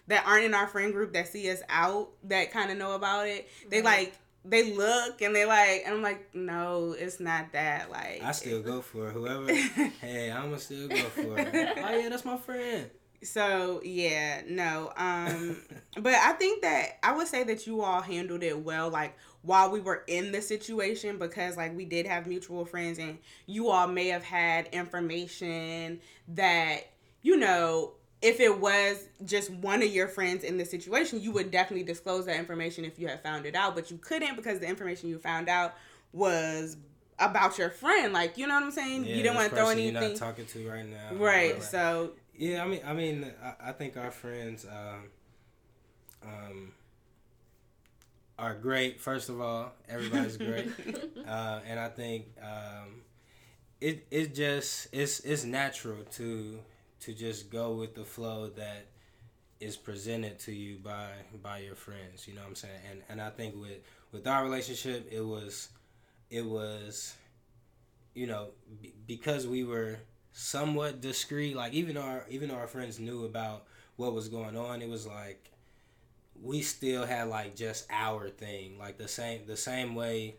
that 0.08 0.24
aren't 0.26 0.44
in 0.44 0.54
our 0.54 0.66
friend 0.66 0.92
group 0.92 1.12
that 1.12 1.28
see 1.28 1.50
us 1.50 1.62
out, 1.68 2.10
that 2.24 2.50
kind 2.50 2.70
of 2.72 2.76
know 2.78 2.92
about 2.92 3.28
it, 3.28 3.48
they 3.70 3.78
Right. 3.78 3.84
like. 4.08 4.12
They 4.44 4.72
look 4.72 5.20
and 5.20 5.34
they 5.34 5.44
like, 5.44 5.82
and 5.84 5.96
I'm 5.96 6.02
like, 6.02 6.34
no, 6.34 6.94
it's 6.98 7.20
not 7.20 7.52
that. 7.52 7.90
Like, 7.90 8.22
I 8.22 8.32
still 8.32 8.62
go 8.62 8.80
for 8.80 9.08
it. 9.08 9.12
whoever. 9.12 9.52
hey, 10.00 10.30
I'ma 10.30 10.56
still 10.56 10.88
go 10.88 10.96
for 10.96 11.38
it. 11.38 11.78
Oh 11.78 11.96
yeah, 11.96 12.08
that's 12.08 12.24
my 12.24 12.36
friend. 12.36 12.88
So 13.22 13.80
yeah, 13.84 14.42
no. 14.48 14.92
Um 14.96 15.56
but 16.00 16.14
I 16.14 16.32
think 16.32 16.62
that 16.62 16.98
I 17.02 17.16
would 17.16 17.26
say 17.26 17.42
that 17.44 17.66
you 17.66 17.82
all 17.82 18.00
handled 18.00 18.42
it 18.42 18.58
well 18.58 18.90
like 18.90 19.16
while 19.42 19.70
we 19.70 19.80
were 19.80 20.04
in 20.06 20.32
the 20.32 20.40
situation 20.40 21.18
because 21.18 21.56
like 21.56 21.76
we 21.76 21.84
did 21.84 22.06
have 22.06 22.26
mutual 22.26 22.64
friends 22.64 22.98
and 22.98 23.18
you 23.46 23.70
all 23.70 23.88
may 23.88 24.08
have 24.08 24.22
had 24.22 24.66
information 24.68 26.00
that 26.28 26.82
you 27.22 27.36
know 27.36 27.92
if 28.20 28.40
it 28.40 28.58
was 28.58 29.08
just 29.24 29.50
one 29.50 29.82
of 29.82 29.88
your 29.88 30.08
friends 30.08 30.42
in 30.42 30.58
the 30.58 30.64
situation, 30.64 31.20
you 31.20 31.30
would 31.32 31.50
definitely 31.50 31.84
disclose 31.84 32.26
that 32.26 32.36
information 32.36 32.84
if 32.84 32.98
you 32.98 33.06
had 33.06 33.22
found 33.22 33.46
it 33.46 33.54
out, 33.54 33.74
but 33.74 33.90
you 33.90 33.98
couldn't 33.98 34.34
because 34.34 34.58
the 34.58 34.66
information 34.66 35.08
you 35.08 35.18
found 35.18 35.48
out 35.48 35.74
was 36.12 36.76
about 37.18 37.58
your 37.58 37.70
friend. 37.70 38.12
Like, 38.12 38.36
you 38.36 38.46
know 38.46 38.54
what 38.54 38.64
I'm 38.64 38.70
saying? 38.72 39.04
Yeah, 39.04 39.16
you 39.16 39.22
didn't 39.22 39.36
want 39.36 39.50
to 39.50 39.56
throw 39.56 39.68
anything. 39.68 39.94
You're 39.94 40.10
not 40.10 40.16
talking 40.16 40.46
to 40.46 40.68
right 40.68 40.86
now. 40.86 41.14
right. 41.14 41.62
So 41.62 42.12
Yeah, 42.36 42.64
I 42.64 42.66
mean, 42.66 42.80
I 42.84 42.92
mean, 42.92 43.32
I, 43.42 43.68
I 43.68 43.72
think 43.72 43.96
our 43.96 44.10
friends 44.10 44.66
um, 44.66 45.04
um, 46.24 46.72
are 48.36 48.54
great. 48.54 49.00
First 49.00 49.28
of 49.28 49.40
all, 49.40 49.72
everybody's 49.88 50.36
great, 50.36 50.68
uh, 51.28 51.60
and 51.68 51.78
I 51.78 51.88
think 51.88 52.26
um, 52.42 53.02
it 53.80 54.06
it 54.10 54.34
just 54.34 54.88
it's 54.92 55.20
it's 55.20 55.44
natural 55.44 56.02
to 56.12 56.58
to 57.00 57.14
just 57.14 57.50
go 57.50 57.74
with 57.74 57.94
the 57.94 58.04
flow 58.04 58.48
that 58.56 58.86
is 59.60 59.76
presented 59.76 60.38
to 60.40 60.52
you 60.52 60.78
by 60.78 61.08
by 61.42 61.58
your 61.58 61.74
friends. 61.74 62.28
You 62.28 62.34
know 62.34 62.42
what 62.42 62.48
I'm 62.50 62.54
saying? 62.56 62.80
And 62.90 63.02
and 63.08 63.20
I 63.20 63.30
think 63.30 63.56
with 63.60 63.78
with 64.12 64.26
our 64.26 64.44
relationship, 64.44 65.08
it 65.10 65.22
was 65.22 65.68
it 66.30 66.44
was 66.44 67.14
you 68.14 68.26
know 68.26 68.48
b- 68.82 68.92
because 69.06 69.46
we 69.46 69.64
were 69.64 69.98
somewhat 70.32 71.00
discreet 71.00 71.56
like 71.56 71.72
even 71.72 71.96
our 71.96 72.24
even 72.28 72.50
our 72.50 72.66
friends 72.66 72.98
knew 73.00 73.24
about 73.24 73.64
what 73.96 74.12
was 74.12 74.28
going 74.28 74.56
on 74.56 74.82
it 74.82 74.88
was 74.88 75.06
like 75.06 75.50
we 76.42 76.62
still 76.62 77.04
had 77.06 77.28
like 77.28 77.56
just 77.56 77.86
our 77.90 78.28
thing 78.28 78.78
like 78.78 78.98
the 78.98 79.08
same 79.08 79.40
the 79.46 79.56
same 79.56 79.94
way 79.94 80.36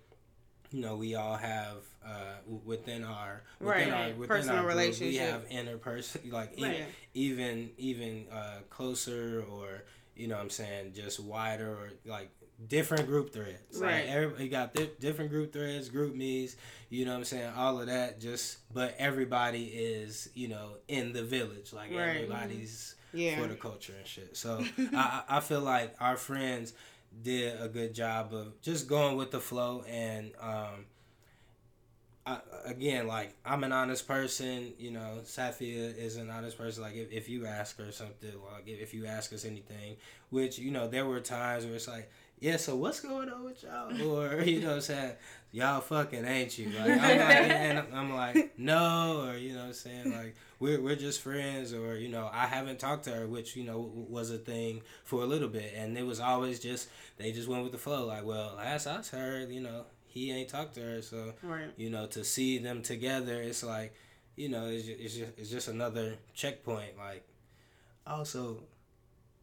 you 0.72 0.82
know 0.82 0.96
we 0.96 1.16
all 1.16 1.36
have 1.36 1.78
uh 2.06 2.36
within 2.66 3.04
our 3.04 3.42
within 3.60 3.90
Right. 3.90 3.92
our 3.92 4.08
within 4.14 4.28
Personal 4.28 4.56
our 4.58 4.62
group, 4.64 4.76
we 4.76 4.82
relationship. 4.84 5.22
have 5.32 5.50
interperson 5.50 6.32
like 6.32 6.56
Right. 6.62 6.86
even 7.14 7.72
even 7.78 8.26
uh 8.32 8.60
closer 8.70 9.44
or 9.52 9.84
you 10.16 10.28
know 10.28 10.36
what 10.36 10.42
i'm 10.44 10.50
saying 10.50 10.94
just 10.94 11.20
wider 11.20 11.70
or 11.70 11.90
like 12.06 12.30
different 12.68 13.08
group 13.08 13.32
threads 13.34 13.80
Right. 13.80 14.06
like 14.06 14.14
everybody 14.14 14.50
got 14.50 14.74
di- 14.74 14.90
different 15.00 15.32
group 15.32 15.54
threads 15.54 15.90
group 15.90 16.14
me's 16.16 16.56
you 16.90 17.06
know 17.06 17.12
what 17.12 17.18
i'm 17.20 17.24
saying 17.26 17.52
all 17.56 17.80
of 17.80 17.88
that 17.88 18.20
just 18.20 18.58
but 18.74 18.96
everybody 19.00 19.66
is 19.66 20.30
you 20.36 20.50
know 20.50 20.74
in 20.88 21.14
the 21.14 21.24
village 21.24 21.72
like 21.74 21.90
Right. 21.92 22.00
everybody's 22.18 22.96
yeah. 23.14 23.42
for 23.42 23.48
the 23.48 23.56
culture 23.56 23.94
and 23.98 24.06
shit 24.08 24.36
so 24.38 24.64
I 24.94 25.24
I 25.30 25.40
feel 25.40 25.62
like 25.62 25.96
our 26.00 26.16
friends 26.18 26.74
did 27.24 27.60
a 27.62 27.68
good 27.68 27.94
job 27.94 28.34
of 28.34 28.62
just 28.62 28.88
going 28.88 29.18
with 29.18 29.32
the 29.32 29.40
flow 29.40 29.84
and 29.88 30.32
um 30.40 30.86
I, 32.26 32.40
again, 32.66 33.08
like 33.08 33.34
I'm 33.44 33.64
an 33.64 33.72
honest 33.72 34.08
person, 34.08 34.74
you 34.78 34.92
know. 34.92 35.20
Safia 35.24 35.98
is 35.98 36.18
an 36.18 36.30
honest 36.30 36.58
person. 36.58 36.84
Like 36.84 36.96
if, 36.96 37.12
if 37.12 37.30
you 37.30 37.46
ask 37.46 37.78
her 37.80 37.92
something, 37.92 38.32
like 38.54 38.68
if, 38.68 38.80
if 38.80 38.94
you 38.94 39.06
ask 39.06 39.34
us 39.34 39.46
anything, 39.46 39.96
which 40.30 40.60
you 40.60 40.70
know, 40.70 40.88
there 40.88 41.06
were 41.06 41.22
times 41.22 41.66
where 41.66 41.76
it's 41.76 41.88
like, 41.88 42.12
yeah, 42.40 42.58
so 42.58 42.76
what's 42.76 43.00
going 43.02 43.30
on 43.30 43.44
with 43.44 43.64
y'all, 43.64 43.92
or 44.18 44.42
you 44.42 44.62
know, 44.62 44.68
what 44.70 44.76
I'm 44.76 44.82
saying 44.82 45.12
y'all 45.52 45.82
fucking 45.82 46.26
ain't 46.26 46.58
you? 46.58 46.70
Like 46.70 46.90
I'm 46.92 46.98
like, 46.98 47.10
and 47.10 47.84
I'm 47.94 48.14
like, 48.14 48.60
no, 48.60 49.26
or 49.28 49.38
you 49.38 49.54
know, 49.54 49.60
what 49.62 49.66
I'm 49.68 49.74
saying 49.74 50.12
like 50.12 50.36
we're 50.60 50.82
we're 50.82 50.96
just 50.96 51.22
friends, 51.22 51.74
or 51.74 51.98
you 51.98 52.10
know, 52.10 52.30
I 52.32 52.46
haven't 52.48 52.80
talked 52.80 53.06
to 53.06 53.12
her, 53.12 53.28
which 53.28 53.56
you 53.56 53.64
know 53.64 53.92
was 54.10 54.32
a 54.32 54.38
thing 54.38 54.82
for 55.04 55.24
a 55.24 55.26
little 55.26 55.50
bit, 55.50 55.74
and 55.76 55.98
it 55.98 56.06
was 56.06 56.20
always 56.20 56.60
just 56.60 56.90
they 57.18 57.32
just 57.32 57.48
went 57.48 57.64
with 57.64 57.72
the 57.72 57.78
flow. 57.78 58.06
Like, 58.06 58.26
well, 58.26 58.56
last 58.58 58.88
I 58.88 59.02
heard, 59.16 59.50
you 59.50 59.62
know, 59.62 59.86
he 60.08 60.32
ain't 60.32 60.50
talked 60.50 60.76
to 60.76 60.82
her, 60.82 61.02
so 61.02 61.34
Right. 61.44 61.72
you 61.78 61.90
know 61.90 62.08
to 62.08 62.24
see 62.24 62.58
them 62.58 62.82
together 62.82 63.42
it's 63.42 63.64
like 63.64 63.94
you 64.36 64.50
know 64.50 64.68
it's 64.68 64.86
just, 64.86 65.00
it's 65.00 65.16
just, 65.16 65.32
it's 65.38 65.50
just 65.50 65.68
another 65.68 66.16
checkpoint 66.34 66.98
like 66.98 67.24
also 68.08 68.64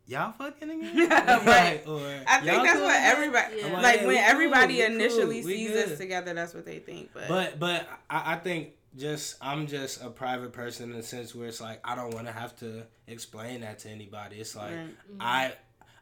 y'all 0.07 0.33
fucking 0.33 0.71
again? 0.71 1.09
right. 1.11 1.83
Or, 1.87 2.01
I 2.27 2.41
think 2.41 2.63
that's 2.63 2.81
what 2.81 2.97
everybody 3.03 3.57
Yeah. 3.59 3.67
I'm 3.67 3.83
like 3.83 4.01
"Yeah, 4.01 4.07
when 4.07 4.17
everybody 4.17 4.77
cool, 4.79 4.87
initially 4.87 5.45
we 5.45 5.67
sees 5.67 5.77
us 5.77 5.99
together. 5.99 6.35
That's 6.35 6.55
what 6.55 6.65
they 6.65 6.79
think. 6.79 7.11
But, 7.13 7.29
But 7.29 7.59
but 7.59 7.89
I, 8.09 8.35
I 8.35 8.37
think 8.37 8.71
just 8.97 9.37
I'm 9.41 9.67
just 9.67 10.03
a 10.03 10.09
private 10.11 10.53
person 10.53 10.91
in 10.91 10.97
the 10.97 11.03
sense 11.03 11.35
where 11.35 11.49
it's 11.49 11.61
like 11.61 11.81
I 11.85 11.95
don't 11.95 12.15
want 12.15 12.27
to 12.27 12.33
have 12.33 12.57
to 12.61 12.85
explain 13.07 13.61
that 13.61 13.81
to 13.81 13.91
anybody. 13.91 14.37
It's 14.37 14.57
like 14.57 14.71
Right. 14.71 14.89
Mm-hmm. 14.89 15.19
I 15.21 15.53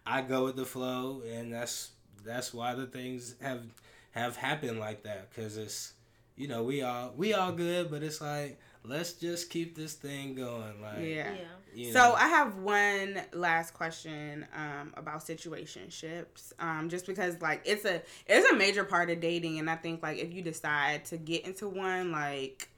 I 0.07 0.22
go 0.22 0.44
with 0.44 0.57
the 0.57 0.66
flow, 0.66 1.22
and 1.30 1.52
that's 1.52 1.90
that's 2.24 2.52
why 2.52 2.74
the 2.74 2.86
things 2.86 3.36
have 3.40 3.62
have 4.12 4.36
happened 4.36 4.78
like 4.78 5.02
that 5.05 5.30
because 5.30 5.57
it's 5.57 5.94
you 6.36 6.46
know 6.48 6.62
we 6.62 6.82
all 6.82 7.12
we 7.16 7.34
all 7.34 7.52
good, 7.52 7.90
but 7.90 8.02
it's 8.02 8.20
like 8.20 8.59
let's 8.84 9.14
just 9.14 9.50
keep 9.50 9.74
this 9.74 9.94
thing 9.94 10.34
going. 10.34 10.80
Like 10.80 10.98
yeah. 11.00 11.32
Yeah. 11.32 11.44
You 11.75 11.93
So 11.93 11.99
know. 11.99 12.14
I 12.14 12.29
have 12.29 12.57
one 12.57 13.20
last 13.33 13.75
question 13.75 14.47
um, 14.55 14.93
about 14.97 15.20
situationships, 15.20 16.53
um, 16.59 16.89
just 16.89 17.07
because 17.07 17.41
like 17.41 17.62
it's 17.64 17.85
a 17.85 18.03
it's 18.27 18.51
a 18.51 18.55
major 18.57 18.85
part 18.85 19.11
of 19.11 19.20
dating, 19.20 19.59
and 19.59 19.68
I 19.68 19.77
think 19.77 20.03
like 20.03 20.18
if 20.18 20.33
you 20.33 20.43
decide 20.43 21.05
to 21.07 21.16
get 21.16 21.47
into 21.47 21.68
one, 21.68 22.12
like 22.12 22.68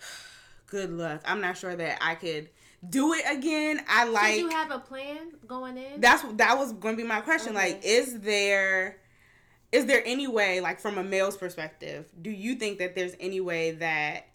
good 0.66 0.90
luck. 0.90 1.22
I'm 1.24 1.40
not 1.40 1.56
sure 1.56 1.74
that 1.74 1.98
I 2.00 2.14
could 2.14 2.48
do 2.88 3.12
it 3.14 3.24
again. 3.30 3.80
I 3.88 4.04
like 4.08 4.34
Did 4.34 4.40
you 4.40 4.48
have 4.48 4.70
a 4.70 4.78
plan 4.78 5.18
going 5.46 5.76
in? 5.76 6.00
that's 6.00 6.22
that 6.34 6.58
was 6.58 6.72
going 6.72 6.96
to 6.96 7.02
be 7.02 7.08
my 7.08 7.20
question. 7.20 7.56
Okay. 7.56 7.72
Like, 7.74 7.82
is 7.84 8.20
there 8.20 8.98
is 9.70 9.86
there 9.86 10.02
any 10.04 10.26
way, 10.28 10.60
like 10.60 10.80
from 10.80 10.98
a 10.98 11.04
male's 11.04 11.36
perspective, 11.36 12.06
do 12.20 12.30
you 12.30 12.56
think 12.56 12.78
that 12.78 12.94
there's 12.94 13.14
any 13.18 13.40
way 13.40 13.70
that 13.72 14.26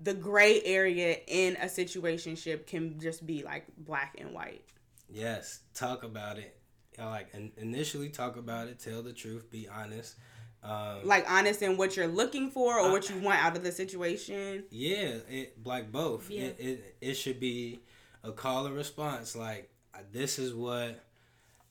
the 0.00 0.14
gray 0.14 0.60
area 0.64 1.16
in 1.26 1.56
a 1.56 1.66
situationship 1.66 2.66
can 2.66 2.98
just 3.00 3.26
be 3.26 3.42
like 3.42 3.66
black 3.78 4.16
and 4.18 4.32
white? 4.32 4.64
Yes, 5.08 5.60
talk 5.74 6.02
about 6.02 6.38
it. 6.38 6.56
Like 6.98 7.34
initially 7.56 8.10
talk 8.10 8.36
about 8.36 8.68
it, 8.68 8.78
tell 8.78 9.02
the 9.02 9.12
truth, 9.12 9.50
be 9.50 9.68
honest. 9.68 10.16
Um, 10.62 10.98
Like 11.04 11.24
honest 11.30 11.62
in 11.62 11.76
what 11.78 11.96
you're 11.96 12.06
looking 12.08 12.50
for 12.50 12.78
or 12.78 12.88
I- 12.88 12.92
what 12.92 13.08
you 13.08 13.18
want 13.20 13.42
out 13.42 13.56
of 13.56 13.64
the 13.64 13.72
situation. 13.72 14.64
yeah, 14.70 15.14
it 15.30 15.64
like 15.64 15.90
both. 15.90 16.30
Yeah. 16.30 16.42
It, 16.42 16.56
it 16.60 16.96
it 17.00 17.14
should 17.14 17.40
be 17.40 17.80
a 18.22 18.32
call 18.32 18.66
and 18.66 18.74
response. 18.76 19.34
Like 19.34 19.70
this 20.12 20.38
is 20.38 20.52
what 20.52 21.00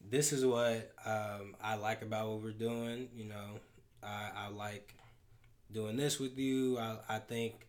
this 0.10 0.34
is 0.34 0.43
what 0.45 0.91
um, 1.06 1.56
I 1.62 1.76
like 1.76 2.02
about 2.02 2.30
what 2.30 2.41
we're 2.41 2.52
doing. 2.52 3.10
You 3.14 3.26
know, 3.26 3.60
I, 4.02 4.30
I 4.36 4.47
like 4.50 4.95
doing 5.72 5.95
this 5.97 6.20
with 6.20 6.38
you. 6.39 6.80
I, 6.80 6.97
I 7.08 7.20
think 7.20 7.68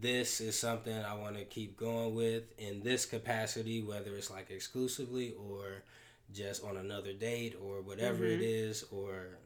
this 0.00 0.40
is 0.40 0.58
something 0.58 0.96
I 0.96 1.14
want 1.14 1.36
to 1.36 1.44
keep 1.44 1.76
going 1.76 2.14
with 2.14 2.44
in 2.58 2.82
this 2.82 3.06
capacity, 3.06 3.82
whether 3.82 4.16
it's 4.16 4.30
like 4.30 4.50
exclusively 4.50 5.34
or 5.50 5.82
just 6.32 6.64
on 6.64 6.76
another 6.76 7.12
date 7.12 7.56
or 7.60 7.82
whatever 7.82 8.24
it 8.24 8.40
is, 8.40 8.84
or 8.90 9.38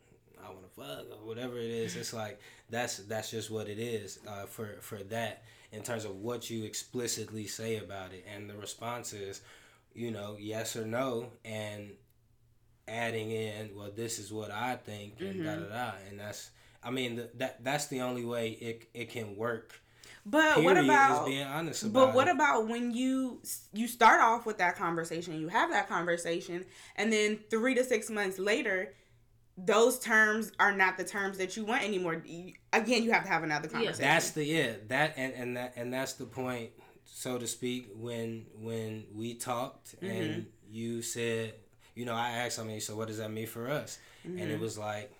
I 0.44 0.48
want 0.50 0.62
to 0.62 0.80
fuck 0.80 1.06
or 1.10 1.26
whatever 1.26 1.58
it 1.58 1.70
is. 1.70 1.96
It's 1.96 2.12
like 2.12 2.40
that's 2.70 2.98
that's 2.98 3.30
just 3.30 3.50
what 3.50 3.68
it 3.68 3.78
is 3.78 4.18
uh, 4.26 4.46
for 4.46 4.78
for 4.80 5.02
that 5.04 5.42
in 5.72 5.82
terms 5.82 6.04
of 6.04 6.16
what 6.16 6.48
you 6.48 6.64
explicitly 6.64 7.46
say 7.46 7.78
about 7.78 8.12
it, 8.12 8.24
and 8.32 8.48
the 8.48 8.54
response 8.56 9.12
is, 9.12 9.42
you 9.94 10.10
know, 10.10 10.36
yes 10.38 10.76
or 10.76 10.86
no, 10.86 11.30
and 11.44 11.90
adding 12.88 13.30
in, 13.30 13.70
well, 13.76 13.90
this 13.94 14.18
is 14.18 14.32
what 14.32 14.50
I 14.50 14.76
think, 14.76 15.20
and 15.20 15.44
da 15.44 15.56
da 15.56 15.68
da, 15.68 15.92
and 16.08 16.20
that's. 16.20 16.50
I 16.82 16.90
mean, 16.90 17.16
th- 17.16 17.30
that 17.38 17.64
that's 17.64 17.86
the 17.86 18.00
only 18.02 18.24
way 18.24 18.50
it 18.50 18.88
it 18.94 19.10
can 19.10 19.36
work. 19.36 19.80
But 20.28 20.54
Period, 20.56 20.64
what 20.64 20.76
is 20.76 20.84
about 20.84 21.26
being 21.26 21.46
honest 21.46 21.82
about 21.84 21.92
But 22.08 22.14
what 22.16 22.26
it. 22.26 22.34
about 22.34 22.66
when 22.66 22.90
you 22.90 23.40
you 23.72 23.86
start 23.86 24.20
off 24.20 24.44
with 24.44 24.58
that 24.58 24.74
conversation, 24.76 25.40
you 25.40 25.46
have 25.48 25.70
that 25.70 25.88
conversation, 25.88 26.64
and 26.96 27.12
then 27.12 27.38
three 27.48 27.74
to 27.76 27.84
six 27.84 28.10
months 28.10 28.38
later, 28.40 28.92
those 29.56 29.98
terms 30.00 30.50
are 30.58 30.72
not 30.72 30.98
the 30.98 31.04
terms 31.04 31.38
that 31.38 31.56
you 31.56 31.64
want 31.64 31.84
anymore. 31.84 32.14
Again, 32.72 33.04
you 33.04 33.12
have 33.12 33.22
to 33.22 33.28
have 33.28 33.44
another 33.44 33.68
conversation. 33.68 34.00
That's 34.00 34.30
the 34.32 34.44
yeah 34.44 34.72
that 34.88 35.14
and 35.16 35.32
and 35.34 35.56
that 35.56 35.74
and 35.76 35.92
that's 35.92 36.14
the 36.14 36.26
point, 36.26 36.70
so 37.04 37.38
to 37.38 37.46
speak. 37.46 37.90
When 37.94 38.46
when 38.58 39.04
we 39.14 39.34
talked 39.34 39.94
Mm-hmm. 40.02 40.06
and 40.10 40.46
you 40.68 41.02
said, 41.02 41.54
you 41.94 42.04
know, 42.04 42.14
I 42.14 42.30
asked, 42.30 42.58
I 42.58 42.64
mean, 42.64 42.80
so 42.80 42.96
what 42.96 43.06
does 43.06 43.18
that 43.18 43.30
mean 43.30 43.46
for 43.46 43.70
us? 43.70 43.98
And 44.24 44.40
it 44.40 44.58
was 44.58 44.76
like. 44.76 45.12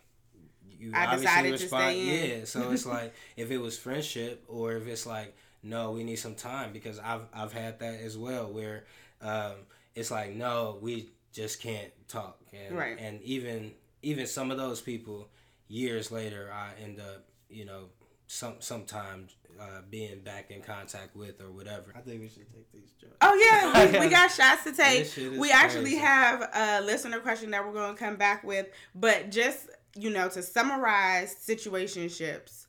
You. 0.78 0.92
I 0.94 1.06
obviously 1.06 1.26
decided 1.26 1.56
to 1.58 1.64
respond, 1.64 1.82
stay 1.94 2.32
in. 2.32 2.38
yeah. 2.40 2.44
So 2.46 2.70
it's 2.70 2.86
like 2.86 3.14
if 3.36 3.50
it 3.50 3.58
was 3.58 3.78
friendship, 3.78 4.44
or 4.48 4.72
if 4.74 4.86
it's 4.86 5.06
like, 5.06 5.36
no, 5.62 5.92
we 5.92 6.04
need 6.04 6.16
some 6.16 6.34
time 6.34 6.72
because 6.72 6.98
I've 6.98 7.22
I've 7.34 7.52
had 7.52 7.78
that 7.80 8.00
as 8.00 8.16
well, 8.16 8.52
where 8.52 8.84
um, 9.22 9.54
it's 9.94 10.10
like, 10.10 10.34
no, 10.34 10.78
we 10.80 11.10
just 11.32 11.60
can't 11.60 11.90
talk, 12.08 12.38
and 12.52 12.76
Right. 12.76 12.98
and 12.98 13.20
even 13.22 13.72
even 14.02 14.26
some 14.26 14.50
of 14.50 14.56
those 14.58 14.80
people, 14.80 15.28
years 15.68 16.10
later, 16.12 16.50
I 16.52 16.70
end 16.82 17.00
up, 17.00 17.24
you 17.48 17.64
know, 17.64 17.84
some 18.26 18.54
sometimes 18.60 19.34
uh, 19.60 19.80
being 19.90 20.20
back 20.20 20.50
in 20.50 20.60
contact 20.62 21.16
with 21.16 21.40
or 21.40 21.50
whatever. 21.50 21.92
I 21.96 22.00
think 22.00 22.20
we 22.20 22.28
should 22.28 22.52
take 22.52 22.70
these 22.72 22.92
jokes. 23.00 23.14
Oh 23.22 23.34
yeah, 23.34 23.90
we, 23.92 24.00
we 24.06 24.08
got 24.10 24.30
shots 24.30 24.64
to 24.64 24.72
take. 24.72 25.04
This 25.04 25.14
shit 25.14 25.32
is 25.32 25.38
We 25.38 25.50
actually 25.50 25.82
crazy. 25.92 25.96
have 25.96 26.48
a 26.54 26.80
listener 26.82 27.20
question 27.20 27.50
that 27.52 27.66
we're 27.66 27.72
going 27.72 27.94
to 27.94 27.98
come 27.98 28.16
back 28.16 28.44
with, 28.44 28.66
but 28.94 29.30
just 29.30 29.68
you 29.96 30.10
know 30.10 30.28
to 30.28 30.42
summarize 30.42 31.34
situationships, 31.34 32.66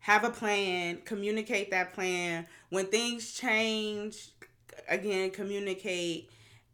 have 0.00 0.24
a 0.24 0.30
plan, 0.30 0.98
communicate 1.04 1.70
that 1.70 1.92
plan. 1.94 2.46
When 2.70 2.86
things 2.86 3.32
change, 3.32 4.30
again 4.88 5.30
communicate, 5.30 6.30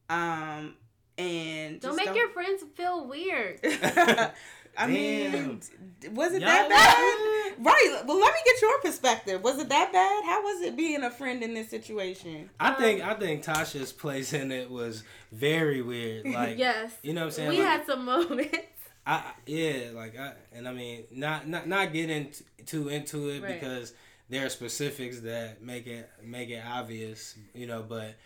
um, 0.08 0.74
and 1.18 1.80
don't 1.80 1.96
just 1.96 2.06
make 2.06 2.16
your 2.16 2.28
friends 2.30 2.62
feel 2.74 3.06
weird. 3.06 3.60
I 4.78 4.86
mean, 4.86 5.32
Damn. 5.32 5.60
d- 6.00 6.08
was 6.08 6.32
it 6.34 6.42
Y'all 6.42 6.50
that 6.50 6.68
bad? 6.68 7.64
Right. 7.64 8.02
Well, 8.06 8.20
let 8.20 8.34
me 8.34 8.40
get 8.44 8.60
your 8.60 8.78
perspective. 8.80 9.42
Was 9.42 9.58
it 9.58 9.70
that 9.70 9.90
bad? 9.90 10.24
How 10.24 10.42
was 10.42 10.60
it 10.62 10.76
being 10.76 11.02
a 11.02 11.10
friend 11.10 11.42
in 11.42 11.54
this 11.54 11.70
situation? 11.70 12.50
I 12.60 12.74
think 12.74 13.02
I 13.02 13.14
think 13.14 13.42
Tasha's 13.42 13.92
place 13.92 14.34
in 14.34 14.52
it 14.52 14.70
was 14.70 15.02
very 15.32 15.80
weird. 15.80 16.26
Like 16.26 16.58
yes. 16.58 16.92
you 17.02 17.14
know 17.14 17.22
what 17.22 17.26
I'm 17.28 17.32
saying? 17.32 17.48
We 17.48 17.58
Like, 17.58 17.66
had 17.66 17.86
some 17.86 18.04
moments. 18.04 18.58
I 19.06 19.12
I- 19.14 19.32
yeah, 19.46 19.90
like 19.94 20.18
I 20.18 20.32
and 20.52 20.66
I 20.68 20.72
mean 20.72 21.04
not 21.12 21.46
not 21.48 21.68
not 21.68 21.92
getting 21.92 22.30
t- 22.30 22.44
too 22.66 22.88
into 22.88 23.28
it 23.30 23.42
Right. 23.42 23.60
because 23.60 23.92
there 24.28 24.44
are 24.44 24.48
specifics 24.48 25.20
that 25.20 25.62
make 25.62 25.86
it 25.86 26.10
make 26.24 26.48
it 26.50 26.62
obvious, 26.66 27.36
you 27.54 27.66
know. 27.66 27.82
But 27.88 28.16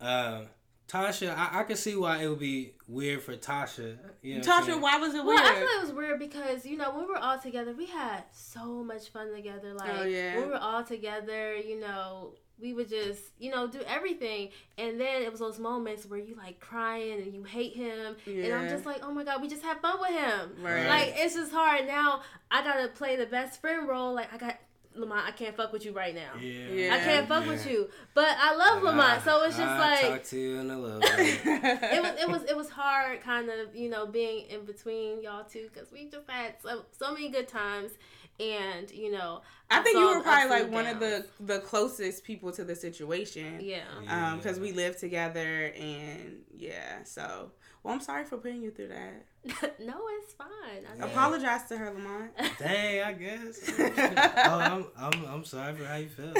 um, 0.00 0.46
Tasha, 0.88 1.36
I, 1.36 1.60
I 1.60 1.62
can 1.64 1.76
see 1.76 1.94
why 1.94 2.22
it 2.22 2.28
would 2.28 2.38
be 2.40 2.72
weird 2.88 3.22
for 3.22 3.36
Tasha. 3.36 3.98
You 4.22 4.36
know 4.36 4.40
Tasha, 4.40 4.80
why 4.80 4.96
was 4.98 5.14
it 5.14 5.22
Well, 5.24 5.26
weird? 5.26 5.40
I 5.40 5.54
feel 5.54 5.68
it 5.68 5.82
was 5.82 5.92
weird 5.92 6.18
because 6.18 6.64
you 6.66 6.76
know 6.78 6.90
when 6.90 7.00
we 7.06 7.10
were 7.12 7.18
all 7.18 7.38
together, 7.38 7.72
we 7.76 7.86
had 7.86 8.24
so 8.32 8.82
much 8.82 9.10
fun 9.10 9.32
together. 9.34 9.74
Like 9.74 9.90
Oh, 9.98 10.02
yeah. 10.04 10.36
when 10.36 10.44
we 10.46 10.50
were 10.50 10.58
all 10.58 10.82
together, 10.82 11.54
you 11.56 11.78
know, 11.78 12.32
we 12.60 12.72
would 12.74 12.88
just 12.88 13.22
you 13.38 13.50
know 13.50 13.66
do 13.66 13.80
everything, 13.86 14.50
and 14.78 15.00
then 15.00 15.22
it 15.22 15.30
was 15.30 15.40
those 15.40 15.58
moments 15.58 16.06
where 16.06 16.18
you 16.20 16.34
like 16.36 16.60
crying 16.60 17.20
and 17.22 17.34
you 17.34 17.44
hate 17.44 17.74
him, 17.74 18.16
and 18.26 18.52
I'm 18.52 18.68
just 18.68 18.86
like, 18.86 19.00
oh 19.02 19.12
my 19.12 19.24
god, 19.24 19.40
we 19.42 19.48
just 19.48 19.62
had 19.62 19.80
fun 19.80 20.00
with 20.00 20.10
him. 20.10 20.52
Right. 20.62 20.86
Like 20.86 21.14
it's 21.16 21.34
just 21.34 21.52
hard 21.52 21.86
now. 21.86 22.22
I 22.50 22.62
gotta 22.62 22.88
play 22.88 23.16
the 23.16 23.26
best 23.26 23.60
friend 23.60 23.88
role. 23.88 24.14
Like 24.14 24.32
I 24.32 24.36
got 24.38 24.56
Lamont, 24.92 25.24
I 25.24 25.30
can't 25.30 25.56
fuck 25.56 25.72
with 25.72 25.84
you 25.84 25.92
right 25.92 26.14
now. 26.14 26.32
Yeah, 26.40 26.66
Yeah. 26.68 26.94
I 26.94 26.98
can't 26.98 27.28
fuck 27.28 27.46
with 27.46 27.64
you, 27.70 27.88
but 28.12 28.26
I 28.38 28.56
love 28.56 28.82
Lamont, 28.82 29.22
so 29.22 29.44
it's 29.44 29.56
just 29.56 29.68
I'll 29.68 29.78
like 29.78 30.00
talk 30.00 30.24
to 30.24 30.38
you 30.38 30.56
in 30.58 30.70
a 30.70 30.78
little 30.78 30.98
bit. 31.00 31.40
it 31.44 32.02
was 32.02 32.20
it 32.20 32.28
was 32.28 32.42
it 32.50 32.56
was 32.56 32.70
hard 32.70 33.20
kind 33.20 33.48
of 33.50 33.74
you 33.74 33.88
know 33.88 34.06
being 34.06 34.46
in 34.48 34.64
between 34.64 35.22
y'all 35.22 35.44
two 35.44 35.68
because 35.72 35.92
we 35.92 36.06
just 36.06 36.28
had 36.28 36.54
so 36.60 36.84
so 36.90 37.12
many 37.14 37.28
good 37.28 37.46
times 37.46 37.92
and 38.40 38.90
you 38.90 39.12
know 39.12 39.42
I 39.70 39.80
think 39.82 39.98
you 39.98 40.06
were 40.06 40.20
probably 40.20 40.50
like 40.50 40.64
and 40.64 40.72
one 40.72 40.86
of 40.86 40.98
the 40.98 41.26
the 41.38 41.60
closest 41.60 42.24
people 42.24 42.50
to 42.52 42.64
the 42.64 42.74
situation. 42.74 43.58
yeah 43.60 43.82
Um, 44.08 44.38
because 44.38 44.58
we 44.58 44.72
live 44.72 44.96
together 44.96 45.72
and 45.78 46.40
yeah. 46.56 47.04
So, 47.04 47.52
well, 47.82 47.94
I'm 47.94 48.00
sorry 48.00 48.24
for 48.24 48.36
putting 48.38 48.62
you 48.62 48.70
through 48.70 48.88
that. 48.88 49.26
no 49.80 49.94
it's 50.20 50.34
fine 50.34 50.48
I 50.86 50.94
mean, 50.94 51.02
Apologize 51.02 51.62
to 51.68 51.78
her, 51.78 51.90
Lamont. 51.92 52.30
Dang, 52.58 53.02
I 53.02 53.12
guess. 53.12 53.72
oh, 53.78 54.58
I'm, 54.58 54.86
I'm 54.98 55.24
I'm 55.26 55.44
sorry 55.44 55.74
for 55.74 55.84
how 55.84 55.96
you 55.96 56.08
feel. 56.08 56.34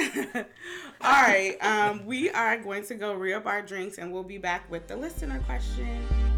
All 1.01 1.11
right. 1.23 1.57
Um, 1.61 2.05
we 2.05 2.29
are 2.29 2.57
going 2.57 2.85
to 2.85 2.95
go 2.95 3.13
re 3.13 3.33
up 3.33 3.45
our 3.45 3.61
drinks 3.61 3.97
and 3.97 4.11
we'll 4.11 4.23
be 4.23 4.37
back 4.37 4.69
with 4.69 4.87
the 4.87 4.95
listener 4.95 5.39
question. 5.47 6.30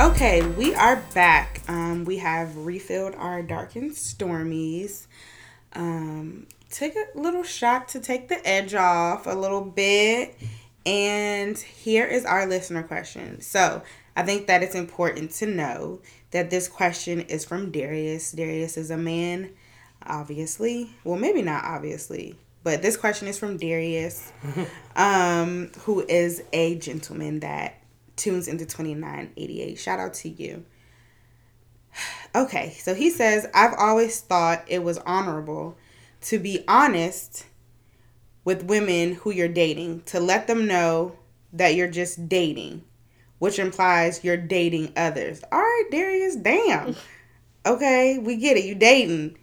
Okay, 0.00 0.40
we 0.52 0.74
are 0.74 0.96
back. 1.12 1.60
Um, 1.68 2.06
we 2.06 2.16
have 2.16 2.56
refilled 2.56 3.14
our 3.16 3.42
dark 3.42 3.76
and 3.76 3.90
stormies. 3.90 5.06
um, 5.74 6.46
took 6.70 6.94
a 6.94 7.06
little 7.14 7.42
shot 7.42 7.88
to 7.88 8.00
take 8.00 8.28
the 8.28 8.48
edge 8.48 8.72
off 8.72 9.26
a 9.26 9.34
little 9.34 9.60
bit. 9.60 10.38
And 10.86 11.58
here 11.58 12.06
is 12.06 12.24
our 12.24 12.46
listener 12.46 12.82
question. 12.82 13.42
So 13.42 13.82
I 14.16 14.22
think 14.22 14.46
that 14.46 14.62
it's 14.62 14.74
important 14.74 15.32
to 15.32 15.46
know 15.46 16.00
that 16.30 16.48
this 16.48 16.66
question 16.66 17.20
is 17.20 17.44
from 17.44 17.70
Darius. 17.70 18.32
Darius 18.32 18.78
is 18.78 18.90
a 18.90 18.96
man, 18.96 19.50
obviously. 20.06 20.96
Well, 21.04 21.18
maybe 21.18 21.42
not 21.42 21.62
obviously, 21.64 22.38
but 22.64 22.80
this 22.80 22.96
question 22.96 23.28
is 23.28 23.38
from 23.38 23.58
Darius, 23.58 24.32
um, 24.96 25.72
who 25.80 26.06
is 26.08 26.42
a 26.54 26.76
gentleman 26.76 27.40
that 27.40 27.79
tunes 28.20 28.48
into 28.48 28.64
2988. 28.64 29.78
Shout 29.78 29.98
out 29.98 30.14
to 30.14 30.28
you. 30.28 30.64
Okay, 32.32 32.76
so 32.78 32.94
he 32.94 33.10
says, 33.10 33.48
I've 33.52 33.74
always 33.76 34.20
thought 34.20 34.62
it 34.68 34.84
was 34.84 34.98
honorable 34.98 35.76
to 36.20 36.38
be 36.38 36.62
honest 36.68 37.46
with 38.44 38.64
women 38.64 39.14
who 39.14 39.30
you're 39.30 39.48
dating, 39.48 40.02
to 40.02 40.20
let 40.20 40.46
them 40.46 40.66
know 40.66 41.16
that 41.52 41.74
you're 41.74 41.90
just 41.90 42.28
dating, 42.28 42.84
which 43.38 43.58
implies 43.58 44.24
you're 44.24 44.36
dating 44.36 44.92
others. 44.96 45.42
All 45.50 45.58
right, 45.58 45.88
Darius, 45.90 46.36
damn. 46.36 46.96
Okay, 47.66 48.16
we 48.16 48.36
get 48.36 48.56
it. 48.56 48.64
You 48.64 48.74
dating. 48.74 49.36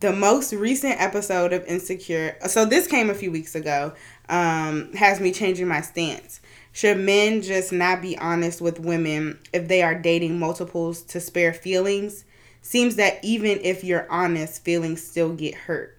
The 0.00 0.12
most 0.12 0.52
recent 0.52 1.00
episode 1.00 1.52
of 1.52 1.64
Insecure, 1.64 2.36
so 2.48 2.64
this 2.64 2.88
came 2.88 3.08
a 3.08 3.14
few 3.14 3.30
weeks 3.30 3.54
ago, 3.54 3.92
um, 4.28 4.92
has 4.94 5.20
me 5.20 5.30
changing 5.30 5.68
my 5.68 5.80
stance. 5.80 6.40
Should 6.72 6.98
men 6.98 7.42
just 7.42 7.72
not 7.72 8.00
be 8.00 8.16
honest 8.18 8.60
with 8.60 8.78
women 8.78 9.38
if 9.52 9.66
they 9.68 9.82
are 9.82 9.94
dating 9.94 10.38
multiples 10.38 11.02
to 11.02 11.20
spare 11.20 11.52
feelings? 11.52 12.24
Seems 12.62 12.96
that 12.96 13.18
even 13.24 13.58
if 13.62 13.82
you're 13.82 14.06
honest, 14.10 14.64
feelings 14.64 15.02
still 15.04 15.32
get 15.32 15.54
hurt. 15.54 15.98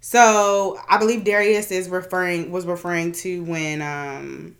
So 0.00 0.78
I 0.88 0.98
believe 0.98 1.24
Darius 1.24 1.70
is 1.70 1.88
referring 1.88 2.50
was 2.50 2.66
referring 2.66 3.12
to 3.12 3.42
when 3.44 3.82
um, 3.82 4.56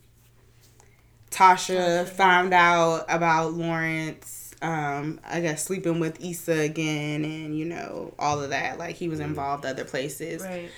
Tasha 1.30 2.08
found 2.08 2.54
out 2.54 3.04
about 3.08 3.54
Lawrence, 3.54 4.54
um, 4.62 5.20
I 5.24 5.40
guess 5.40 5.64
sleeping 5.64 6.00
with 6.00 6.22
Issa 6.24 6.52
again, 6.60 7.24
and 7.24 7.58
you 7.58 7.64
know 7.64 8.14
all 8.18 8.40
of 8.40 8.50
that. 8.50 8.78
Like 8.78 8.96
he 8.96 9.08
was 9.08 9.20
involved 9.20 9.66
other 9.66 9.84
places, 9.84 10.42
Right. 10.42 10.70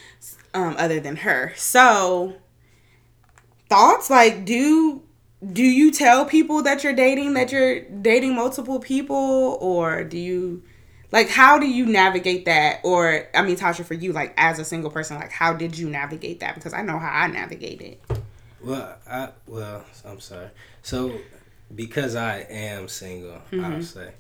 um, 0.55 0.74
other 0.78 0.99
than 1.01 1.16
her. 1.16 1.53
So 1.57 2.34
thoughts? 3.68 4.10
Like 4.10 4.44
do 4.44 5.02
do 5.52 5.62
you 5.62 5.90
tell 5.90 6.24
people 6.24 6.62
that 6.62 6.82
you're 6.82 6.94
dating 6.94 7.34
that 7.34 7.52
you're 7.52 7.80
dating 7.80 8.34
multiple 8.34 8.80
people? 8.80 9.58
Or 9.60 10.04
do 10.04 10.18
you 10.18 10.62
like 11.12 11.28
how 11.28 11.58
do 11.58 11.66
you 11.68 11.86
navigate 11.86 12.44
that? 12.46 12.80
Or 12.84 13.28
i 13.34 13.42
mean 13.42 13.56
tasha 13.56 13.84
for 13.84 13.94
you 13.94 14.12
like 14.12 14.34
as 14.36 14.58
a 14.58 14.64
single 14.64 14.90
person 14.90 15.18
like 15.18 15.30
how 15.30 15.52
did 15.52 15.78
you 15.78 15.88
navigate 15.88 16.40
that? 16.40 16.54
Because 16.54 16.72
i 16.72 16.82
know 16.82 16.98
how 16.98 17.10
i 17.10 17.26
navigate 17.26 17.80
it. 17.80 18.02
Well, 18.66 18.96
I 19.08 19.28
well, 19.46 19.84
I'm 20.04 20.18
sorry. 20.18 20.48
So, 20.82 21.12
because 21.72 22.16
I 22.16 22.38
am 22.50 22.88
single, 22.88 23.40
I'll 23.52 23.82
say, 23.82 24.12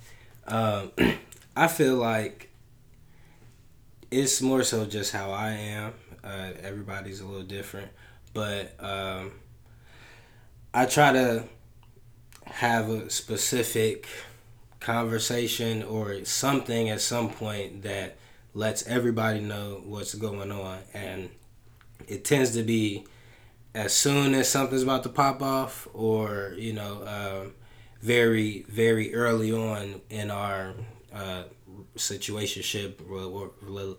um, 0.46 0.92
I 1.56 1.66
feel 1.66 1.96
like 1.96 2.50
it's 4.10 4.40
more 4.40 4.62
so 4.62 4.86
just 4.86 5.12
how 5.12 5.32
I 5.32 5.50
am. 5.50 5.94
Uh, 6.22 6.50
everybody's 6.62 7.20
a 7.20 7.26
little 7.26 7.42
different, 7.42 7.90
but 8.36 8.74
um, 8.80 9.32
I 10.74 10.84
try 10.84 11.10
to 11.14 11.44
have 12.44 12.90
a 12.90 13.08
specific 13.08 14.06
conversation 14.78 15.82
or 15.82 16.22
something 16.26 16.90
at 16.90 17.00
some 17.00 17.30
point 17.30 17.82
that 17.84 18.18
lets 18.52 18.86
everybody 18.86 19.40
know 19.40 19.80
what's 19.86 20.14
going 20.14 20.52
on, 20.52 20.80
and 20.92 21.30
it 22.06 22.26
tends 22.26 22.50
to 22.52 22.62
be 22.62 23.06
as 23.74 23.94
soon 23.94 24.34
as 24.34 24.50
something's 24.50 24.82
about 24.82 25.02
to 25.04 25.08
pop 25.08 25.40
off, 25.40 25.88
or 25.94 26.52
you 26.58 26.74
know, 26.74 27.06
um, 27.06 27.54
very 28.02 28.66
very 28.68 29.14
early 29.14 29.50
on 29.50 30.02
in 30.10 30.30
our 30.30 30.74
uh, 31.10 31.44
situationship 31.96 33.00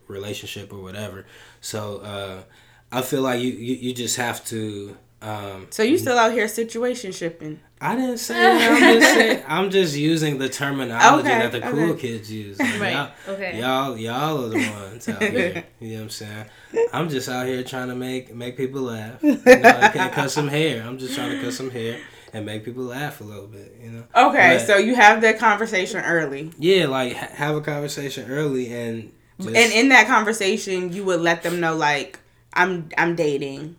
relationship 0.08 0.72
or 0.72 0.80
whatever. 0.84 1.26
So 1.60 1.98
uh, 1.98 2.44
I 2.92 3.02
feel 3.02 3.22
like 3.22 3.42
you, 3.42 3.52
you 3.52 3.76
you 3.76 3.94
just 3.94 4.16
have 4.18 4.44
to. 4.46 4.96
Um, 5.22 5.68
so 5.72 5.82
you 5.84 5.98
still 5.98 6.18
out 6.18 6.32
here 6.32 6.48
situation 6.48 7.12
shipping 7.12 7.60
I 7.82 7.96
didn't 7.96 8.20
say 8.20 8.36
that. 8.36 8.72
I'm 8.72 8.80
just 9.02 9.14
saying, 9.16 9.44
I'm 9.48 9.70
just 9.72 9.96
using 9.98 10.38
the 10.38 10.48
terminology 10.48 11.28
Okay, 11.28 11.40
that 11.40 11.52
the 11.52 11.62
cool 11.62 11.92
okay. 11.92 12.02
kids 12.02 12.32
use. 12.32 12.58
Like, 12.60 12.80
Right. 12.80 12.92
Y'all, 12.94 13.12
Okay. 13.34 13.60
y'all, 13.60 13.98
y'all 13.98 14.46
are 14.46 14.50
the 14.50 14.70
ones 14.70 15.10
out 15.10 15.22
here. 15.24 15.64
You 15.80 15.88
know 15.90 15.96
what 15.96 16.02
I'm 16.04 16.10
saying? 16.12 16.46
I'm 16.94 17.10
just 17.10 17.30
out 17.30 17.48
here 17.48 17.64
trying 17.64 17.88
to 17.90 17.96
make 17.96 18.34
make 18.34 18.58
people 18.58 18.82
laugh. 18.84 19.22
You 19.24 19.34
know, 19.38 19.42
I 19.46 19.90
can't 19.90 20.14
cut 20.14 20.30
some 20.30 20.48
hair. 20.48 20.84
I'm 20.84 21.00
just 21.00 21.16
trying 21.16 21.32
to 21.32 21.42
cut 21.42 21.54
some 21.54 21.72
hair 21.72 22.00
and 22.34 22.46
make 22.46 22.64
people 22.64 22.84
laugh 22.84 23.20
a 23.20 23.24
little 23.24 23.48
bit. 23.48 23.76
You 23.82 23.90
know? 23.92 24.04
okay 24.30 24.58
But- 24.58 24.68
so 24.68 24.78
you 24.78 24.94
have 24.96 25.22
that 25.22 25.40
conversation 25.40 26.04
early 26.04 26.52
Yeah, 26.60 26.86
like 26.88 27.16
ha- 27.16 27.30
have 27.34 27.56
a 27.56 27.62
conversation 27.62 28.30
early 28.30 28.72
and. 28.72 29.12
Just, 29.40 29.50
and 29.56 29.72
in 29.74 29.90
that 29.90 30.08
conversation 30.08 30.94
you 30.94 31.04
would 31.06 31.22
let 31.22 31.42
them 31.44 31.60
know 31.60 31.76
like 31.76 32.20
i'm 32.58 32.90
i'm 32.98 33.16
dating. 33.16 33.76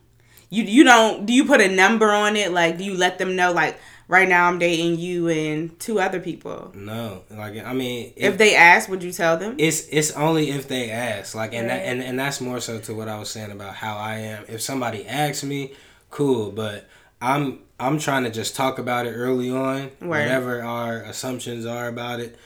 You 0.51 0.63
you 0.65 0.85
don't 0.85 1.27
do 1.27 1.33
you 1.35 1.45
put 1.45 1.61
a 1.61 1.69
number 1.69 2.11
on 2.11 2.37
it? 2.37 2.53
Like 2.53 2.79
do 2.79 2.85
you 2.85 2.97
let 2.97 3.19
them 3.19 3.37
know 3.37 3.53
like 3.53 3.79
right 4.09 4.27
now 4.27 4.49
i'm 4.49 4.59
dating 4.59 4.99
you 4.99 5.29
and 5.29 5.79
two 5.79 6.01
other 6.01 6.21
people? 6.21 6.73
No, 6.75 7.23
like 7.31 7.63
I 7.63 7.75
mean, 7.75 8.15
if 8.17 8.39
they 8.39 8.55
ask 8.57 8.89
would 8.89 9.03
you 9.03 9.13
tell 9.13 9.37
them? 9.37 9.57
It's 9.59 9.87
it's 9.89 10.13
only 10.13 10.49
if 10.51 10.67
they 10.69 10.91
ask. 10.91 11.35
Like 11.35 11.53
and 11.53 11.69
that, 11.69 11.83
and 11.85 12.03
and 12.03 12.19
that's 12.19 12.41
more 12.41 12.61
so 12.61 12.79
to 12.81 12.95
what 12.95 13.09
I 13.09 13.19
was 13.19 13.29
saying 13.31 13.51
about 13.51 13.75
how 13.75 13.99
I 13.99 14.15
am. 14.19 14.45
If 14.49 14.63
somebody 14.63 15.07
asks 15.07 15.45
me 15.45 15.73
cool 16.11 16.51
but 16.51 16.89
I'm 17.21 17.59
I'm 17.79 17.99
trying 17.99 18.25
to 18.25 18.31
just 18.31 18.57
talk 18.57 18.79
about 18.79 19.05
it 19.07 19.11
early 19.13 19.51
on 19.51 19.91
Right. 20.01 20.23
whatever 20.25 20.63
our 20.63 20.97
assumptions 21.03 21.67
are 21.67 21.89
about 21.89 22.21
it 22.21 22.39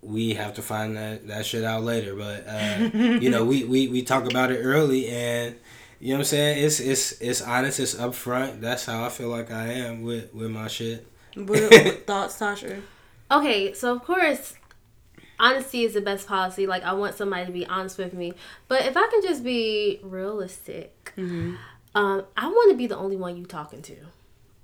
we 0.00 0.34
have 0.34 0.54
to 0.54 0.62
find 0.62 0.96
that 0.96 1.26
that 1.26 1.44
shit 1.44 1.64
out 1.64 1.82
later. 1.82 2.14
But 2.14 2.46
uh 2.46 2.88
you 2.94 3.30
know 3.30 3.44
we, 3.44 3.64
we 3.64 3.88
we 3.88 4.02
talk 4.02 4.30
about 4.30 4.52
it 4.52 4.58
early 4.62 5.08
and 5.08 5.56
you 6.00 6.08
know 6.08 6.14
what 6.14 6.20
I'm 6.20 6.24
saying 6.24 6.64
it's 6.64 6.80
it's 6.80 7.12
it's 7.20 7.42
honest 7.42 7.80
it's 7.80 7.94
upfront 7.94 8.60
that's 8.60 8.84
how 8.86 9.04
I 9.04 9.08
feel 9.08 9.28
like 9.28 9.50
I 9.50 9.66
am 9.72 10.02
with 10.02 10.32
with 10.34 10.50
my 10.50 10.68
shit 10.68 11.06
what, 11.34 11.60
what 11.70 12.06
thoughts 12.06 12.38
tasha 12.38 12.80
Okay, 13.30 13.74
so 13.74 13.94
of 13.94 14.02
course, 14.04 14.54
honesty 15.38 15.82
is 15.84 15.92
the 15.92 16.00
best 16.00 16.26
policy. 16.26 16.66
Like, 16.66 16.82
I 16.82 16.94
want 16.94 17.14
somebody 17.14 17.44
to 17.44 17.52
be 17.52 17.66
honest 17.66 17.98
with 17.98 18.14
me. 18.14 18.32
But 18.68 18.86
if 18.86 18.96
I 18.96 19.06
can 19.08 19.20
just 19.22 19.44
be 19.44 20.00
realistic, 20.02 21.12
Mm-hmm. 21.14 21.54
um, 21.94 22.24
I 22.38 22.46
want 22.48 22.70
to 22.70 22.76
be 22.78 22.86
the 22.86 22.96
only 22.96 23.16
one 23.16 23.36
you 23.36 23.44
talking 23.44 23.82
to. 23.82 23.96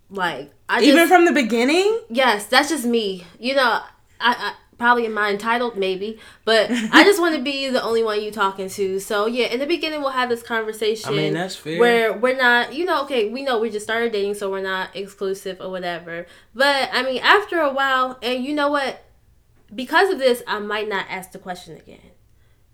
Like, 0.08 0.50
I 0.66 0.78
just, 0.80 0.88
even 0.88 1.08
from 1.08 1.26
the 1.26 1.32
beginning 1.32 2.00
yes, 2.08 2.46
that's 2.46 2.70
just 2.70 2.86
me. 2.86 3.24
You 3.38 3.54
know, 3.54 3.80
I, 4.18 4.32
I 4.32 4.54
probably 4.78 5.06
am 5.06 5.16
I 5.16 5.30
entitled, 5.30 5.76
maybe, 5.76 6.18
but 6.44 6.70
I 6.70 7.04
just 7.04 7.20
want 7.20 7.34
to 7.36 7.42
be 7.42 7.68
the 7.70 7.82
only 7.82 8.02
one 8.02 8.22
you 8.22 8.30
talking 8.30 8.68
to. 8.70 8.98
So 8.98 9.26
yeah, 9.26 9.46
in 9.46 9.60
the 9.60 9.66
beginning, 9.66 10.00
we'll 10.00 10.10
have 10.10 10.28
this 10.28 10.42
conversation. 10.42 11.08
I 11.08 11.16
mean 11.16 11.34
that's 11.34 11.56
fair 11.56 11.78
where 11.78 12.12
we're 12.12 12.36
not, 12.36 12.74
you 12.74 12.84
know, 12.84 13.02
okay, 13.04 13.28
we 13.28 13.42
know 13.42 13.58
we 13.58 13.70
just 13.70 13.84
started 13.84 14.12
dating, 14.12 14.34
so 14.34 14.50
we're 14.50 14.62
not 14.62 14.94
exclusive 14.94 15.60
or 15.60 15.70
whatever. 15.70 16.26
But 16.54 16.90
I 16.92 17.02
mean, 17.02 17.20
after 17.22 17.60
a 17.60 17.72
while, 17.72 18.18
and 18.22 18.44
you 18.44 18.54
know 18.54 18.68
what? 18.68 19.04
Because 19.74 20.10
of 20.10 20.18
this, 20.18 20.42
I 20.46 20.58
might 20.58 20.88
not 20.88 21.06
ask 21.08 21.32
the 21.32 21.38
question 21.38 21.76
again, 21.76 22.10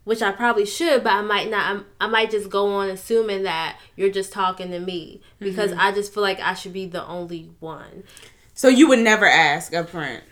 which 0.05 0.23
I 0.23 0.33
probably 0.33 0.67
should, 0.67 1.05
but 1.05 1.13
I 1.13 1.23
might 1.23 1.51
not. 1.51 1.67
I'm, 1.67 1.87
I 2.01 2.07
might 2.07 2.31
just 2.31 2.51
go 2.51 2.73
on 2.75 2.91
assuming 2.91 3.45
that 3.45 3.79
you're 3.97 4.11
just 4.11 4.33
talking 4.33 4.71
to 4.71 4.81
me 4.81 5.21
because 5.39 5.71
mm-hmm. 5.71 5.81
I 5.81 5.93
just 5.93 6.13
feel 6.13 6.23
like 6.23 6.41
I 6.41 6.55
should 6.55 6.73
be 6.73 6.87
the 6.87 7.07
only 7.07 7.51
one. 7.61 8.05
so 8.55 8.69
you 8.69 8.89
would 8.89 8.99
never 8.99 9.27
ask 9.27 9.75
up 9.75 9.91
front 9.91 10.25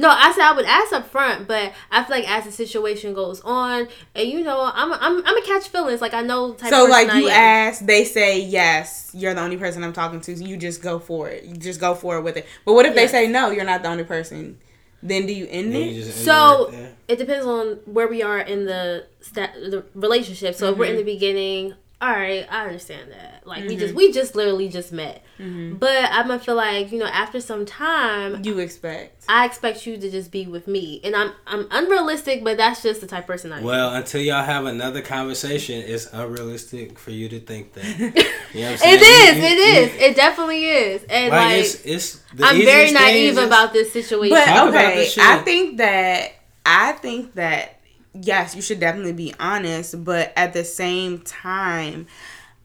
No, 0.00 0.08
I 0.08 0.30
said 0.32 0.44
I 0.44 0.52
would 0.54 0.64
ask 0.64 0.92
up 0.92 1.10
front, 1.10 1.48
but 1.48 1.72
I 1.90 2.04
feel 2.04 2.16
like 2.16 2.30
as 2.30 2.44
the 2.44 2.52
situation 2.52 3.14
goes 3.14 3.40
on, 3.40 3.88
and 4.14 4.28
you 4.28 4.42
know, 4.42 4.70
I'm 4.72 4.92
I'm 4.92 5.26
I'm 5.26 5.36
a 5.36 5.42
catch 5.42 5.68
feelings. 5.68 6.00
Like 6.00 6.14
I 6.14 6.22
know. 6.22 6.52
Type 6.54 6.70
so 6.70 6.84
of 6.84 6.90
person 6.90 7.08
like 7.08 7.16
I 7.16 7.18
you 7.20 7.28
am. 7.28 7.68
ask 7.68 7.84
they 7.84 8.04
say 8.04 8.40
yes 8.40 9.10
you're 9.12 9.34
the 9.34 9.40
only 9.40 9.56
person 9.56 9.82
i'm 9.82 9.92
talking 9.92 10.20
to 10.20 10.32
you 10.32 10.56
just 10.56 10.80
go 10.82 10.98
for 10.98 11.28
it 11.28 11.44
you 11.44 11.56
just 11.56 11.80
go 11.80 11.94
for 11.94 12.16
it 12.18 12.22
with 12.22 12.36
it 12.36 12.46
but 12.64 12.74
what 12.74 12.86
if 12.86 12.94
Yes. 12.94 13.10
they 13.10 13.26
say 13.26 13.30
no 13.32 13.50
you're 13.50 13.64
not 13.64 13.82
the 13.82 13.88
only 13.88 14.04
person 14.04 14.58
then 15.02 15.26
do 15.26 15.32
you 15.34 15.46
end 15.50 15.68
And 15.68 15.76
it 15.76 15.86
you 15.92 16.02
just 16.04 16.18
end 16.18 16.20
it 16.20 16.24
So- 16.24 16.70
right 16.70 16.94
it 17.08 17.16
depends 17.18 17.46
on 17.46 17.78
where 17.86 18.06
we 18.06 18.22
are 18.22 18.38
in 18.38 18.66
the 18.66 19.06
sta- 19.20 19.54
the 19.54 19.84
relationship. 19.94 20.54
So 20.54 20.70
if 20.72 20.76
we're 20.78 20.84
in 20.86 20.90
Mm-hmm. 20.92 20.98
the 20.98 21.12
beginning, 21.14 21.74
all 22.02 22.10
right, 22.10 22.46
I 22.50 22.64
understand 22.66 23.10
that. 23.12 23.37
Like 23.48 23.66
we 23.68 23.76
just 23.76 23.94
we 23.94 24.12
just 24.12 24.34
literally 24.34 24.68
just 24.68 24.92
met, 24.92 25.24
Mm-hmm. 25.38 25.76
but 25.76 25.96
I'm 26.10 26.26
gonna 26.28 26.38
feel 26.40 26.56
like 26.56 26.90
you 26.92 26.98
know 26.98 27.06
after 27.06 27.40
some 27.40 27.64
time, 27.64 28.44
you 28.44 28.58
expect 28.58 29.24
I 29.28 29.44
expect 29.46 29.86
you 29.86 29.96
to 29.96 30.10
just 30.10 30.30
be 30.30 30.46
with 30.46 30.66
me, 30.68 31.00
and 31.04 31.14
I'm 31.16 31.32
I'm 31.46 31.66
unrealistic, 31.70 32.44
but 32.44 32.56
that's 32.56 32.82
just 32.82 33.00
the 33.00 33.06
type 33.06 33.24
of 33.24 33.26
person 33.28 33.52
I 33.52 33.58
am. 33.58 33.64
Well, 33.64 33.94
until 33.94 34.20
y'all 34.20 34.42
have 34.44 34.64
another 34.66 35.00
conversation, 35.00 35.82
it's 35.86 36.06
unrealistic 36.12 36.98
for 36.98 37.10
you 37.10 37.28
to 37.30 37.40
think 37.40 37.72
that. 37.74 37.84
You 38.54 38.62
know 38.62 38.70
what 38.70 38.72
I'm 38.72 38.78
saying? 38.78 38.94
It 38.94 39.02
is, 39.02 39.36
You- 39.36 39.42
you- 39.42 39.48
it 39.48 39.58
you- 39.58 39.82
is, 39.82 40.02
it 40.10 40.16
definitely 40.16 40.64
is, 40.64 41.04
and 41.10 41.30
Like, 41.30 41.40
like, 41.50 41.56
it's 41.60 41.84
it's. 41.84 42.18
The 42.34 42.44
I'm 42.46 42.56
very 42.64 42.92
naive 42.92 43.32
is 43.36 43.44
about 43.44 43.72
this 43.74 43.92
situation. 43.92 44.34
but 44.34 44.44
Talk 44.46 44.68
about 44.70 44.84
okay 44.86 44.94
this 44.96 45.18
i 45.18 45.38
think 45.38 45.76
that 45.78 46.32
i 46.64 46.92
think 46.92 47.34
that 47.34 47.74
yes, 48.20 48.56
you 48.56 48.62
should 48.62 48.80
definitely 48.80 49.12
be 49.12 49.32
honest, 49.38 50.02
but 50.02 50.32
at 50.34 50.52
the 50.54 50.64
same 50.64 51.18
time, 51.20 52.06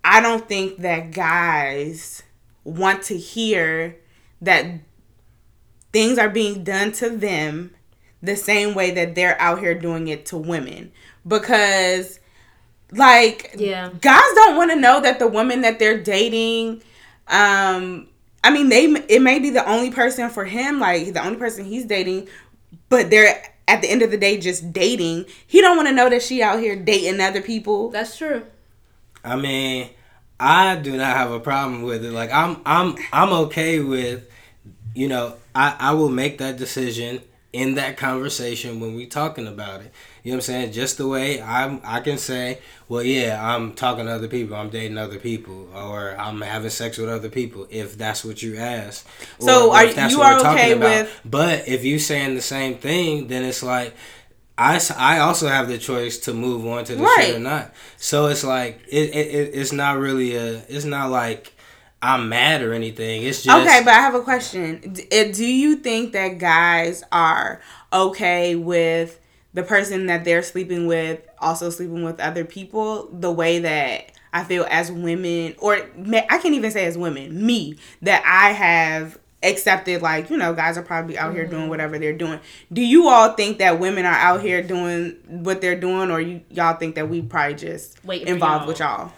I 0.03 0.21
don't 0.21 0.47
think 0.47 0.79
that 0.79 1.11
guys 1.11 2.23
want 2.63 3.03
to 3.03 3.17
hear 3.17 3.97
that 4.41 4.65
things 5.91 6.17
are 6.17 6.29
being 6.29 6.63
done 6.63 6.91
to 6.93 7.09
them 7.09 7.73
the 8.21 8.35
same 8.35 8.73
way 8.73 8.91
that 8.91 9.15
they're 9.15 9.39
out 9.39 9.59
here 9.59 9.75
doing 9.75 10.07
it 10.07 10.25
to 10.27 10.37
women 10.37 10.91
because 11.27 12.19
like 12.91 13.53
Yeah. 13.57 13.89
guys 14.01 14.21
don't 14.35 14.55
want 14.55 14.71
to 14.71 14.77
know 14.79 15.01
that 15.01 15.19
the 15.19 15.27
woman 15.27 15.61
that 15.61 15.79
they're 15.79 16.01
dating 16.01 16.83
um 17.27 18.07
i 18.43 18.51
mean 18.51 18.69
they 18.69 18.85
it 19.09 19.21
may 19.21 19.39
be 19.39 19.49
the 19.49 19.67
only 19.69 19.91
person 19.91 20.29
for 20.29 20.45
him 20.45 20.79
like 20.79 21.13
the 21.13 21.23
only 21.25 21.37
person 21.37 21.65
he's 21.65 21.85
dating 21.85 22.27
but 22.89 23.09
they're 23.09 23.43
at 23.67 23.81
the 23.81 23.89
end 23.89 24.01
of 24.01 24.11
the 24.11 24.17
day 24.17 24.37
just 24.37 24.71
dating 24.73 25.25
he 25.47 25.61
don't 25.61 25.75
want 25.77 25.87
to 25.87 25.93
know 25.93 26.09
that 26.09 26.21
she 26.21 26.41
out 26.43 26.59
here 26.59 26.75
dating 26.75 27.19
other 27.21 27.41
people 27.41 27.89
That's 27.89 28.17
true. 28.17 28.45
I 29.23 29.35
mean, 29.35 29.89
I 30.39 30.75
do 30.75 30.97
not 30.97 31.15
have 31.15 31.31
a 31.31 31.39
problem 31.39 31.83
with 31.83 32.03
it. 32.05 32.11
Like 32.11 32.31
I'm 32.31 32.57
I'm 32.65 32.95
I'm 33.11 33.29
okay 33.45 33.79
with 33.79 34.29
you 34.95 35.07
know, 35.07 35.33
I, 35.55 35.75
I 35.79 35.93
will 35.93 36.09
make 36.09 36.37
that 36.37 36.57
decision 36.57 37.21
in 37.51 37.75
that 37.75 37.97
conversation 37.97 38.79
when 38.79 38.95
we 38.95 39.05
talking 39.05 39.47
about 39.47 39.81
it. 39.81 39.91
You 40.23 40.31
know 40.31 40.37
what 40.37 40.43
I'm 40.49 40.53
saying? 40.53 40.71
Just 40.71 40.97
the 40.97 41.07
way 41.07 41.41
I'm 41.41 41.81
I 41.83 41.99
can 41.99 42.17
say, 42.17 42.59
well 42.87 43.03
yeah, 43.03 43.39
I'm 43.41 43.73
talking 43.73 44.05
to 44.05 44.11
other 44.11 44.27
people, 44.27 44.55
I'm 44.55 44.69
dating 44.69 44.97
other 44.97 45.19
people, 45.19 45.67
or 45.75 46.15
I'm 46.19 46.41
having 46.41 46.69
sex 46.69 46.97
with 46.97 47.09
other 47.09 47.29
people, 47.29 47.67
if 47.69 47.97
that's 47.97 48.23
what 48.25 48.41
you 48.41 48.57
ask. 48.57 49.05
So 49.39 49.69
or 49.69 49.75
are- 49.91 49.93
that's 49.93 50.13
you 50.13 50.19
what 50.19 50.33
are 50.33 50.51
okay 50.55 50.71
about. 50.73 51.05
with- 51.05 51.21
But 51.25 51.67
if 51.67 51.83
you 51.85 51.99
saying 51.99 52.35
the 52.35 52.41
same 52.41 52.75
thing, 52.75 53.27
then 53.27 53.43
it's 53.43 53.63
like 53.63 53.93
I, 54.57 54.79
I 54.97 55.19
also 55.19 55.47
have 55.47 55.67
the 55.67 55.77
choice 55.77 56.19
to 56.19 56.33
move 56.33 56.65
on 56.67 56.85
to 56.85 56.95
the 56.95 57.03
Right. 57.03 57.27
shit 57.27 57.35
or 57.35 57.39
not. 57.39 57.73
So 57.97 58.27
it's 58.27 58.43
like 58.43 58.81
it, 58.87 59.09
it, 59.09 59.27
it 59.27 59.51
it's 59.53 59.71
not 59.71 59.97
really 59.97 60.35
a 60.35 60.63
it's 60.69 60.85
not 60.85 61.09
like 61.09 61.53
I'm 62.01 62.29
mad 62.29 62.61
or 62.61 62.73
anything. 62.73 63.23
It's 63.23 63.43
just 63.43 63.57
okay 63.57 63.81
but 63.83 63.93
i 63.93 63.99
have 64.01 64.13
a 64.13 64.21
question 64.21 64.81
uh, 65.11 65.23
do 65.31 65.45
you 65.45 65.77
think 65.77 66.11
that 66.13 66.37
guys 66.37 67.03
are 67.11 67.61
okay 67.91 68.55
with 68.55 69.19
the 69.53 69.63
person 69.63 70.07
that 70.07 70.23
they're 70.25 70.43
sleeping 70.43 70.85
with 70.87 71.21
also 71.39 71.69
sleeping 71.69 72.03
with 72.03 72.19
other 72.19 72.43
people 72.45 73.09
the 73.11 73.31
way 73.31 73.59
that 73.59 74.11
I 74.35 74.43
feel 74.43 74.65
as 74.67 74.91
women, 74.91 75.53
or 75.59 75.75
I 75.75 76.39
can't 76.39 76.55
even 76.55 76.71
say 76.71 76.85
as 76.85 76.97
women, 76.97 77.45
me, 77.45 77.77
that 78.01 78.23
I 78.25 78.51
have 78.51 79.19
accepted, 79.43 80.01
like, 80.01 80.29
you 80.29 80.37
know, 80.37 80.53
guys 80.53 80.77
are 80.77 80.83
probably 80.83 81.17
out 81.17 81.33
here 81.33 81.45
doing 81.45 81.69
whatever 81.69 81.99
they're 81.99 82.13
doing. 82.17 82.39
Do 82.71 82.81
you 82.81 83.09
all 83.09 83.33
think 83.33 83.59
that 83.59 83.79
women 83.79 84.05
are 84.05 84.13
out 84.13 84.41
here 84.41 84.63
doing 84.63 85.17
what 85.27 85.61
they're 85.61 85.79
doing, 85.79 86.09
or 86.09 86.21
you 86.21 86.41
y'all 86.49 86.77
think 86.77 86.95
that 86.95 87.09
we 87.09 87.21
probably 87.21 87.55
just 87.55 88.03
Wait 88.03 88.27
involved 88.27 88.61
y'all. 88.61 88.67
with 88.67 88.79
y'all? 88.79 89.11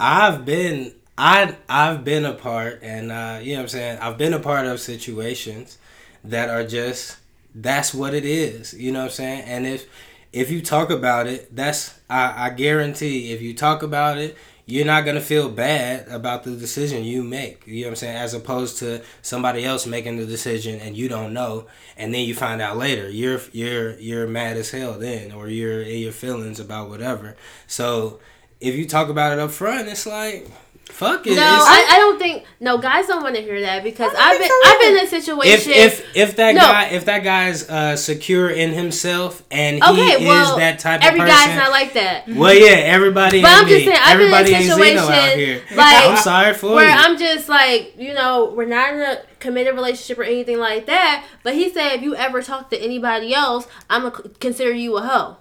I've 0.00 0.44
been 0.44 0.94
I 1.16 1.56
I've 1.68 2.04
been 2.04 2.24
a 2.24 2.34
part 2.34 2.80
and 2.82 3.12
uh 3.12 3.38
you 3.42 3.52
know 3.52 3.58
what 3.58 3.62
I'm 3.62 3.68
saying 3.68 3.98
I've 3.98 4.18
been 4.18 4.32
a 4.32 4.40
part 4.40 4.66
of 4.66 4.80
situations 4.80 5.78
that 6.24 6.48
are 6.48 6.64
just 6.66 7.18
that's 7.54 7.92
what 7.92 8.14
it 8.14 8.24
is 8.24 8.72
you 8.74 8.90
know 8.92 9.00
what 9.00 9.04
I'm 9.06 9.10
saying 9.10 9.42
and 9.42 9.66
if 9.66 9.88
if 10.32 10.50
you 10.50 10.62
talk 10.62 10.90
about 10.90 11.26
it 11.26 11.54
that's 11.54 11.98
I, 12.08 12.46
I 12.46 12.50
guarantee 12.50 13.32
if 13.32 13.42
you 13.42 13.54
talk 13.54 13.82
about 13.82 14.18
it 14.18 14.36
you're 14.72 14.86
not 14.86 15.04
gonna 15.04 15.20
feel 15.20 15.50
bad 15.50 16.08
about 16.08 16.44
the 16.44 16.50
decision 16.52 17.04
you 17.04 17.22
make 17.22 17.62
you 17.66 17.82
know 17.82 17.88
what 17.88 17.90
I'm 17.90 17.96
saying 17.96 18.16
as 18.16 18.32
opposed 18.32 18.78
to 18.78 19.02
somebody 19.20 19.66
else 19.66 19.86
making 19.86 20.16
the 20.16 20.24
decision 20.24 20.80
and 20.80 20.96
you 20.96 21.10
don't 21.10 21.34
know 21.34 21.66
and 21.98 22.14
then 22.14 22.22
you 22.22 22.34
find 22.34 22.62
out 22.62 22.78
later 22.78 23.10
you're 23.10 23.38
you're 23.52 23.98
you're 23.98 24.26
mad 24.26 24.56
as 24.56 24.70
hell 24.70 24.94
then 24.94 25.30
or 25.30 25.48
you're 25.48 25.82
in 25.82 25.98
your 25.98 26.12
feelings 26.12 26.58
about 26.58 26.88
whatever. 26.88 27.36
So 27.66 28.20
if 28.60 28.74
you 28.74 28.86
talk 28.88 29.10
about 29.10 29.34
it 29.34 29.38
up 29.38 29.50
front, 29.50 29.88
it's 29.88 30.06
like 30.06 30.48
fuck 30.86 31.26
it. 31.26 31.34
No, 31.36 31.42
I, 31.42 31.86
I 31.90 31.96
don't 31.98 32.18
think 32.18 32.44
no 32.60 32.78
guys 32.78 33.06
don't 33.06 33.22
want 33.22 33.34
to 33.36 33.42
hear 33.42 33.60
that 33.62 33.82
because 33.82 34.12
I 34.16 34.32
don't 34.32 34.34
I've 34.34 34.38
been 34.38 34.48
so 34.48 34.54
I've 34.64 34.80
been 34.80 34.96
in 34.96 35.04
a 35.04 35.06
situation. 35.08 35.72
if 35.72 36.00
if 36.02 36.16
if 36.16 36.36
that 36.36 36.54
No. 36.54 36.60
guy 36.60 36.84
if 36.86 37.04
that 37.06 37.24
guy's 37.24 37.68
uh, 37.68 37.96
secure 37.96 38.50
in 38.50 38.72
himself 38.72 39.42
and 39.50 39.76
he 39.76 39.82
okay, 39.82 40.26
well, 40.26 40.52
is 40.52 40.58
that 40.58 40.78
type 40.78 41.00
of 41.00 41.02
person. 41.02 41.20
every 41.20 41.30
person, 41.32 41.48
guy's 41.48 41.56
not 41.58 41.70
like 41.70 41.92
that. 41.94 42.28
well, 42.28 42.54
yeah, 42.54 42.66
everybody. 42.70 43.42
But 43.42 43.50
I'm 43.50 43.68
just 43.68 43.84
saying, 43.84 43.98
I've 44.00 44.18
been 44.18 44.28
in 44.28 44.32
a 44.32 44.36
everybody 44.36 44.54
ain't 44.54 44.64
Zeno 44.72 44.76
situation, 44.76 44.98
out 45.12 45.36
here. 45.36 45.62
like, 45.76 46.08
I'm 46.08 46.16
sorry 46.16 46.54
for 46.54 46.74
Where 46.74 46.88
you. 46.88 46.94
I'm 46.94 47.18
just 47.18 47.48
like, 47.48 47.94
you 47.98 48.14
know, 48.14 48.52
we're 48.56 48.66
not 48.66 48.94
in 48.94 49.00
a 49.00 49.18
committed 49.40 49.74
relationship 49.74 50.18
or 50.18 50.24
anything 50.24 50.58
like 50.58 50.86
that. 50.86 51.24
But 51.42 51.54
he 51.54 51.70
said, 51.72 51.94
if 51.94 52.02
you 52.02 52.14
ever 52.14 52.42
talk 52.42 52.70
to 52.70 52.78
anybody 52.78 53.34
else, 53.34 53.66
I'm 53.90 54.02
gonna 54.02 54.28
consider 54.40 54.72
you 54.72 54.96
a 54.98 55.02
hoe. 55.02 55.36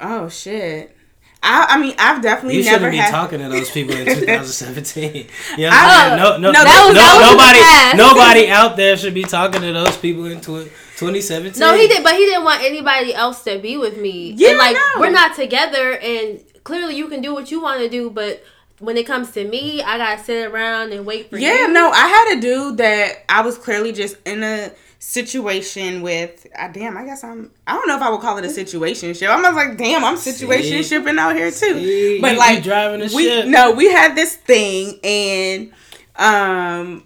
Oh 0.00 0.28
shit. 0.28 0.96
I 1.42 1.66
I 1.70 1.78
mean 1.78 1.94
I've 1.98 2.20
definitely 2.22 2.58
you 2.58 2.64
never 2.64 2.76
shouldn't 2.76 2.92
be 2.92 2.96
had. 2.98 3.10
talking 3.10 3.38
to 3.40 3.48
those 3.48 3.70
people 3.76 3.94
in 3.94 4.06
2017. 4.06 5.26
You 5.56 5.64
know 5.64 5.70
I- 5.72 6.16
No, 6.16 6.16
no, 6.16 6.38
no, 6.38 6.50
no, 6.52 6.64
that 6.64 6.84
was- 6.86 6.94
no, 6.94 7.00
that 7.00 7.36
was 7.36 7.92
in 7.92 7.98
nobody, 7.98 8.20
nobody 8.46 8.50
out 8.50 8.76
there 8.76 8.96
should 8.96 9.14
be 9.14 9.22
talking 9.24 9.60
to 9.62 9.72
those 9.72 9.96
people 9.96 10.26
in 10.26 10.40
2017. 10.40 11.60
No, 11.60 11.76
he 11.76 11.86
did, 11.88 12.02
but 12.02 12.14
he 12.14 12.20
didn't 12.24 12.44
want 12.44 12.62
anybody 12.62 13.14
else 13.14 13.42
to 13.44 13.58
be 13.58 13.76
with 13.76 13.96
me. 13.98 14.32
Yeah, 14.36 14.50
and 14.50 14.58
like 14.58 14.74
no. 14.74 15.00
we're 15.00 15.10
not 15.10 15.36
together, 15.36 15.92
and 15.98 16.40
clearly 16.64 16.96
you 16.96 17.08
can 17.08 17.20
do 17.22 17.32
what 17.34 17.50
you 17.50 17.60
want 17.62 17.80
to 17.80 17.88
do, 17.88 18.10
but 18.10 18.42
when 18.80 18.96
it 18.96 19.06
comes 19.06 19.30
to 19.32 19.44
me, 19.46 19.82
I 19.82 19.98
gotta 19.98 20.22
sit 20.22 20.50
around 20.50 20.92
and 20.92 21.04
wait 21.06 21.30
for 21.30 21.38
Yeah, 21.38 21.66
you. 21.66 21.72
no, 21.72 21.90
I 21.90 22.06
had 22.08 22.38
a 22.38 22.40
dude 22.40 22.76
that 22.78 23.24
I 23.28 23.40
was 23.42 23.58
clearly 23.58 23.92
just 23.92 24.16
in 24.24 24.42
a 24.42 24.70
situation 24.98 26.02
with. 26.02 26.46
Uh, 26.58 26.68
damn, 26.68 26.96
I 26.96 27.04
guess 27.04 27.24
I'm. 27.24 27.50
I 27.66 27.74
don't 27.74 27.88
know 27.88 27.96
if 27.96 28.02
I 28.02 28.10
would 28.10 28.20
call 28.20 28.38
it 28.38 28.44
a 28.44 28.50
situation 28.50 29.14
ship. 29.14 29.30
I'm 29.30 29.42
like, 29.42 29.76
damn, 29.76 30.04
I'm 30.04 30.16
situation 30.16 30.82
shipping 30.82 31.18
out 31.18 31.36
here 31.36 31.50
too. 31.50 31.80
See, 31.80 32.20
but 32.20 32.36
like 32.36 32.62
driving 32.62 33.00
the 33.00 33.14
we 33.14 33.24
ship. 33.24 33.46
no, 33.46 33.72
we 33.72 33.90
had 33.90 34.14
this 34.14 34.36
thing, 34.36 34.98
and 35.02 35.72
um, 36.16 37.04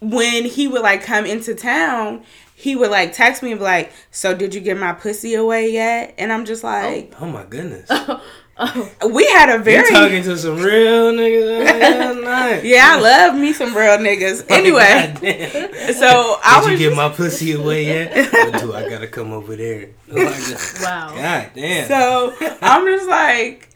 when 0.00 0.44
he 0.44 0.68
would 0.68 0.82
like 0.82 1.02
come 1.02 1.26
into 1.26 1.54
town. 1.54 2.22
He 2.54 2.76
would 2.76 2.92
like 2.92 3.12
text 3.12 3.42
me 3.42 3.50
and 3.50 3.58
be 3.58 3.64
like, 3.64 3.90
"So 4.12 4.36
did 4.36 4.54
you 4.54 4.60
get 4.60 4.78
my 4.78 4.92
pussy 4.92 5.34
away 5.34 5.72
yet?" 5.72 6.14
And 6.16 6.32
I'm 6.32 6.44
just 6.44 6.62
like, 6.62 7.12
Oh 7.20 7.26
my 7.26 7.42
goodness. 7.42 7.90
oh, 8.62 9.08
"We 9.08 9.26
had 9.28 9.48
a 9.48 9.58
You 9.58 9.62
very 9.62 9.90
talking 9.90 10.22
to 10.22 10.36
some 10.38 10.56
real 10.56 11.12
niggas 11.12 12.22
last 12.24 12.64
yeah, 12.64 12.96
I 12.96 13.00
love 13.00 13.34
me 13.34 13.52
some 13.52 13.76
real 13.76 13.98
niggas." 13.98 14.46
Anyway, 14.52 15.12
Goddamn. 15.14 15.94
so 15.94 16.38
I 16.44 16.60
Did 16.60 16.70
was 16.70 16.80
you 16.80 16.88
get 16.90 16.96
my 16.96 17.08
pussy 17.08 17.52
away 17.52 17.86
yet? 17.86 18.16
Or 18.16 18.58
do 18.58 18.74
I 18.74 18.88
gotta 18.88 19.08
come 19.08 19.32
over 19.32 19.56
there? 19.56 19.90
Oh, 20.10 20.16
like, 20.16 20.82
wow. 20.82 21.14
God 21.14 21.50
damn. 21.54 21.88
So 21.88 22.34
I'm 22.60 22.86
just 22.86 23.08
like, 23.08 23.70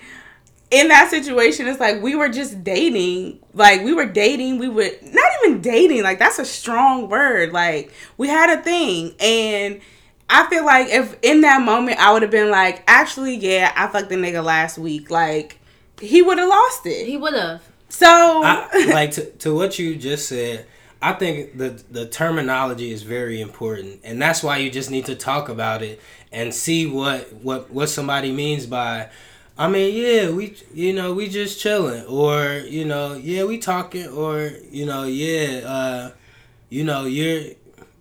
in 0.70 0.89
that 0.89 1.11
situation, 1.11 1.66
it's 1.68 1.80
like 1.80 2.03
we 2.03 2.14
were 2.14 2.28
just 2.28 2.62
dating. 2.64 3.39
Like 3.55 3.82
we 3.82 3.95
were 3.95 4.07
dating. 4.07 4.59
We 4.59 4.68
would 4.68 5.03
not 5.03 5.30
even 5.45 5.61
dating. 5.61 6.03
Like 6.03 6.18
that's 6.18 6.39
a 6.39 6.45
strong 6.45 7.09
word. 7.09 7.53
Like 7.53 7.93
we 8.16 8.28
had 8.28 8.51
a 8.59 8.62
thing, 8.62 9.14
and 9.20 9.80
I 10.29 10.49
feel 10.49 10.64
like 10.64 10.89
if 10.89 11.16
in 11.22 11.43
that 11.43 11.62
moment 11.62 11.99
I 11.99 12.12
would 12.12 12.22
have 12.22 12.31
been 12.31 12.51
like, 12.51 12.83
actually, 12.87 13.37
yeah, 13.37 13.72
I 13.77 13.87
fucked 13.89 14.09
the 14.09 14.16
nigga 14.16 14.43
last 14.45 14.79
week. 14.79 15.11
Like 15.11 15.59
he 16.01 16.22
would 16.22 16.39
have 16.39 16.49
lost 16.49 16.87
it. 16.87 17.07
He 17.07 17.16
would 17.16 17.35
have. 17.35 17.62
So 17.89 18.07
I, 18.07 18.87
like 18.93 19.12
to, 19.12 19.24
to 19.24 19.55
what 19.55 19.79
you 19.79 19.97
just 19.97 20.29
said, 20.29 20.66
I 21.01 21.12
think 21.12 21.57
the 21.57 21.81
the 21.91 22.07
terminology 22.07 22.91
is 22.91 23.03
very 23.03 23.41
important, 23.41 24.01
and 24.03 24.20
that's 24.20 24.43
why 24.43 24.59
you 24.59 24.70
just 24.70 24.91
need 24.91 25.07
to 25.07 25.14
talk 25.14 25.49
about 25.49 25.83
it 25.83 26.01
and 26.33 26.53
see 26.53 26.87
what 26.87 27.33
what 27.35 27.70
what 27.70 27.89
somebody 27.89 28.33
means 28.33 28.66
by. 28.66 29.09
I 29.59 29.68
mean, 29.68 29.95
yeah, 29.95 30.31
we 30.31 30.57
you 30.74 30.93
know 30.93 31.14
we 31.14 31.29
just 31.29 31.61
chilling, 31.61 32.05
or 32.07 32.62
you 32.66 32.85
know, 32.85 33.14
yeah, 33.14 33.45
we 33.45 33.59
talking, 33.59 34.09
or 34.09 34.53
you 34.70 34.85
know, 34.87 35.05
yeah, 35.05 35.61
uh, 35.64 36.11
you 36.68 36.83
know, 36.85 37.05
you're 37.05 37.53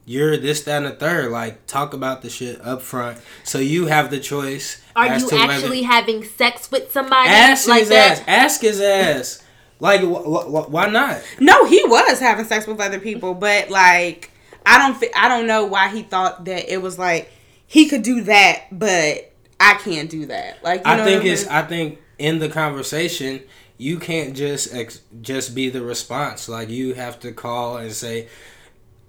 you're 0.06 0.38
this, 0.38 0.64
that, 0.64 0.84
and 0.84 0.86
the 0.86 0.96
third. 0.96 1.32
Like, 1.32 1.66
talk 1.68 1.94
about 1.94 2.22
the 2.22 2.30
shit 2.30 2.62
up 2.62 2.82
front, 2.82 3.18
so 3.44 3.58
you 3.60 3.88
have 3.88 4.10
the 4.12 4.20
choice. 4.20 4.82
Are 4.96 5.06
as 5.08 5.24
you 5.24 5.30
to 5.30 5.36
whether- 5.36 5.52
actually 5.54 5.82
having 5.84 6.24
sex 6.24 6.70
with 6.72 6.92
somebody 6.92 7.30
ask 7.30 7.68
like 7.68 7.80
his 7.82 7.90
that? 7.90 8.20
ass? 8.20 8.24
Ask 8.28 8.62
his 8.62 8.80
ass. 8.82 9.42
Like, 9.80 10.02
wh- 10.02 10.24
wh- 10.26 10.70
why 10.72 10.88
not? 10.88 11.22
no, 11.40 11.66
he 11.66 11.84
was 11.86 12.20
having 12.20 12.46
sex 12.46 12.66
with 12.68 12.80
other 12.80 13.00
people, 13.00 13.34
but 13.34 13.70
like 13.70 14.32
I 14.66 14.78
don't 14.78 14.96
fi- 14.98 15.12
I 15.16 15.28
don't 15.28 15.48
know 15.48 15.66
why 15.66 15.90
he 15.90 16.02
thought 16.04 16.46
that 16.46 16.72
it 16.74 16.82
was 16.82 16.98
like 16.98 17.30
he 17.68 17.88
could 17.90 18.02
do 18.04 18.22
that, 18.22 18.64
but 18.72 19.32
I 19.60 19.74
can't 19.76 20.10
do 20.10 20.28
that. 20.28 20.64
Like 20.64 20.80
you 20.80 20.86
know 20.86 20.92
I 20.92 20.96
what 20.98 21.06
think 21.06 21.22
I'm 21.24 21.28
it's. 21.28 21.48
I 21.48 21.62
think 21.64 22.00
in 22.18 22.40
the 22.40 22.48
conversation, 22.48 23.42
you 23.78 24.00
can't 24.00 24.34
just 24.36 24.74
ex- 24.74 25.02
just 25.22 25.54
be 25.54 25.70
the 25.70 25.82
response. 25.82 26.48
Like 26.48 26.70
you 26.70 26.94
have 26.94 27.20
to 27.22 27.34
call 27.34 27.76
and 27.78 27.92
say, 27.92 28.30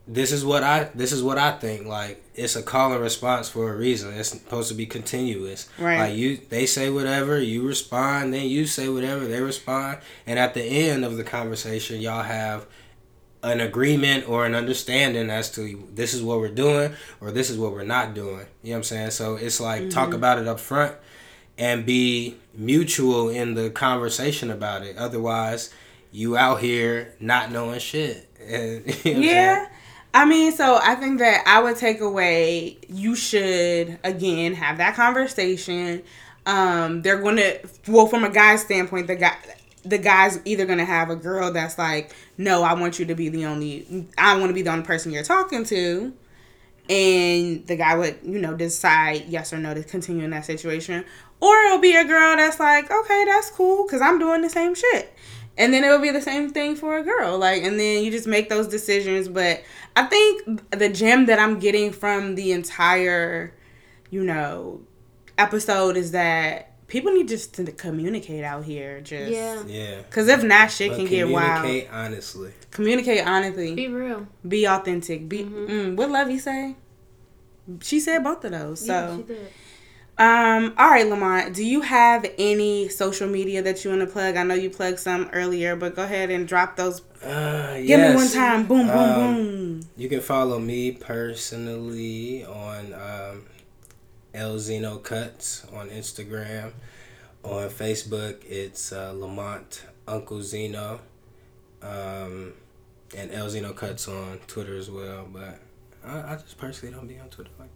"This 0.07 0.33
is 0.33 0.45
what 0.45 0.63
I. 0.63 0.85
This 0.95 1.13
is 1.13 1.23
what 1.23 1.39
I 1.39 1.53
think." 1.53 1.87
Like 1.87 2.23
it's 2.35 2.57
a 2.57 2.63
call 2.63 2.93
and 2.93 3.01
response 3.01 3.49
for 3.49 3.73
a 3.73 3.77
reason. 3.77 4.13
It's 4.13 4.31
supposed 4.31 4.69
to 4.69 4.75
be 4.75 4.87
continuous. 4.87 5.69
Right. 5.79 5.99
Like 5.99 6.17
you, 6.17 6.37
they 6.37 6.67
say 6.67 6.91
whatever, 6.91 7.41
you 7.41 7.67
respond, 7.67 8.35
then 8.35 8.47
you 8.47 8.67
say 8.67 8.89
whatever, 8.89 9.27
they 9.27 9.41
respond, 9.41 9.99
and 10.27 10.39
at 10.39 10.55
the 10.55 10.63
end 10.63 11.05
of 11.05 11.17
the 11.17 11.25
conversation, 11.25 12.01
y'all 12.01 12.23
have 12.23 12.67
an 13.43 13.61
agreement 13.61 14.29
or 14.29 14.45
an 14.45 14.55
understanding 14.55 15.31
as 15.31 15.51
to 15.53 15.89
this 15.95 16.13
is 16.15 16.23
what 16.23 16.41
we're 16.41 16.49
doing 16.49 16.93
or 17.21 17.31
this 17.31 17.49
is 17.49 17.59
what 17.59 17.73
we're 17.73 17.85
not 17.85 18.15
doing. 18.15 18.47
You 18.63 18.71
know 18.71 18.73
what 18.73 18.77
I'm 18.79 18.83
saying? 18.85 19.11
So 19.11 19.37
it's 19.37 19.61
like 19.61 19.83
mm-hmm. 19.83 19.91
talk 19.91 20.15
about 20.15 20.39
it 20.39 20.49
up 20.49 20.59
front 20.59 20.97
and 21.57 21.87
be 21.87 22.37
mutual 22.55 23.29
in 23.29 23.55
the 23.55 23.71
conversation 23.71 24.51
about 24.51 24.83
it. 24.83 24.97
Otherwise, 24.97 25.73
you 26.11 26.37
out 26.37 26.61
here 26.61 27.15
not 27.21 27.53
knowing 27.53 27.79
shit. 27.79 28.29
And, 28.41 28.85
you 29.05 29.15
know 29.15 29.21
yeah. 29.21 29.69
I 30.17 30.25
mean, 30.25 30.51
so 30.53 30.81
I 30.83 30.95
think 30.95 31.19
that 31.19 31.45
I 31.47 31.63
would 31.63 31.77
take 31.77 32.01
away 32.01 32.79
you 32.89 33.15
should 33.15 33.99
again 34.03 34.55
have 34.55 34.79
that 34.79 34.95
conversation. 34.95 36.03
Um, 36.47 37.03
they're 37.03 37.21
gonna 37.21 37.57
well 37.87 38.07
from 38.07 38.25
a 38.25 38.31
guy's 38.31 38.63
standpoint, 38.63 39.09
the 39.09 39.17
guy 39.17 39.37
the 39.85 39.99
guy's 39.99 40.41
either 40.47 40.65
gonna 40.65 40.87
have 40.87 41.11
a 41.11 41.17
girl 41.17 41.53
that's 41.53 41.77
like, 41.77 42.17
no, 42.39 42.63
I 42.63 42.73
want 42.73 42.99
you 42.99 43.05
to 43.05 43.15
be 43.15 43.29
the 43.29 43.45
only 43.45 44.07
I 44.17 44.39
want 44.39 44.49
to 44.49 44.55
be 44.55 44.63
the 44.63 44.71
only 44.71 44.87
person 44.87 45.13
you're 45.13 45.23
talking 45.23 45.65
to. 45.65 46.15
And 46.89 47.67
the 47.67 47.77
guy 47.77 47.95
would, 47.95 48.19
you 48.23 48.39
know, 48.39 48.55
decide 48.55 49.27
yes 49.29 49.53
or 49.53 49.59
no 49.59 49.75
to 49.75 49.85
continue 49.85 50.25
in 50.25 50.31
that 50.31 50.47
situation. 50.47 51.05
Or 51.41 51.55
it'll 51.65 51.79
be 51.79 51.95
a 51.95 52.07
girl 52.07 52.37
that's 52.37 52.59
like, 52.59 52.91
okay, 52.91 53.25
that's 53.27 53.51
cool 53.51 53.85
because 53.85 54.01
I'm 54.01 54.19
doing 54.19 54.41
the 54.41 54.49
same 54.49 54.75
shit. 54.75 55.13
And 55.59 55.73
then 55.73 55.85
it'll 55.85 55.99
be 55.99 56.11
the 56.11 56.21
same 56.21 56.51
thing 56.51 56.77
for 56.77 56.99
a 56.99 57.03
girl. 57.03 57.39
Like, 57.39 57.63
and 57.63 57.81
then 57.81 58.05
you 58.05 58.11
just 58.11 58.27
make 58.27 58.49
those 58.49 58.69
decisions. 58.69 59.29
But 59.29 59.63
I 59.95 60.05
think 60.05 60.71
the 60.71 60.89
gem 60.89 61.27
that 61.27 61.39
I'm 61.39 61.59
getting 61.59 61.93
from 61.93 62.35
the 62.35 62.53
entire, 62.53 63.55
you 64.11 64.23
know, 64.23 64.83
episode 65.39 65.97
is 65.97 66.13
that 66.13 66.73
people 66.89 67.13
need 67.13 67.29
just 67.29 67.55
to 67.55 67.65
communicate 67.73 68.45
out 68.45 68.65
here. 68.65 69.01
Just 69.01 69.33
yeah, 69.33 69.63
yeah. 69.67 70.03
Because 70.03 70.29
if 70.29 70.43
not, 70.43 70.71
shit 70.71 70.91
but 70.91 70.99
can 70.99 71.07
get 71.07 71.29
wild. 71.29 71.63
Communicate 71.63 71.91
honestly. 71.93 72.53
Communicate 72.71 73.27
honestly. 73.27 73.75
Be 73.75 73.89
real. 73.89 74.27
Be 74.47 74.67
authentic. 74.67 75.29
Be. 75.29 75.45
Mm-hmm. 75.45 75.67
Mm, 75.67 75.97
what 75.97 76.11
Lovey 76.11 76.39
say? 76.39 76.77
She 77.81 77.99
said 77.99 78.23
both 78.23 78.45
of 78.45 78.53
those. 78.53 78.87
So. 78.87 78.93
Yeah, 78.93 79.17
she 79.17 79.23
did. 79.23 79.53
Um, 80.19 80.73
all 80.79 80.89
right, 80.89 81.07
Lamont, 81.07 81.55
do 81.55 81.63
you 81.63 81.83
have 81.83 82.25
any 82.39 82.89
social 82.89 83.29
media 83.29 83.61
that 83.63 83.85
you 83.85 83.91
want 83.91 84.01
to 84.01 84.07
plug? 84.07 84.37
I 84.37 84.45
know 84.45 84.55
you 84.55 84.71
plugged 84.71 84.99
some 84.99 85.29
earlier, 85.35 85.77
but 85.77 85.95
go 85.95 86.05
ahead 86.05 86.31
and 86.31 86.49
drop 86.49 86.77
those. 86.77 87.03
Uh, 87.23 87.75
Give 87.77 87.87
yes. 87.87 88.11
me 88.11 88.17
one 88.17 88.33
time. 88.33 88.67
Boom, 88.67 88.87
boom, 88.87 88.97
um, 88.97 89.15
boom. 89.15 89.81
You 89.97 90.09
can 90.09 90.21
follow 90.23 90.59
me 90.59 90.93
personally 90.93 92.47
on 92.47 92.95
um, 92.95 93.45
El 94.33 94.59
Zeno 94.59 94.97
Cuts 94.97 95.67
on 95.75 95.91
Instagram. 95.91 96.73
On 97.43 97.69
Facebook, 97.69 98.43
it's 98.47 98.93
uh, 98.93 99.13
Lamont 99.15 99.85
Uncle 100.09 100.41
Zeno. 100.41 101.01
Um, 101.83 102.55
and 103.15 103.31
El 103.33 103.51
Zeno 103.51 103.75
Cuts 103.75 104.09
on 104.09 104.39
Twitter 104.47 104.77
as 104.77 104.91
well. 104.91 105.29
But 105.31 105.59
I, 106.03 106.33
I 106.33 106.37
just 106.37 106.57
personally 106.57 106.95
don't 106.95 107.07
be 107.07 107.19
on 107.19 107.29
Twitter 107.29 107.51
like 107.59 107.76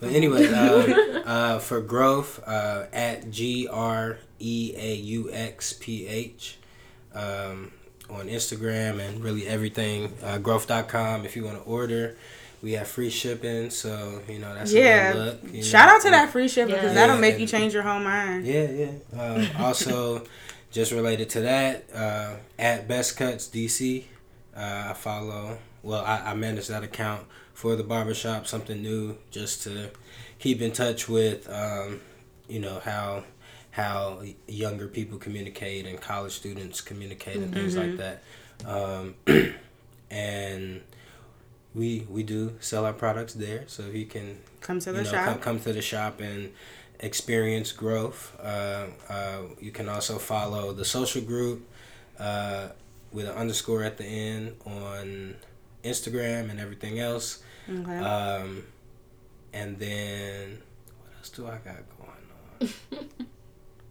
But 0.00 0.12
anyway, 0.12 0.46
uh, 0.52 1.20
uh, 1.20 1.58
for 1.58 1.82
Greauxph, 1.82 2.42
uh, 2.46 2.86
at 2.92 3.30
G 3.30 3.68
R 3.68 4.18
E 4.38 4.74
A 4.76 4.94
U 4.94 5.30
X 5.32 5.72
P 5.74 6.06
H 6.06 6.58
um, 7.14 7.72
on 8.10 8.28
Instagram 8.28 9.00
and 9.00 9.22
really 9.22 9.46
everything. 9.46 10.12
Uh, 10.22 10.38
Greauxph.com 10.38 11.24
if 11.24 11.36
you 11.36 11.44
want 11.44 11.56
to 11.56 11.64
order. 11.64 12.16
We 12.62 12.72
have 12.72 12.88
free 12.88 13.10
shipping, 13.10 13.70
so 13.70 14.22
you 14.28 14.38
know 14.38 14.52
that's 14.54 14.72
yeah. 14.72 15.12
Look, 15.14 15.62
Shout 15.62 15.88
know. 15.88 15.94
out 15.94 16.02
to 16.02 16.10
that 16.10 16.30
free 16.30 16.48
shipping 16.48 16.74
because 16.74 16.88
yeah. 16.88 16.94
that'll 16.94 17.18
make 17.18 17.38
you 17.38 17.46
change 17.46 17.74
your 17.74 17.82
whole 17.82 18.00
mind. 18.00 18.46
Yeah, 18.46 18.70
yeah. 18.70 19.20
Um, 19.20 19.46
also, 19.58 20.24
just 20.72 20.90
related 20.90 21.28
to 21.30 21.42
that, 21.42 21.84
uh, 21.94 22.36
at 22.58 22.88
Best 22.88 23.18
Cuts 23.18 23.48
DC, 23.48 24.04
uh, 24.56 24.86
I 24.88 24.92
follow. 24.94 25.58
Well, 25.82 26.02
I, 26.04 26.30
I 26.30 26.34
manage 26.34 26.66
that 26.68 26.82
account 26.82 27.26
for 27.56 27.74
the 27.74 27.82
barbershop, 27.82 28.46
something 28.46 28.82
new, 28.82 29.16
just 29.30 29.62
to 29.62 29.90
keep 30.38 30.60
in 30.60 30.72
touch 30.72 31.08
with, 31.08 31.48
um, 31.50 32.00
you 32.48 32.60
know, 32.60 32.80
how 32.84 33.24
how 33.70 34.22
younger 34.46 34.86
people 34.86 35.16
communicate 35.16 35.86
and 35.86 35.98
college 35.98 36.32
students 36.32 36.82
communicate 36.82 37.36
and 37.36 37.54
things 37.54 37.74
like 37.74 37.96
mm-hmm. 37.96 37.96
that. 37.96 39.14
Um, 39.26 39.54
and 40.10 40.82
we 41.74 42.06
we 42.10 42.22
do 42.22 42.56
sell 42.60 42.84
our 42.84 42.92
products 42.92 43.32
there, 43.32 43.64
so 43.68 43.86
you 43.86 44.04
can 44.04 44.38
come 44.60 44.78
to 44.80 44.92
the 44.92 45.02
know, 45.02 45.10
shop, 45.10 45.24
come, 45.24 45.38
come 45.38 45.60
to 45.60 45.72
the 45.72 45.82
shop 45.82 46.20
and 46.20 46.52
experience 47.00 47.72
Greauxph. 47.72 48.32
Uh, 48.38 48.86
uh, 49.10 49.42
you 49.58 49.70
can 49.70 49.88
also 49.88 50.18
follow 50.18 50.74
the 50.74 50.84
social 50.84 51.22
group 51.22 51.66
uh, 52.18 52.68
with 53.12 53.26
an 53.26 53.34
underscore 53.34 53.82
at 53.82 53.96
the 53.96 54.04
end 54.04 54.56
on 54.66 55.36
Instagram 55.84 56.50
and 56.50 56.60
everything 56.60 56.98
else. 56.98 57.42
Okay. 57.68 57.98
Um, 57.98 58.64
and 59.52 59.78
then 59.78 60.62
what 61.00 61.18
else 61.18 61.30
do 61.30 61.46
I 61.46 61.58
got 61.58 61.76
going 61.98 62.70
on? 63.00 63.08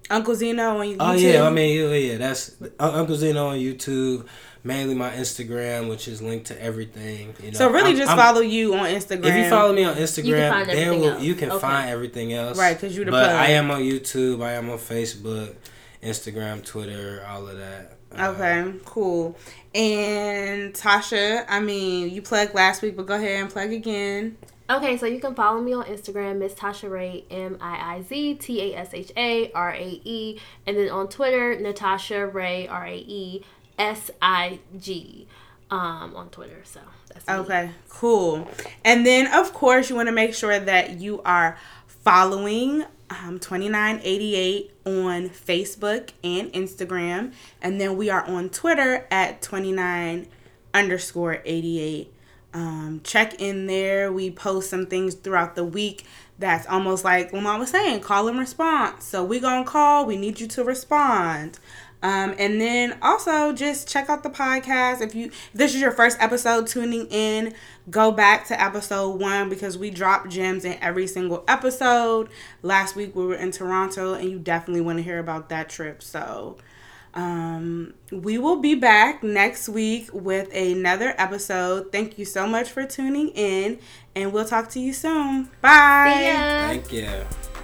Uncle 0.09 0.35
Zeno 0.35 0.77
on 0.77 0.85
YouTube. 0.85 0.97
Oh 0.99 1.13
yeah, 1.13 1.43
I 1.43 1.49
mean 1.49 1.77
yeah, 1.77 1.93
yeah 1.93 2.17
that's 2.17 2.55
Uncle 2.79 3.15
Zeno 3.15 3.47
on 3.47 3.57
YouTube. 3.57 4.27
Mainly 4.63 4.95
my 4.95 5.11
Instagram, 5.11 5.89
which 5.89 6.07
is 6.07 6.23
linked 6.23 6.47
to 6.47 6.59
everything. 6.61 7.35
You 7.39 7.51
know, 7.51 7.57
so 7.57 7.69
really, 7.69 7.91
I'm, 7.91 7.97
just 7.97 8.11
I'm, 8.11 8.17
follow 8.17 8.41
you 8.41 8.73
on 8.73 8.87
Instagram. 8.87 9.25
If 9.25 9.35
you 9.35 9.49
follow 9.49 9.73
me 9.73 9.83
on 9.83 9.95
Instagram, 9.95 10.65
there 10.65 10.91
will 10.91 11.19
you 11.19 11.35
can 11.35 11.51
okay. 11.51 11.59
find 11.59 11.89
everything 11.89 12.33
else. 12.33 12.57
Right, 12.57 12.75
because 12.75 12.95
you're 12.95 13.05
the. 13.05 13.11
But 13.11 13.25
plug. 13.25 13.35
I 13.35 13.47
am 13.49 13.69
on 13.69 13.81
YouTube. 13.81 14.43
I 14.43 14.53
am 14.53 14.69
on 14.71 14.79
Facebook, 14.79 15.53
Instagram, 16.05 16.63
Twitter, 16.63 17.25
all 17.27 17.47
of 17.47 17.57
that. 17.57 17.97
Okay, 18.17 18.73
cool. 18.85 19.37
And 19.73 20.73
Tasha, 20.73 21.45
I 21.49 21.59
mean, 21.59 22.09
you 22.11 22.21
plugged 22.21 22.53
last 22.53 22.81
week, 22.81 22.95
but 22.95 23.07
go 23.07 23.15
ahead 23.15 23.41
and 23.41 23.49
plug 23.49 23.71
again. 23.71 24.37
Okay, 24.69 24.97
so 24.97 25.05
you 25.05 25.19
can 25.19 25.35
follow 25.35 25.61
me 25.61 25.73
on 25.73 25.85
Instagram, 25.85 26.37
Miss 26.39 26.53
Tasha 26.53 26.89
Rae, 26.89 27.25
M 27.29 27.57
I 27.61 27.97
I 27.97 28.01
Z 28.01 28.35
T 28.35 28.73
A 28.73 28.77
S 28.77 28.93
H 28.93 29.11
A 29.15 29.51
R 29.51 29.73
A 29.73 30.01
E, 30.03 30.39
and 30.65 30.77
then 30.77 30.89
on 30.89 31.07
Twitter, 31.07 31.59
Natasha 31.59 32.25
Rae, 32.25 32.67
R 32.67 32.85
A 32.85 32.95
E 32.95 33.43
S 33.77 34.09
I 34.21 34.59
G, 34.79 35.27
um, 35.69 36.15
on 36.15 36.29
Twitter. 36.29 36.61
So 36.63 36.79
that's 37.13 37.27
okay, 37.29 37.67
me. 37.67 37.73
cool. 37.89 38.47
And 38.83 39.05
then 39.05 39.31
of 39.33 39.53
course 39.53 39.89
you 39.89 39.95
want 39.95 40.07
to 40.07 40.13
make 40.13 40.33
sure 40.33 40.59
that 40.59 40.99
you 40.99 41.21
are 41.23 41.57
following 41.87 42.85
um, 43.09 43.39
2988 43.39 44.71
on 44.85 45.29
Facebook 45.29 46.09
and 46.23 46.51
Instagram. 46.53 47.33
And 47.61 47.79
then 47.79 47.97
we 47.97 48.09
are 48.09 48.25
on 48.25 48.49
Twitter 48.49 49.07
at 49.11 49.41
29 49.41 50.27
underscore 50.73 51.41
88. 51.45 52.11
Um, 52.53 53.01
check 53.03 53.39
in 53.41 53.67
there. 53.67 54.11
We 54.11 54.31
post 54.31 54.69
some 54.69 54.85
things 54.85 55.13
throughout 55.15 55.55
the 55.55 55.65
week 55.65 56.05
that's 56.37 56.67
almost 56.67 57.03
like 57.03 57.31
what 57.31 57.43
mom 57.43 57.59
was 57.61 57.69
saying 57.69 58.01
call 58.01 58.27
and 58.27 58.37
response. 58.37 59.05
So 59.05 59.23
we 59.23 59.39
going 59.39 59.63
to 59.63 59.69
call. 59.69 60.05
We 60.05 60.17
need 60.17 60.39
you 60.39 60.47
to 60.47 60.63
respond. 60.63 61.59
Um, 62.05 62.35
and 62.37 62.61
then 62.61 62.99
also 63.01 63.51
just 63.51 63.89
check 63.89 64.11
out 64.11 64.21
the 64.21 64.29
podcast. 64.29 65.01
If 65.01 65.15
you 65.15 65.25
if 65.25 65.49
this 65.55 65.73
is 65.73 65.81
your 65.81 65.91
first 65.91 66.17
episode 66.19 66.67
tuning 66.67 67.07
in, 67.07 67.55
go 67.89 68.11
back 68.11 68.45
to 68.49 68.61
episode 68.61 69.19
one 69.19 69.49
because 69.49 69.75
we 69.75 69.89
drop 69.89 70.29
gems 70.29 70.65
in 70.65 70.77
every 70.81 71.07
single 71.07 71.43
episode. 71.47 72.29
Last 72.61 72.95
week 72.95 73.15
we 73.15 73.25
were 73.25 73.33
in 73.33 73.49
Toronto, 73.49 74.13
and 74.13 74.29
you 74.29 74.37
definitely 74.37 74.81
want 74.81 74.99
to 74.99 75.03
hear 75.03 75.17
about 75.17 75.49
that 75.49 75.67
trip. 75.67 76.03
So 76.03 76.57
um, 77.15 77.95
we 78.11 78.37
will 78.37 78.57
be 78.57 78.75
back 78.75 79.23
next 79.23 79.67
week 79.67 80.11
with 80.13 80.53
another 80.53 81.15
episode. 81.17 81.91
Thank 81.91 82.19
you 82.19 82.25
so 82.25 82.45
much 82.45 82.69
for 82.69 82.85
tuning 82.85 83.29
in, 83.29 83.79
and 84.15 84.31
we'll 84.31 84.45
talk 84.45 84.69
to 84.69 84.79
you 84.79 84.93
soon. 84.93 85.49
Bye. 85.59 86.69
Thank 86.69 86.93
you. 86.93 87.54